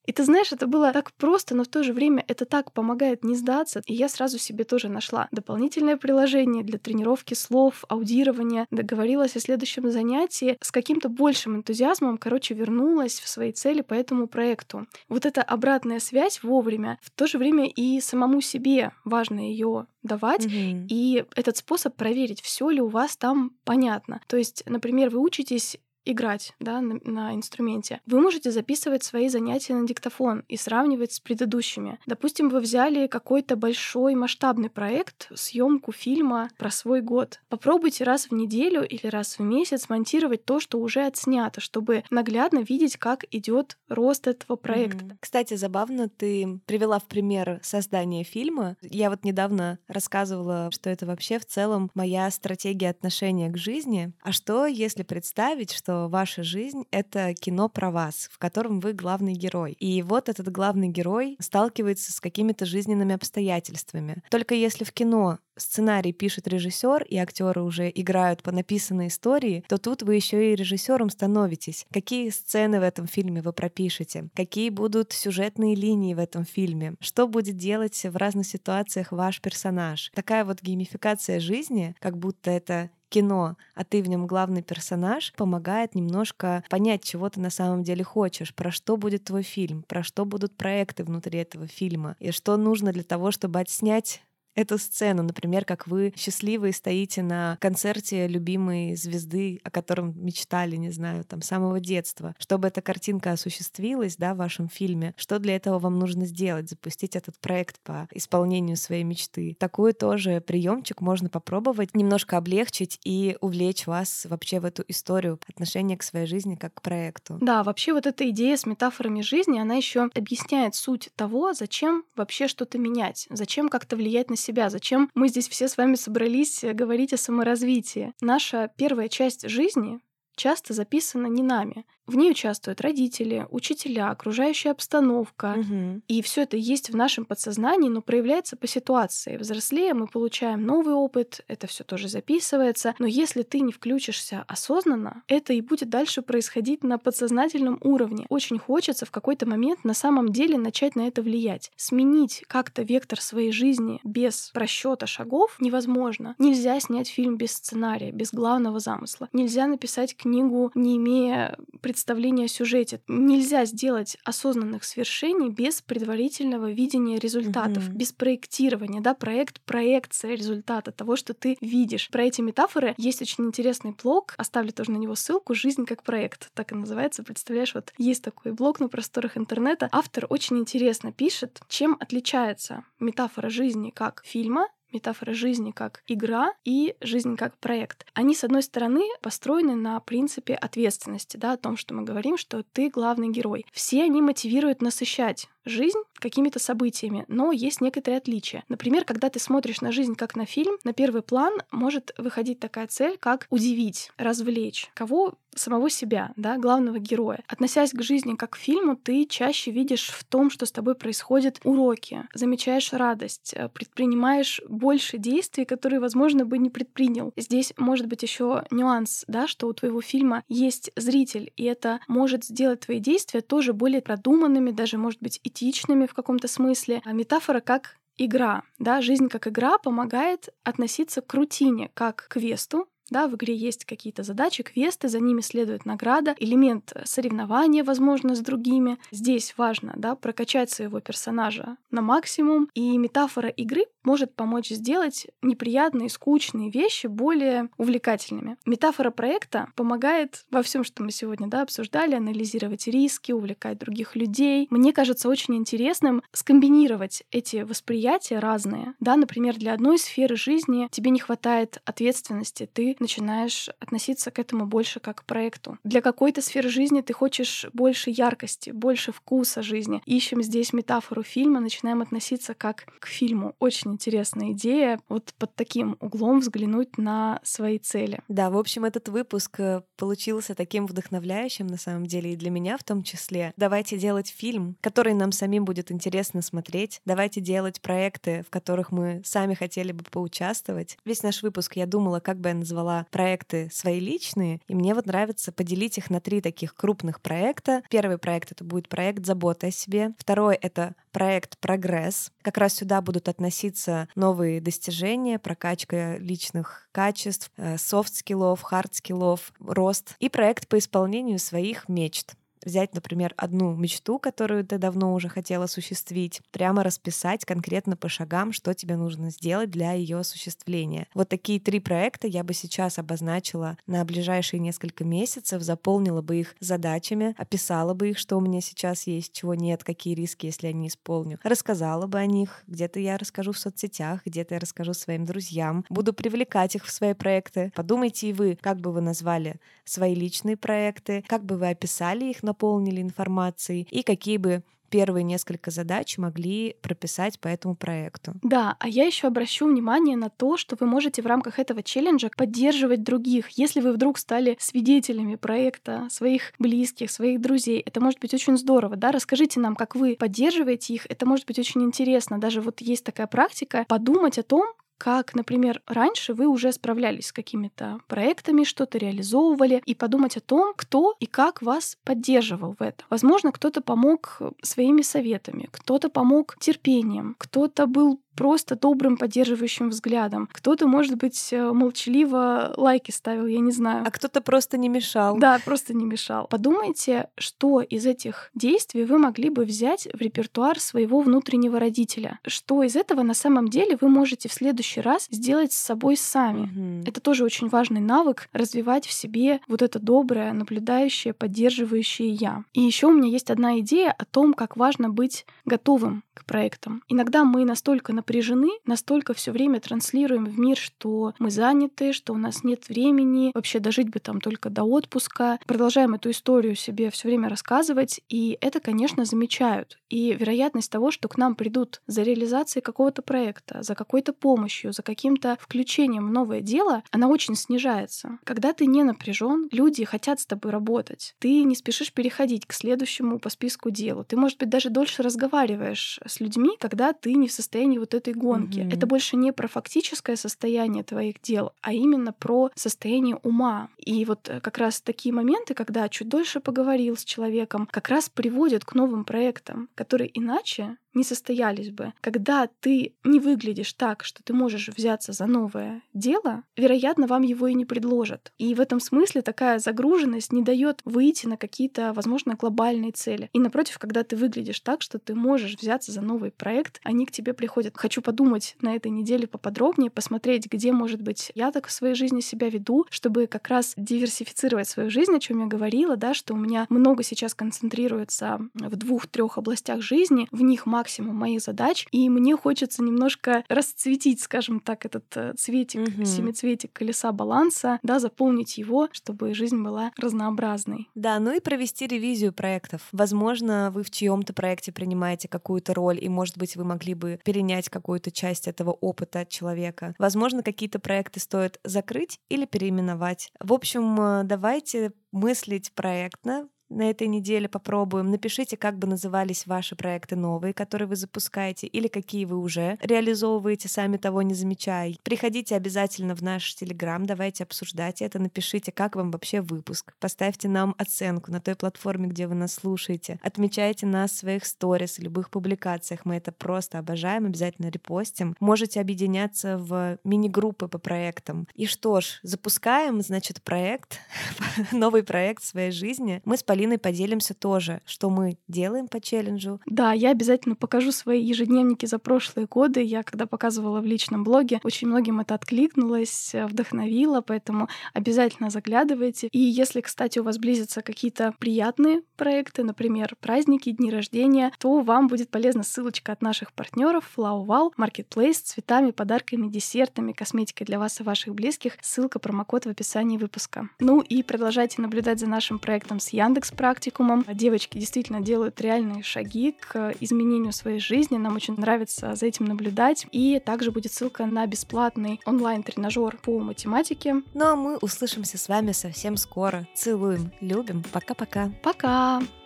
И 0.09 0.11
ты 0.11 0.23
знаешь, 0.23 0.51
это 0.51 0.65
было 0.65 0.91
так 0.91 1.13
просто, 1.13 1.53
но 1.53 1.63
в 1.63 1.67
то 1.67 1.83
же 1.83 1.93
время 1.93 2.25
это 2.27 2.45
так 2.45 2.73
помогает 2.73 3.23
не 3.23 3.35
сдаться. 3.35 3.83
И 3.85 3.93
я 3.93 4.09
сразу 4.09 4.39
себе 4.39 4.63
тоже 4.63 4.89
нашла 4.89 5.27
дополнительное 5.31 5.97
приложение 5.97 6.63
для 6.63 6.79
тренировки 6.79 7.35
слов, 7.35 7.85
аудирования, 7.89 8.65
договорилась 8.71 9.35
о 9.35 9.39
следующем 9.39 9.91
занятии, 9.91 10.57
с 10.61 10.71
каким-то 10.71 11.09
большим 11.09 11.57
энтузиазмом, 11.57 12.17
короче, 12.17 12.55
вернулась 12.55 13.19
в 13.19 13.27
свои 13.29 13.51
цели 13.51 13.81
по 13.81 13.93
этому 13.93 14.25
проекту. 14.25 14.87
Вот 15.09 15.27
эта 15.27 15.43
обратная 15.43 15.99
связь 15.99 16.41
вовремя, 16.41 16.97
в 17.03 17.11
то 17.11 17.27
же 17.27 17.37
время 17.37 17.67
и 17.67 18.01
самому 18.01 18.41
себе 18.41 18.93
важно 19.05 19.41
ее 19.41 19.85
давать. 20.01 20.47
Mm-hmm. 20.47 20.87
И 20.89 21.23
этот 21.35 21.57
способ 21.57 21.95
проверить, 21.95 22.41
все 22.41 22.71
ли 22.71 22.81
у 22.81 22.87
вас 22.87 23.15
там 23.15 23.51
понятно. 23.63 24.21
То 24.25 24.37
есть, 24.37 24.63
например, 24.65 25.11
вы 25.11 25.19
учитесь 25.19 25.77
играть 26.05 26.53
да, 26.59 26.81
на, 26.81 26.99
на 27.03 27.35
инструменте, 27.35 28.01
вы 28.05 28.19
можете 28.19 28.51
записывать 28.51 29.03
свои 29.03 29.29
занятия 29.29 29.73
на 29.75 29.87
диктофон 29.87 30.43
и 30.47 30.57
сравнивать 30.57 31.13
с 31.13 31.19
предыдущими. 31.19 31.99
Допустим, 32.05 32.49
вы 32.49 32.59
взяли 32.59 33.07
какой-то 33.07 33.55
большой 33.55 34.15
масштабный 34.15 34.69
проект, 34.69 35.29
съемку 35.35 35.91
фильма 35.91 36.49
про 36.57 36.71
свой 36.71 37.01
год. 37.01 37.39
Попробуйте 37.49 38.03
раз 38.03 38.27
в 38.27 38.33
неделю 38.33 38.85
или 38.87 39.07
раз 39.07 39.39
в 39.39 39.41
месяц 39.41 39.89
монтировать 39.89 40.45
то, 40.45 40.59
что 40.59 40.79
уже 40.79 41.05
отснято, 41.05 41.61
чтобы 41.61 42.03
наглядно 42.09 42.59
видеть, 42.59 42.97
как 42.97 43.25
идет 43.31 43.77
рост 43.87 44.27
этого 44.27 44.55
проекта. 44.55 45.05
Mm-hmm. 45.05 45.17
Кстати, 45.19 45.53
забавно 45.55 46.09
ты 46.09 46.59
привела 46.65 46.99
в 46.99 47.05
пример 47.05 47.59
создание 47.63 48.23
фильма. 48.23 48.77
Я 48.81 49.09
вот 49.09 49.23
недавно 49.23 49.79
рассказывала, 49.87 50.69
что 50.71 50.89
это 50.89 51.05
вообще 51.05 51.39
в 51.39 51.45
целом 51.45 51.91
моя 51.93 52.29
стратегия 52.31 52.89
отношения 52.89 53.49
к 53.49 53.57
жизни. 53.57 54.13
А 54.21 54.31
что, 54.31 54.65
если 54.65 55.03
представить, 55.03 55.71
что 55.71 55.88
что 55.89 56.07
ваша 56.07 56.43
жизнь— 56.43 56.83
это 56.91 57.33
кино 57.33 57.67
про 57.67 57.89
вас, 57.89 58.29
в 58.31 58.37
котором 58.37 58.79
вы 58.79 58.93
главный 58.93 59.33
герой. 59.33 59.71
И 59.71 60.03
вот 60.03 60.29
этот 60.29 60.51
главный 60.51 60.87
герой 60.87 61.35
сталкивается 61.39 62.11
с 62.11 62.19
какими-то 62.19 62.67
жизненными 62.67 63.15
обстоятельствами. 63.15 64.21
Только 64.29 64.53
если 64.53 64.83
в 64.83 64.91
кино 64.91 65.39
сценарий 65.57 66.13
пишет 66.13 66.47
режиссер, 66.47 67.03
и 67.03 67.17
актеры 67.17 67.63
уже 67.63 67.91
играют 67.93 68.43
по 68.43 68.51
написанной 68.51 69.07
истории, 69.07 69.63
то 69.67 69.79
тут 69.79 70.03
вы 70.03 70.15
еще 70.15 70.53
и 70.53 70.55
режиссером 70.55 71.09
становитесь. 71.09 71.87
Какие 71.91 72.29
сцены 72.29 72.79
в 72.79 72.83
этом 72.83 73.07
фильме 73.07 73.41
вы 73.41 73.51
пропишете? 73.51 74.29
Какие 74.35 74.69
будут 74.69 75.11
сюжетные 75.11 75.73
линии 75.73 76.13
в 76.13 76.19
этом 76.19 76.45
фильме? 76.45 76.93
Что 76.99 77.27
будет 77.27 77.57
делать 77.57 77.99
в 78.03 78.15
разных 78.15 78.45
ситуациях 78.45 79.11
ваш 79.11 79.41
персонаж? 79.41 80.11
Такая 80.13 80.45
вот 80.45 80.61
геймификация 80.61 81.39
жизни, 81.39 81.95
как 81.99 82.15
будто 82.15 82.51
это 82.51 82.91
кино, 83.09 83.57
а 83.75 83.83
ты 83.83 84.01
в 84.01 84.07
нем 84.07 84.27
главный 84.27 84.61
персонаж, 84.61 85.33
помогает 85.35 85.95
немножко 85.95 86.63
понять, 86.69 87.03
чего 87.03 87.29
ты 87.29 87.39
на 87.39 87.49
самом 87.49 87.83
деле 87.83 88.03
хочешь, 88.03 88.53
про 88.53 88.71
что 88.71 88.97
будет 88.97 89.25
твой 89.25 89.43
фильм, 89.43 89.83
про 89.83 90.03
что 90.03 90.25
будут 90.25 90.55
проекты 90.55 91.03
внутри 91.03 91.39
этого 91.39 91.67
фильма, 91.67 92.15
и 92.19 92.31
что 92.31 92.57
нужно 92.57 92.91
для 92.93 93.03
того, 93.03 93.31
чтобы 93.31 93.59
отснять 93.59 94.21
эту 94.59 94.77
сцену, 94.77 95.23
например, 95.23 95.63
как 95.63 95.87
вы 95.87 96.13
счастливые 96.17 96.73
стоите 96.73 97.23
на 97.23 97.57
концерте 97.61 98.27
любимой 98.27 98.95
звезды, 98.95 99.61
о 99.63 99.71
котором 99.71 100.13
мечтали, 100.21 100.75
не 100.75 100.91
знаю, 100.91 101.23
там, 101.23 101.41
с 101.41 101.47
самого 101.47 101.79
детства. 101.79 102.35
Чтобы 102.37 102.67
эта 102.67 102.81
картинка 102.81 103.31
осуществилась, 103.31 104.17
да, 104.17 104.33
в 104.33 104.37
вашем 104.37 104.67
фильме, 104.67 105.13
что 105.17 105.39
для 105.39 105.55
этого 105.55 105.79
вам 105.79 105.97
нужно 105.97 106.25
сделать? 106.25 106.69
Запустить 106.69 107.15
этот 107.15 107.39
проект 107.39 107.79
по 107.79 108.09
исполнению 108.11 108.75
своей 108.75 109.03
мечты. 109.03 109.55
Такой 109.59 109.93
тоже 109.93 110.41
приемчик 110.41 110.99
можно 110.99 111.29
попробовать, 111.29 111.95
немножко 111.95 112.37
облегчить 112.37 112.99
и 113.05 113.37
увлечь 113.39 113.87
вас 113.87 114.25
вообще 114.29 114.59
в 114.59 114.65
эту 114.65 114.83
историю 114.89 115.39
отношения 115.47 115.95
к 115.95 116.03
своей 116.03 116.27
жизни 116.27 116.55
как 116.55 116.73
к 116.73 116.81
проекту. 116.81 117.37
Да, 117.39 117.63
вообще 117.63 117.93
вот 117.93 118.07
эта 118.07 118.29
идея 118.29 118.57
с 118.57 118.65
метафорами 118.65 119.21
жизни, 119.21 119.57
она 119.57 119.75
еще 119.75 120.09
объясняет 120.13 120.75
суть 120.75 121.09
того, 121.15 121.53
зачем 121.53 122.03
вообще 122.17 122.49
что-то 122.49 122.77
менять, 122.77 123.27
зачем 123.29 123.69
как-то 123.69 123.95
влиять 123.95 124.29
на 124.29 124.35
себя 124.35 124.48
себя. 124.49 124.69
Зачем 124.69 125.09
мы 125.13 125.29
здесь 125.29 125.47
все 125.47 125.67
с 125.67 125.77
вами 125.77 125.95
собрались 125.95 126.63
э, 126.63 126.73
говорить 126.73 127.13
о 127.13 127.17
саморазвитии? 127.17 128.13
Наша 128.19 128.71
первая 128.75 129.07
часть 129.07 129.47
жизни 129.47 129.99
часто 130.35 130.73
записана 130.73 131.27
не 131.27 131.43
нами. 131.43 131.85
В 132.09 132.17
ней 132.17 132.31
участвуют 132.31 132.81
родители, 132.81 133.45
учителя, 133.51 134.09
окружающая 134.09 134.71
обстановка. 134.71 135.55
Угу. 135.59 136.01
И 136.07 136.23
все 136.23 136.41
это 136.41 136.57
есть 136.57 136.89
в 136.89 136.95
нашем 136.95 137.23
подсознании, 137.23 137.87
но 137.87 138.01
проявляется 138.01 138.57
по 138.57 138.65
ситуации. 138.65 139.37
Взрослее 139.37 139.93
мы 139.93 140.07
получаем 140.07 140.65
новый 140.65 140.95
опыт, 140.95 141.41
это 141.47 141.67
все 141.67 141.83
тоже 141.83 142.07
записывается. 142.07 142.95
Но 142.97 143.05
если 143.05 143.43
ты 143.43 143.59
не 143.59 143.71
включишься 143.71 144.43
осознанно, 144.47 145.21
это 145.27 145.53
и 145.53 145.61
будет 145.61 145.89
дальше 145.89 146.23
происходить 146.23 146.83
на 146.83 146.97
подсознательном 146.97 147.77
уровне. 147.81 148.25
Очень 148.29 148.57
хочется 148.57 149.05
в 149.05 149.11
какой-то 149.11 149.45
момент 149.47 149.83
на 149.83 149.93
самом 149.93 150.31
деле 150.31 150.57
начать 150.57 150.95
на 150.95 151.07
это 151.07 151.21
влиять. 151.21 151.71
Сменить 151.75 152.43
как-то 152.47 152.81
вектор 152.81 153.21
своей 153.21 153.51
жизни 153.51 153.99
без 154.03 154.49
просчета 154.51 155.05
шагов 155.05 155.57
невозможно. 155.59 156.33
Нельзя 156.39 156.79
снять 156.79 157.07
фильм 157.07 157.37
без 157.37 157.51
сценария, 157.51 158.11
без 158.11 158.33
главного 158.33 158.79
замысла. 158.79 159.29
Нельзя 159.31 159.67
написать 159.67 160.15
книгу, 160.15 160.71
не 160.73 160.97
имея 160.97 161.55
представления 161.81 161.98
представление 161.99 162.45
о 162.45 162.47
сюжете. 162.47 163.01
Нельзя 163.09 163.65
сделать 163.65 164.17
осознанных 164.23 164.85
свершений 164.85 165.49
без 165.49 165.81
предварительного 165.81 166.71
видения 166.71 167.19
результатов, 167.19 167.89
mm-hmm. 167.89 167.93
без 167.93 168.13
проектирования. 168.13 169.01
Да? 169.01 169.13
Проект— 169.13 169.59
проекция 169.65 170.35
результата 170.35 170.93
того, 170.93 171.17
что 171.17 171.33
ты 171.33 171.57
видишь. 171.59 172.07
Про 172.07 172.23
эти 172.23 172.39
метафоры 172.39 172.95
есть 172.95 173.21
очень 173.21 173.43
интересный 173.47 173.93
блог, 174.01 174.33
оставлю 174.37 174.71
тоже 174.71 174.91
на 174.91 174.97
него 174.97 175.15
ссылку 175.15 175.53
«Жизнь 175.53 175.85
как 175.85 176.03
проект», 176.03 176.49
так 176.53 176.71
и 176.71 176.75
называется. 176.75 177.21
Представляешь, 177.21 177.75
вот 177.75 177.91
есть 177.97 178.23
такой 178.23 178.53
блог 178.53 178.79
на 178.79 178.87
просторах 178.87 179.35
интернета. 179.35 179.89
Автор 179.91 180.25
очень 180.29 180.57
интересно 180.57 181.11
пишет, 181.11 181.59
чем 181.67 181.97
отличается 181.99 182.85
метафора 183.01 183.49
жизни 183.49 183.89
как 183.89 184.21
фильма 184.23 184.69
метафора 184.91 185.33
жизни 185.33 185.71
как 185.71 186.03
игра 186.07 186.53
и 186.63 186.95
жизнь 187.01 187.35
как 187.35 187.57
проект. 187.57 188.05
Они, 188.13 188.35
с 188.35 188.43
одной 188.43 188.63
стороны, 188.63 189.03
построены 189.21 189.75
на 189.75 189.99
принципе 189.99 190.55
ответственности, 190.55 191.37
да, 191.37 191.53
о 191.53 191.57
том, 191.57 191.77
что 191.77 191.93
мы 191.93 192.03
говорим, 192.03 192.37
что 192.37 192.63
ты 192.63 192.89
главный 192.89 193.29
герой. 193.29 193.65
Все 193.71 194.03
они 194.03 194.21
мотивируют 194.21 194.81
насыщать 194.81 195.47
жизнь 195.65 195.99
какими-то 196.15 196.59
событиями, 196.59 197.25
но 197.27 197.51
есть 197.51 197.81
некоторые 197.81 198.17
отличия. 198.17 198.63
Например, 198.67 199.05
когда 199.05 199.29
ты 199.29 199.39
смотришь 199.39 199.81
на 199.81 199.91
жизнь 199.91 200.15
как 200.15 200.35
на 200.35 200.45
фильм, 200.45 200.77
на 200.83 200.93
первый 200.93 201.21
план 201.21 201.61
может 201.71 202.13
выходить 202.17 202.59
такая 202.59 202.87
цель, 202.87 203.17
как 203.17 203.47
удивить, 203.49 204.11
развлечь. 204.17 204.89
Кого? 204.93 205.35
Самого 205.55 205.89
себя, 205.89 206.31
да, 206.35 206.57
главного 206.57 206.99
героя. 206.99 207.43
Относясь 207.47 207.91
к 207.91 208.01
жизни 208.03 208.35
как 208.35 208.51
к 208.51 208.55
фильму, 208.55 208.95
ты 208.95 209.25
чаще 209.25 209.71
видишь 209.71 210.09
в 210.09 210.23
том, 210.23 210.49
что 210.51 210.65
с 210.65 210.71
тобой 210.71 210.95
происходит, 210.95 211.59
уроки, 211.63 212.27
замечаешь 212.33 212.93
радость, 212.93 213.53
э, 213.55 213.67
предпринимаешь 213.69 214.61
больше 214.69 215.17
действий, 215.17 215.65
которые, 215.65 215.99
возможно, 215.99 216.45
бы 216.45 216.59
не 216.59 216.69
предпринял. 216.69 217.33
Здесь 217.35 217.73
может 217.77 218.05
быть 218.05 218.21
еще 218.23 218.63
нюанс, 218.69 219.25
да, 219.27 219.47
что 219.47 219.67
у 219.67 219.73
твоего 219.73 220.01
фильма 220.01 220.43
есть 220.47 220.91
зритель, 220.95 221.51
и 221.57 221.63
это 221.63 221.99
может 222.07 222.45
сделать 222.45 222.81
твои 222.81 222.99
действия 222.99 223.41
тоже 223.41 223.73
более 223.73 224.01
продуманными, 224.01 224.71
даже, 224.71 224.97
может 224.97 225.19
быть, 225.21 225.39
этичными 225.49 226.05
в 226.05 226.13
каком-то 226.13 226.47
смысле. 226.47 227.01
А 227.05 227.11
метафора 227.11 227.59
как 227.59 227.97
игра, 228.17 228.63
да, 228.77 229.01
жизнь 229.01 229.27
как 229.27 229.47
игра 229.47 229.77
помогает 229.77 230.49
относиться 230.63 231.21
к 231.21 231.33
рутине, 231.33 231.91
как 231.93 232.15
к 232.15 232.27
квесту, 232.33 232.87
да, 233.09 233.27
в 233.27 233.35
игре 233.35 233.55
есть 233.55 233.85
какие-то 233.85 234.23
задачи, 234.23 234.63
квесты, 234.63 235.07
за 235.07 235.19
ними 235.19 235.41
следует 235.41 235.85
награда, 235.85 236.35
элемент 236.39 236.93
соревнования, 237.03 237.83
возможно, 237.83 238.35
с 238.35 238.39
другими. 238.39 238.97
Здесь 239.11 239.53
важно 239.57 239.93
да, 239.97 240.15
прокачать 240.15 240.69
своего 240.69 240.99
персонажа 240.99 241.77
на 241.91 242.01
максимум, 242.01 242.69
и 242.73 242.97
метафора 242.97 243.49
игры 243.49 243.85
может 244.03 244.35
помочь 244.35 244.69
сделать 244.69 245.27
неприятные, 245.41 246.09
скучные 246.09 246.69
вещи 246.69 247.07
более 247.07 247.69
увлекательными. 247.77 248.57
Метафора 248.65 249.11
проекта 249.11 249.69
помогает 249.75 250.45
во 250.51 250.63
всем, 250.63 250.83
что 250.83 251.03
мы 251.03 251.11
сегодня 251.11 251.47
да, 251.47 251.61
обсуждали, 251.61 252.15
анализировать 252.15 252.87
риски, 252.87 253.31
увлекать 253.31 253.77
других 253.79 254.15
людей. 254.15 254.67
Мне 254.69 254.93
кажется 254.93 255.29
очень 255.29 255.55
интересным 255.55 256.21
скомбинировать 256.31 257.23
эти 257.31 257.57
восприятия 257.57 258.39
разные. 258.39 258.93
Да, 258.99 259.15
например, 259.15 259.57
для 259.57 259.73
одной 259.73 259.99
сферы 259.99 260.35
жизни 260.35 260.87
тебе 260.91 261.11
не 261.11 261.19
хватает 261.19 261.81
ответственности, 261.85 262.69
ты 262.71 262.95
начинаешь 262.99 263.69
относиться 263.79 264.31
к 264.31 264.39
этому 264.39 264.65
больше 264.65 264.99
как 264.99 265.19
к 265.19 265.25
проекту. 265.25 265.77
Для 265.83 266.01
какой-то 266.01 266.41
сферы 266.41 266.69
жизни 266.69 267.01
ты 267.01 267.13
хочешь 267.13 267.65
больше 267.73 268.09
яркости, 268.09 268.69
больше 268.71 269.11
вкуса 269.11 269.61
жизни. 269.61 270.01
Ищем 270.05 270.41
здесь 270.41 270.73
метафору 270.73 271.23
фильма, 271.23 271.59
начинаем 271.59 272.01
относиться 272.01 272.53
как 272.53 272.85
к 272.99 273.07
фильму. 273.07 273.55
Очень 273.59 273.93
интересная 273.93 274.51
идея 274.51 274.99
вот 275.09 275.33
под 275.37 275.55
таким 275.55 275.97
углом 275.99 276.39
взглянуть 276.39 276.97
на 276.97 277.39
свои 277.43 277.79
цели. 277.79 278.21
Да, 278.27 278.49
в 278.49 278.57
общем, 278.57 278.85
этот 278.85 279.09
выпуск 279.09 279.59
э, 279.59 279.81
получился 279.97 280.55
таким 280.55 280.85
вдохновляющим 280.85 281.67
на 281.67 281.77
самом 281.77 282.05
деле 282.05 282.33
и 282.33 282.35
для 282.35 282.49
меня 282.49 282.77
в 282.77 282.83
том 282.83 283.03
числе. 283.03 283.53
Давайте 283.57 283.97
делать 283.97 284.29
фильм, 284.29 284.75
который 284.81 285.13
нам 285.13 285.31
самим 285.31 285.65
будет 285.65 285.91
интересно 285.91 286.41
смотреть. 286.41 287.01
Давайте 287.05 287.41
делать 287.41 287.81
проекты, 287.81 288.43
в 288.47 288.49
которых 288.49 288.91
мы 288.91 289.21
сами 289.25 289.53
хотели 289.53 289.91
бы 289.91 290.03
поучаствовать. 290.03 290.97
Весь 291.05 291.23
наш 291.23 291.43
выпуск 291.43 291.75
я 291.75 291.85
думала, 291.85 292.19
как 292.19 292.39
бы 292.39 292.49
я 292.49 292.55
назвала 292.55 292.88
назвала 292.89 293.05
проекты 293.11 293.69
свои 293.71 293.99
личные, 293.99 294.59
и 294.67 294.75
мне 294.75 294.93
вот 294.93 295.05
нравится 295.05 295.51
поделить 295.51 295.97
их 295.97 296.09
на 296.09 296.19
три 296.19 296.41
таких 296.41 296.75
крупных 296.75 297.21
проекта. 297.21 297.83
Первый 297.89 298.17
проект— 298.17 298.51
это 298.51 298.63
будет 298.63 298.89
проект 298.89 299.25
заботы 299.25 299.67
о 299.67 299.71
себе. 299.71 300.13
Второй— 300.17 300.55
это 300.61 300.95
проект 301.11 301.57
«Прогресс». 301.59 302.31
Как 302.41 302.57
раз 302.57 302.73
сюда 302.73 303.01
будут 303.01 303.29
относиться 303.29 304.07
новые 304.15 304.61
достижения, 304.61 305.39
прокачка 305.39 306.17
личных 306.17 306.87
качеств, 306.91 307.51
софт-скиллов, 307.77 308.61
хард-скиллов, 308.63 309.53
рост 309.59 310.15
и 310.19 310.29
проект 310.29 310.67
по 310.67 310.77
исполнению 310.77 311.39
своих 311.39 311.89
мечт 311.89 312.35
взять, 312.63 312.93
например, 312.93 313.33
одну 313.37 313.75
мечту, 313.75 314.19
которую 314.19 314.65
ты 314.65 314.77
давно 314.77 315.13
уже 315.13 315.29
хотел 315.29 315.61
осуществить, 315.61 316.41
прямо 316.51 316.83
расписать 316.83 317.45
конкретно 317.45 317.95
по 317.95 318.09
шагам, 318.09 318.53
что 318.53 318.73
тебе 318.73 318.95
нужно 318.95 319.29
сделать 319.29 319.69
для 319.69 319.93
ее 319.93 320.17
осуществления. 320.17 321.07
Вот 321.13 321.29
такие 321.29 321.59
три 321.59 321.79
проекта 321.79 322.27
я 322.27 322.43
бы 322.43 322.53
сейчас 322.53 322.99
обозначила 322.99 323.77
на 323.87 324.03
ближайшие 324.05 324.59
несколько 324.59 325.03
месяцев, 325.03 325.61
заполнила 325.61 326.21
бы 326.21 326.37
их 326.37 326.55
задачами, 326.59 327.35
описала 327.37 327.93
бы 327.93 328.09
их, 328.09 328.17
что 328.17 328.37
у 328.37 328.41
меня 328.41 328.61
сейчас 328.61 329.07
есть, 329.07 329.33
чего 329.33 329.55
нет, 329.55 329.83
какие 329.83 330.15
риски, 330.15 330.47
если 330.47 330.67
я 330.67 330.73
не 330.73 330.87
исполню, 330.87 331.39
рассказала 331.43 332.07
бы 332.07 332.19
о 332.19 332.25
них, 332.25 332.63
где-то 332.67 332.99
я 332.99 333.17
расскажу 333.17 333.51
в 333.51 333.59
соцсетях, 333.59 334.21
где-то 334.25 334.55
я 334.55 334.59
расскажу 334.59 334.93
своим 334.93 335.25
друзьям, 335.25 335.85
буду 335.89 336.13
привлекать 336.13 336.75
их 336.75 336.85
в 336.85 336.91
свои 336.91 337.13
проекты. 337.13 337.71
Подумайте 337.75 338.29
и 338.29 338.33
вы, 338.33 338.57
как 338.59 338.79
бы 338.79 338.91
вы 338.91 339.01
назвали 339.01 339.59
свои 339.85 340.13
личные 340.15 340.57
проекты, 340.57 341.23
как 341.27 341.43
бы 341.43 341.57
вы 341.57 341.69
описали 341.69 342.25
их, 342.25 342.43
наполнили 342.49 343.01
информацией 343.01 343.87
и 343.91 344.03
какие 344.03 344.37
бы 344.37 344.63
первые 344.89 345.23
несколько 345.23 345.71
задач 345.71 346.17
могли 346.17 346.75
прописать 346.81 347.39
по 347.39 347.47
этому 347.47 347.75
проекту. 347.75 348.33
Да, 348.41 348.75
а 348.79 348.87
я 348.87 349.05
еще 349.05 349.27
обращу 349.27 349.67
внимание 349.67 350.17
на 350.17 350.29
то, 350.29 350.57
что 350.57 350.75
вы 350.79 350.87
можете 350.87 351.21
в 351.21 351.27
рамках 351.27 351.59
этого 351.59 351.83
челленджа 351.83 352.29
поддерживать 352.35 353.03
других. 353.03 353.49
Если 353.51 353.81
вы 353.81 353.93
вдруг 353.93 354.17
стали 354.17 354.57
свидетелями 354.59 355.35
проекта 355.35 356.07
своих 356.09 356.53
близких, 356.59 357.11
своих 357.11 357.39
друзей, 357.39 357.79
это 357.85 358.01
может 358.01 358.19
быть 358.19 358.33
очень 358.33 358.57
здорово, 358.57 358.95
да, 358.95 359.11
расскажите 359.11 359.59
нам, 359.59 359.75
как 359.75 359.95
вы 359.95 360.15
поддерживаете 360.15 360.95
их, 360.95 361.05
это 361.07 361.25
может 361.25 361.45
быть 361.45 361.59
очень 361.59 361.83
интересно. 361.83 362.39
Даже 362.39 362.61
вот 362.61 362.81
есть 362.81 363.05
такая 363.05 363.27
практика 363.27 363.85
подумать 363.87 364.39
о 364.39 364.43
том, 364.43 364.65
как, 364.99 365.33
например, 365.33 365.81
раньше 365.87 366.33
вы 366.33 366.45
уже 366.45 366.71
справлялись 366.73 367.27
с 367.27 367.31
какими-то 367.31 368.01
проектами, 368.07 368.65
что-то 368.65 368.97
реализовывали, 368.97 369.81
и 369.85 369.95
подумать 369.95 370.37
о 370.37 370.41
том, 370.41 370.73
кто 370.75 371.15
и 371.19 371.25
как 371.25 371.61
вас 371.61 371.97
поддерживал 372.03 372.75
в 372.77 372.83
этом. 372.83 373.07
Возможно, 373.09 373.51
кто-то 373.51 373.81
помог 373.81 374.41
своими 374.61 375.01
советами, 375.01 375.69
кто-то 375.71 376.09
помог 376.09 376.57
терпением, 376.59 377.35
кто-то 377.39 377.87
был 377.87 378.19
просто 378.39 378.77
добрым 378.77 379.17
поддерживающим 379.17 379.89
взглядом. 379.89 380.47
Кто-то, 380.53 380.87
может 380.87 381.17
быть, 381.17 381.49
э, 381.51 381.73
молчаливо 381.73 382.73
лайки 382.77 383.11
ставил, 383.11 383.47
я 383.47 383.59
не 383.59 383.73
знаю. 383.73 384.05
А 384.07 384.11
кто-то 384.11 384.39
просто 384.39 384.77
не 384.77 384.87
мешал. 384.87 385.37
Да, 385.37 385.59
просто 385.65 385.93
не 385.93 386.05
мешал. 386.05 386.47
Подумайте, 386.47 387.27
что 387.37 387.81
из 387.81 388.05
этих 388.05 388.49
действий 388.55 389.03
вы 389.03 389.17
могли 389.17 389.49
бы 389.49 389.65
взять 389.65 390.07
в 390.13 390.21
репертуар 390.21 390.79
своего 390.79 391.19
внутреннего 391.19 391.81
родителя. 391.81 392.39
Что 392.47 392.81
из 392.81 392.95
этого 392.95 393.23
на 393.23 393.33
самом 393.33 393.67
деле 393.67 393.97
вы 393.99 394.07
можете 394.07 394.47
в 394.47 394.53
следующий 394.53 395.01
раз 395.01 395.27
сделать 395.29 395.73
с 395.73 395.77
собой 395.77 396.15
сами. 396.15 397.01
Угу. 397.01 397.09
Это 397.09 397.19
тоже 397.19 397.43
очень 397.43 397.67
важный 397.67 397.99
навык 397.99 398.47
развивать 398.53 399.05
в 399.05 399.11
себе 399.11 399.59
вот 399.67 399.81
это 399.81 399.99
доброе, 399.99 400.53
наблюдающее, 400.53 401.33
поддерживающее 401.33 402.29
я. 402.29 402.63
И 402.71 402.79
еще 402.79 403.07
у 403.07 403.13
меня 403.13 403.27
есть 403.27 403.51
одна 403.51 403.79
идея 403.81 404.15
о 404.17 404.23
том, 404.23 404.53
как 404.53 404.77
важно 404.77 405.09
быть 405.09 405.45
готовым 405.65 406.23
к 406.33 406.45
проектам. 406.45 407.03
Иногда 407.09 407.43
мы 407.43 407.65
настолько 407.65 408.13
напряжены, 408.29 408.69
настолько 408.85 409.33
все 409.33 409.51
время 409.51 409.79
транслируем 409.79 410.45
в 410.45 410.59
мир, 410.59 410.77
что 410.77 411.33
мы 411.39 411.49
заняты, 411.49 412.13
что 412.13 412.33
у 412.33 412.37
нас 412.37 412.63
нет 412.63 412.87
времени, 412.87 413.51
вообще 413.55 413.79
дожить 413.79 414.09
бы 414.09 414.19
там 414.19 414.39
только 414.39 414.69
до 414.69 414.83
отпуска. 414.83 415.57
Продолжаем 415.65 416.13
эту 416.13 416.29
историю 416.29 416.75
себе 416.75 417.09
все 417.09 417.27
время 417.27 417.49
рассказывать, 417.49 418.21
и 418.29 418.57
это, 418.61 418.79
конечно, 418.79 419.25
замечают. 419.25 419.97
И 420.09 420.33
вероятность 420.33 420.91
того, 420.91 421.09
что 421.09 421.27
к 421.27 421.37
нам 421.37 421.55
придут 421.55 422.01
за 422.05 422.21
реализацией 422.21 422.83
какого-то 422.83 423.23
проекта, 423.23 423.81
за 423.81 423.95
какой-то 423.95 424.31
помощью, 424.31 424.93
за 424.93 425.01
каким-то 425.01 425.57
включением 425.59 426.27
в 426.27 426.31
новое 426.31 426.61
дело, 426.61 427.01
она 427.09 427.29
очень 427.29 427.55
снижается. 427.55 428.37
Когда 428.43 428.73
ты 428.73 428.85
не 428.85 429.03
напряжен, 429.03 429.69
люди 429.71 430.03
хотят 430.05 430.39
с 430.39 430.45
тобой 430.45 430.71
работать. 430.71 431.35
Ты 431.39 431.63
не 431.63 431.75
спешишь 431.75 432.13
переходить 432.13 432.67
к 432.67 432.73
следующему 432.73 433.39
по 433.39 433.49
списку 433.49 433.89
делу. 433.89 434.23
Ты, 434.23 434.37
может 434.37 434.59
быть, 434.59 434.69
даже 434.69 434.89
дольше 434.91 435.23
разговариваешь 435.23 436.19
с 436.25 436.39
людьми, 436.39 436.71
когда 436.79 437.13
ты 437.13 437.33
не 437.33 437.47
в 437.47 437.51
состоянии 437.51 437.97
вот 437.97 438.13
этой 438.19 438.33
гонки. 438.33 438.79
Mm-hmm. 438.79 438.93
Это 438.93 439.07
больше 439.07 439.35
не 439.35 439.51
про 439.51 439.67
фактическое 439.67 440.35
состояние 440.35 441.03
твоих 441.03 441.41
дел, 441.41 441.71
а 441.81 441.93
именно 441.93 442.31
про 442.33 442.69
состояние 442.75 443.37
ума. 443.43 443.89
И 443.97 444.25
вот 444.25 444.47
э, 444.49 444.59
как 444.59 444.77
раз 444.77 445.01
такие 445.01 445.33
моменты, 445.33 445.73
когда 445.73 446.07
чуть 446.09 446.29
дольше 446.29 446.59
поговорил 446.59 447.17
с 447.17 447.23
человеком, 447.23 447.87
как 447.91 448.09
раз 448.09 448.29
приводят 448.29 448.85
к 448.85 448.93
новым 448.93 449.25
проектам, 449.25 449.89
которые 449.95 450.29
иначе 450.33 450.97
не 451.13 451.23
состоялись 451.23 451.91
бы. 451.91 452.13
Когда 452.21 452.69
ты 452.79 453.15
не 453.23 453.39
выглядишь 453.39 453.93
так, 453.93 454.23
что 454.23 454.43
ты 454.43 454.53
можешь 454.53 454.89
взяться 454.89 455.31
за 455.31 455.45
новое 455.45 456.01
дело, 456.13 456.63
вероятно, 456.77 457.27
вам 457.27 457.43
его 457.43 457.67
и 457.67 457.73
не 457.73 457.85
предложат. 457.85 458.53
И 458.57 458.73
в 458.75 458.81
этом 458.81 458.99
смысле 458.99 459.41
такая 459.41 459.79
загруженность 459.79 460.51
не 460.51 460.61
дает 460.61 461.01
выйти 461.05 461.47
на 461.47 461.57
какие-то, 461.57 462.13
возможно, 462.13 462.55
глобальные 462.55 463.11
цели. 463.11 463.49
И 463.53 463.59
напротив, 463.59 463.97
когда 463.99 464.23
ты 464.23 464.35
выглядишь 464.35 464.79
так, 464.79 465.01
что 465.01 465.19
ты 465.19 465.35
можешь 465.35 465.75
взяться 465.75 466.11
за 466.11 466.21
новый 466.21 466.51
проект, 466.51 466.99
они 467.03 467.25
к 467.25 467.31
тебе 467.31 467.53
приходят. 467.53 467.97
Хочу 467.97 468.21
подумать 468.21 468.75
на 468.81 468.95
этой 468.95 469.11
неделе 469.11 469.47
поподробнее, 469.47 470.11
посмотреть, 470.11 470.67
где, 470.67 470.91
может 470.91 471.21
быть, 471.21 471.51
я 471.55 471.71
так 471.71 471.87
в 471.87 471.91
своей 471.91 472.15
жизни 472.15 472.41
себя 472.41 472.69
веду, 472.69 473.05
чтобы 473.09 473.47
как 473.47 473.67
раз 473.67 473.93
диверсифицировать 473.97 474.87
свою 474.87 475.09
жизнь, 475.09 475.35
о 475.35 475.39
чем 475.39 475.59
я 475.59 475.65
говорила, 475.65 476.15
да, 476.15 476.33
что 476.33 476.53
у 476.53 476.57
меня 476.57 476.85
много 476.89 477.23
сейчас 477.23 477.53
концентрируется 477.53 478.59
в 478.73 478.95
двух-трех 478.95 479.57
областях 479.57 480.01
жизни, 480.01 480.47
в 480.51 480.61
них 480.61 480.85
максимум 480.99 481.37
моих 481.37 481.61
задач, 481.61 482.05
и 482.11 482.29
мне 482.29 482.57
хочется 482.57 483.01
немножко 483.01 483.63
расцветить, 483.69 484.41
скажем 484.41 484.81
так, 484.81 485.05
этот 485.05 485.25
э, 485.37 485.53
цветик, 485.57 486.01
угу. 486.01 486.25
семицветик 486.25 486.91
колеса 486.91 487.31
баланса, 487.31 487.99
да, 488.03 488.19
заполнить 488.19 488.77
его, 488.77 489.07
чтобы 489.13 489.53
жизнь 489.53 489.81
была 489.81 490.11
разнообразной. 490.17 491.07
Да, 491.15 491.39
ну 491.39 491.55
и 491.55 491.61
провести 491.61 492.05
ревизию 492.05 492.51
проектов. 492.51 493.07
Возможно, 493.13 493.91
вы 493.93 494.03
в 494.03 494.11
чьем-то 494.11 494.51
проекте 494.51 494.91
принимаете 494.91 495.47
какую-то 495.47 495.93
роль, 495.93 496.19
и, 496.21 496.27
может 496.27 496.57
быть, 496.57 496.75
вы 496.75 496.83
могли 496.83 497.13
бы 497.13 497.39
перенять 497.45 497.87
какую-то 497.87 498.29
часть 498.29 498.67
этого 498.67 498.91
опыта 498.91 499.41
от 499.41 499.49
человека. 499.49 500.15
Возможно, 500.19 500.63
какие-то 500.63 500.99
проекты 500.99 501.39
стоит 501.39 501.79
закрыть 501.85 502.39
или 502.49 502.65
переименовать. 502.65 503.51
В 503.61 503.71
общем, 503.71 504.19
э, 504.19 504.43
давайте 504.43 505.13
мыслить 505.31 505.93
проектно, 505.93 506.67
на 506.89 507.09
этой 507.09 507.27
неделе 507.27 507.67
попробуем. 507.67 508.31
Напишите, 508.31 508.77
как 508.77 508.97
бы 508.97 509.07
назывались 509.07 509.65
ваши 509.65 509.95
проекты 509.95 510.35
новые, 510.35 510.73
которые 510.73 511.07
вы 511.07 511.15
запускаете, 511.15 511.87
или 511.87 512.07
какие 512.07 512.45
вы 512.45 512.57
уже 512.57 512.97
реализовываете, 513.01 513.87
сами 513.87 514.17
того 514.17 514.41
не 514.41 514.53
замечая. 514.53 514.99
Приходите 515.23 515.75
обязательно 515.75 516.35
в 516.35 516.41
наш 516.41 516.75
Телеграм, 516.75 517.25
давайте 517.25 517.63
обсуждать 517.63 518.21
это, 518.21 518.39
напишите, 518.39 518.91
как 518.91 519.15
вам 519.15 519.31
вообще 519.31 519.61
выпуск. 519.61 520.13
Поставьте 520.19 520.67
нам 520.67 520.95
оценку 520.97 521.51
на 521.51 521.61
той 521.61 521.75
платформе, 521.75 522.27
где 522.27 522.47
вы 522.47 522.55
нас 522.55 522.73
слушаете. 522.73 523.39
Отмечайте 523.41 524.05
нас 524.05 524.31
в 524.31 524.37
своих 524.37 524.65
сторис, 524.65 525.19
любых 525.19 525.49
публикациях. 525.49 526.25
Мы 526.25 526.35
это 526.35 526.51
просто 526.51 526.99
обожаем, 526.99 527.45
обязательно 527.45 527.89
репостим. 527.89 528.55
Можете 528.59 528.99
объединяться 528.99 529.77
в 529.77 530.17
мини-группы 530.23 530.87
по 530.87 530.97
проектам. 530.97 531.67
И 531.75 531.85
что 531.85 532.21
ж, 532.21 532.39
запускаем, 532.43 533.21
значит, 533.21 533.61
проект, 533.61 534.19
новый 534.91 535.23
проект 535.23 535.63
в 535.63 535.67
своей 535.67 535.91
жизни. 535.91 536.41
Мы 536.45 536.57
с 536.57 536.63
Полиной 536.79 536.97
поделимся 536.97 537.53
тоже, 537.53 537.99
что 538.05 538.29
мы 538.29 538.57
делаем 538.69 539.09
по 539.09 539.19
челленджу. 539.19 539.81
Да, 539.85 540.13
я 540.13 540.31
обязательно 540.31 540.75
покажу 540.75 541.11
свои 541.11 541.43
ежедневники 541.43 542.05
за 542.05 542.19
прошлые 542.19 542.67
годы. 542.67 543.03
Я 543.03 543.23
когда 543.23 543.47
показывала 543.47 543.99
в 543.99 544.05
личном 544.05 544.45
блоге, 544.45 544.79
очень 544.85 545.09
многим 545.09 545.41
это 545.41 545.55
откликнулось, 545.55 546.55
э, 546.55 546.65
вдохновило, 546.67 547.41
поэтому 547.41 547.89
обязательно 548.13 548.69
заглядывайте. 548.69 549.49
И 549.51 549.59
если, 549.59 549.99
кстати, 549.99 550.39
у 550.39 550.43
вас 550.43 550.57
близятся 550.57 551.01
какие-то 551.01 551.53
приятные 551.59 552.21
проекты, 552.37 552.85
например, 552.85 553.35
праздники, 553.41 553.91
дни 553.91 554.09
рождения, 554.09 554.71
то 554.79 555.01
вам 555.01 555.27
будет 555.27 555.49
полезна 555.49 555.83
ссылочка 555.83 556.31
от 556.31 556.41
наших 556.41 556.71
партнеров 556.71 557.29
FlowWow, 557.35 557.89
Marketplace 557.97 558.53
с 558.53 558.61
цветами, 558.61 559.11
подарками, 559.11 559.67
десертами, 559.67 560.31
косметикой 560.31 560.87
для 560.87 560.97
вас 560.97 561.19
и 561.19 561.23
ваших 561.23 561.53
близких. 561.55 561.97
Ссылка, 561.99 562.39
промокод 562.39 562.85
в 562.85 562.89
описании 562.89 563.37
выпуска. 563.37 563.89
Ну 563.99 564.21
и 564.21 564.43
продолжайте 564.43 565.01
наблюдать 565.01 565.41
за 565.41 565.47
нашим 565.47 565.77
проектом 565.77 566.21
с 566.21 566.29
Яндекс 566.29 566.68
с 566.69 566.71
практикумом. 566.71 567.45
Девочки 567.51 567.97
действительно 567.97 568.41
делают 568.41 568.79
реальные 568.81 569.23
шаги 569.23 569.75
к 569.79 570.13
изменению 570.19 570.73
своей 570.73 570.99
жизни. 570.99 571.37
Нам 571.37 571.55
очень 571.55 571.75
нравится 571.75 572.35
за 572.35 572.45
этим 572.45 572.65
наблюдать. 572.65 573.25
И 573.31 573.61
также 573.63 573.91
будет 573.91 574.13
ссылка 574.13 574.45
на 574.45 574.65
бесплатный 574.65 575.41
онлайн-тренажер 575.45 576.37
по 576.37 576.59
математике. 576.59 577.41
Ну 577.53 577.65
а 577.65 577.75
мы 577.75 577.97
услышимся 577.97 578.57
с 578.57 578.69
вами 578.69 578.91
совсем 578.91 579.37
скоро. 579.37 579.87
Целуем, 579.95 580.51
любим. 580.61 581.03
Пока-пока. 581.11 581.71
Пока! 581.81 582.39
-пока. 582.39 582.39
Пока. 582.39 582.58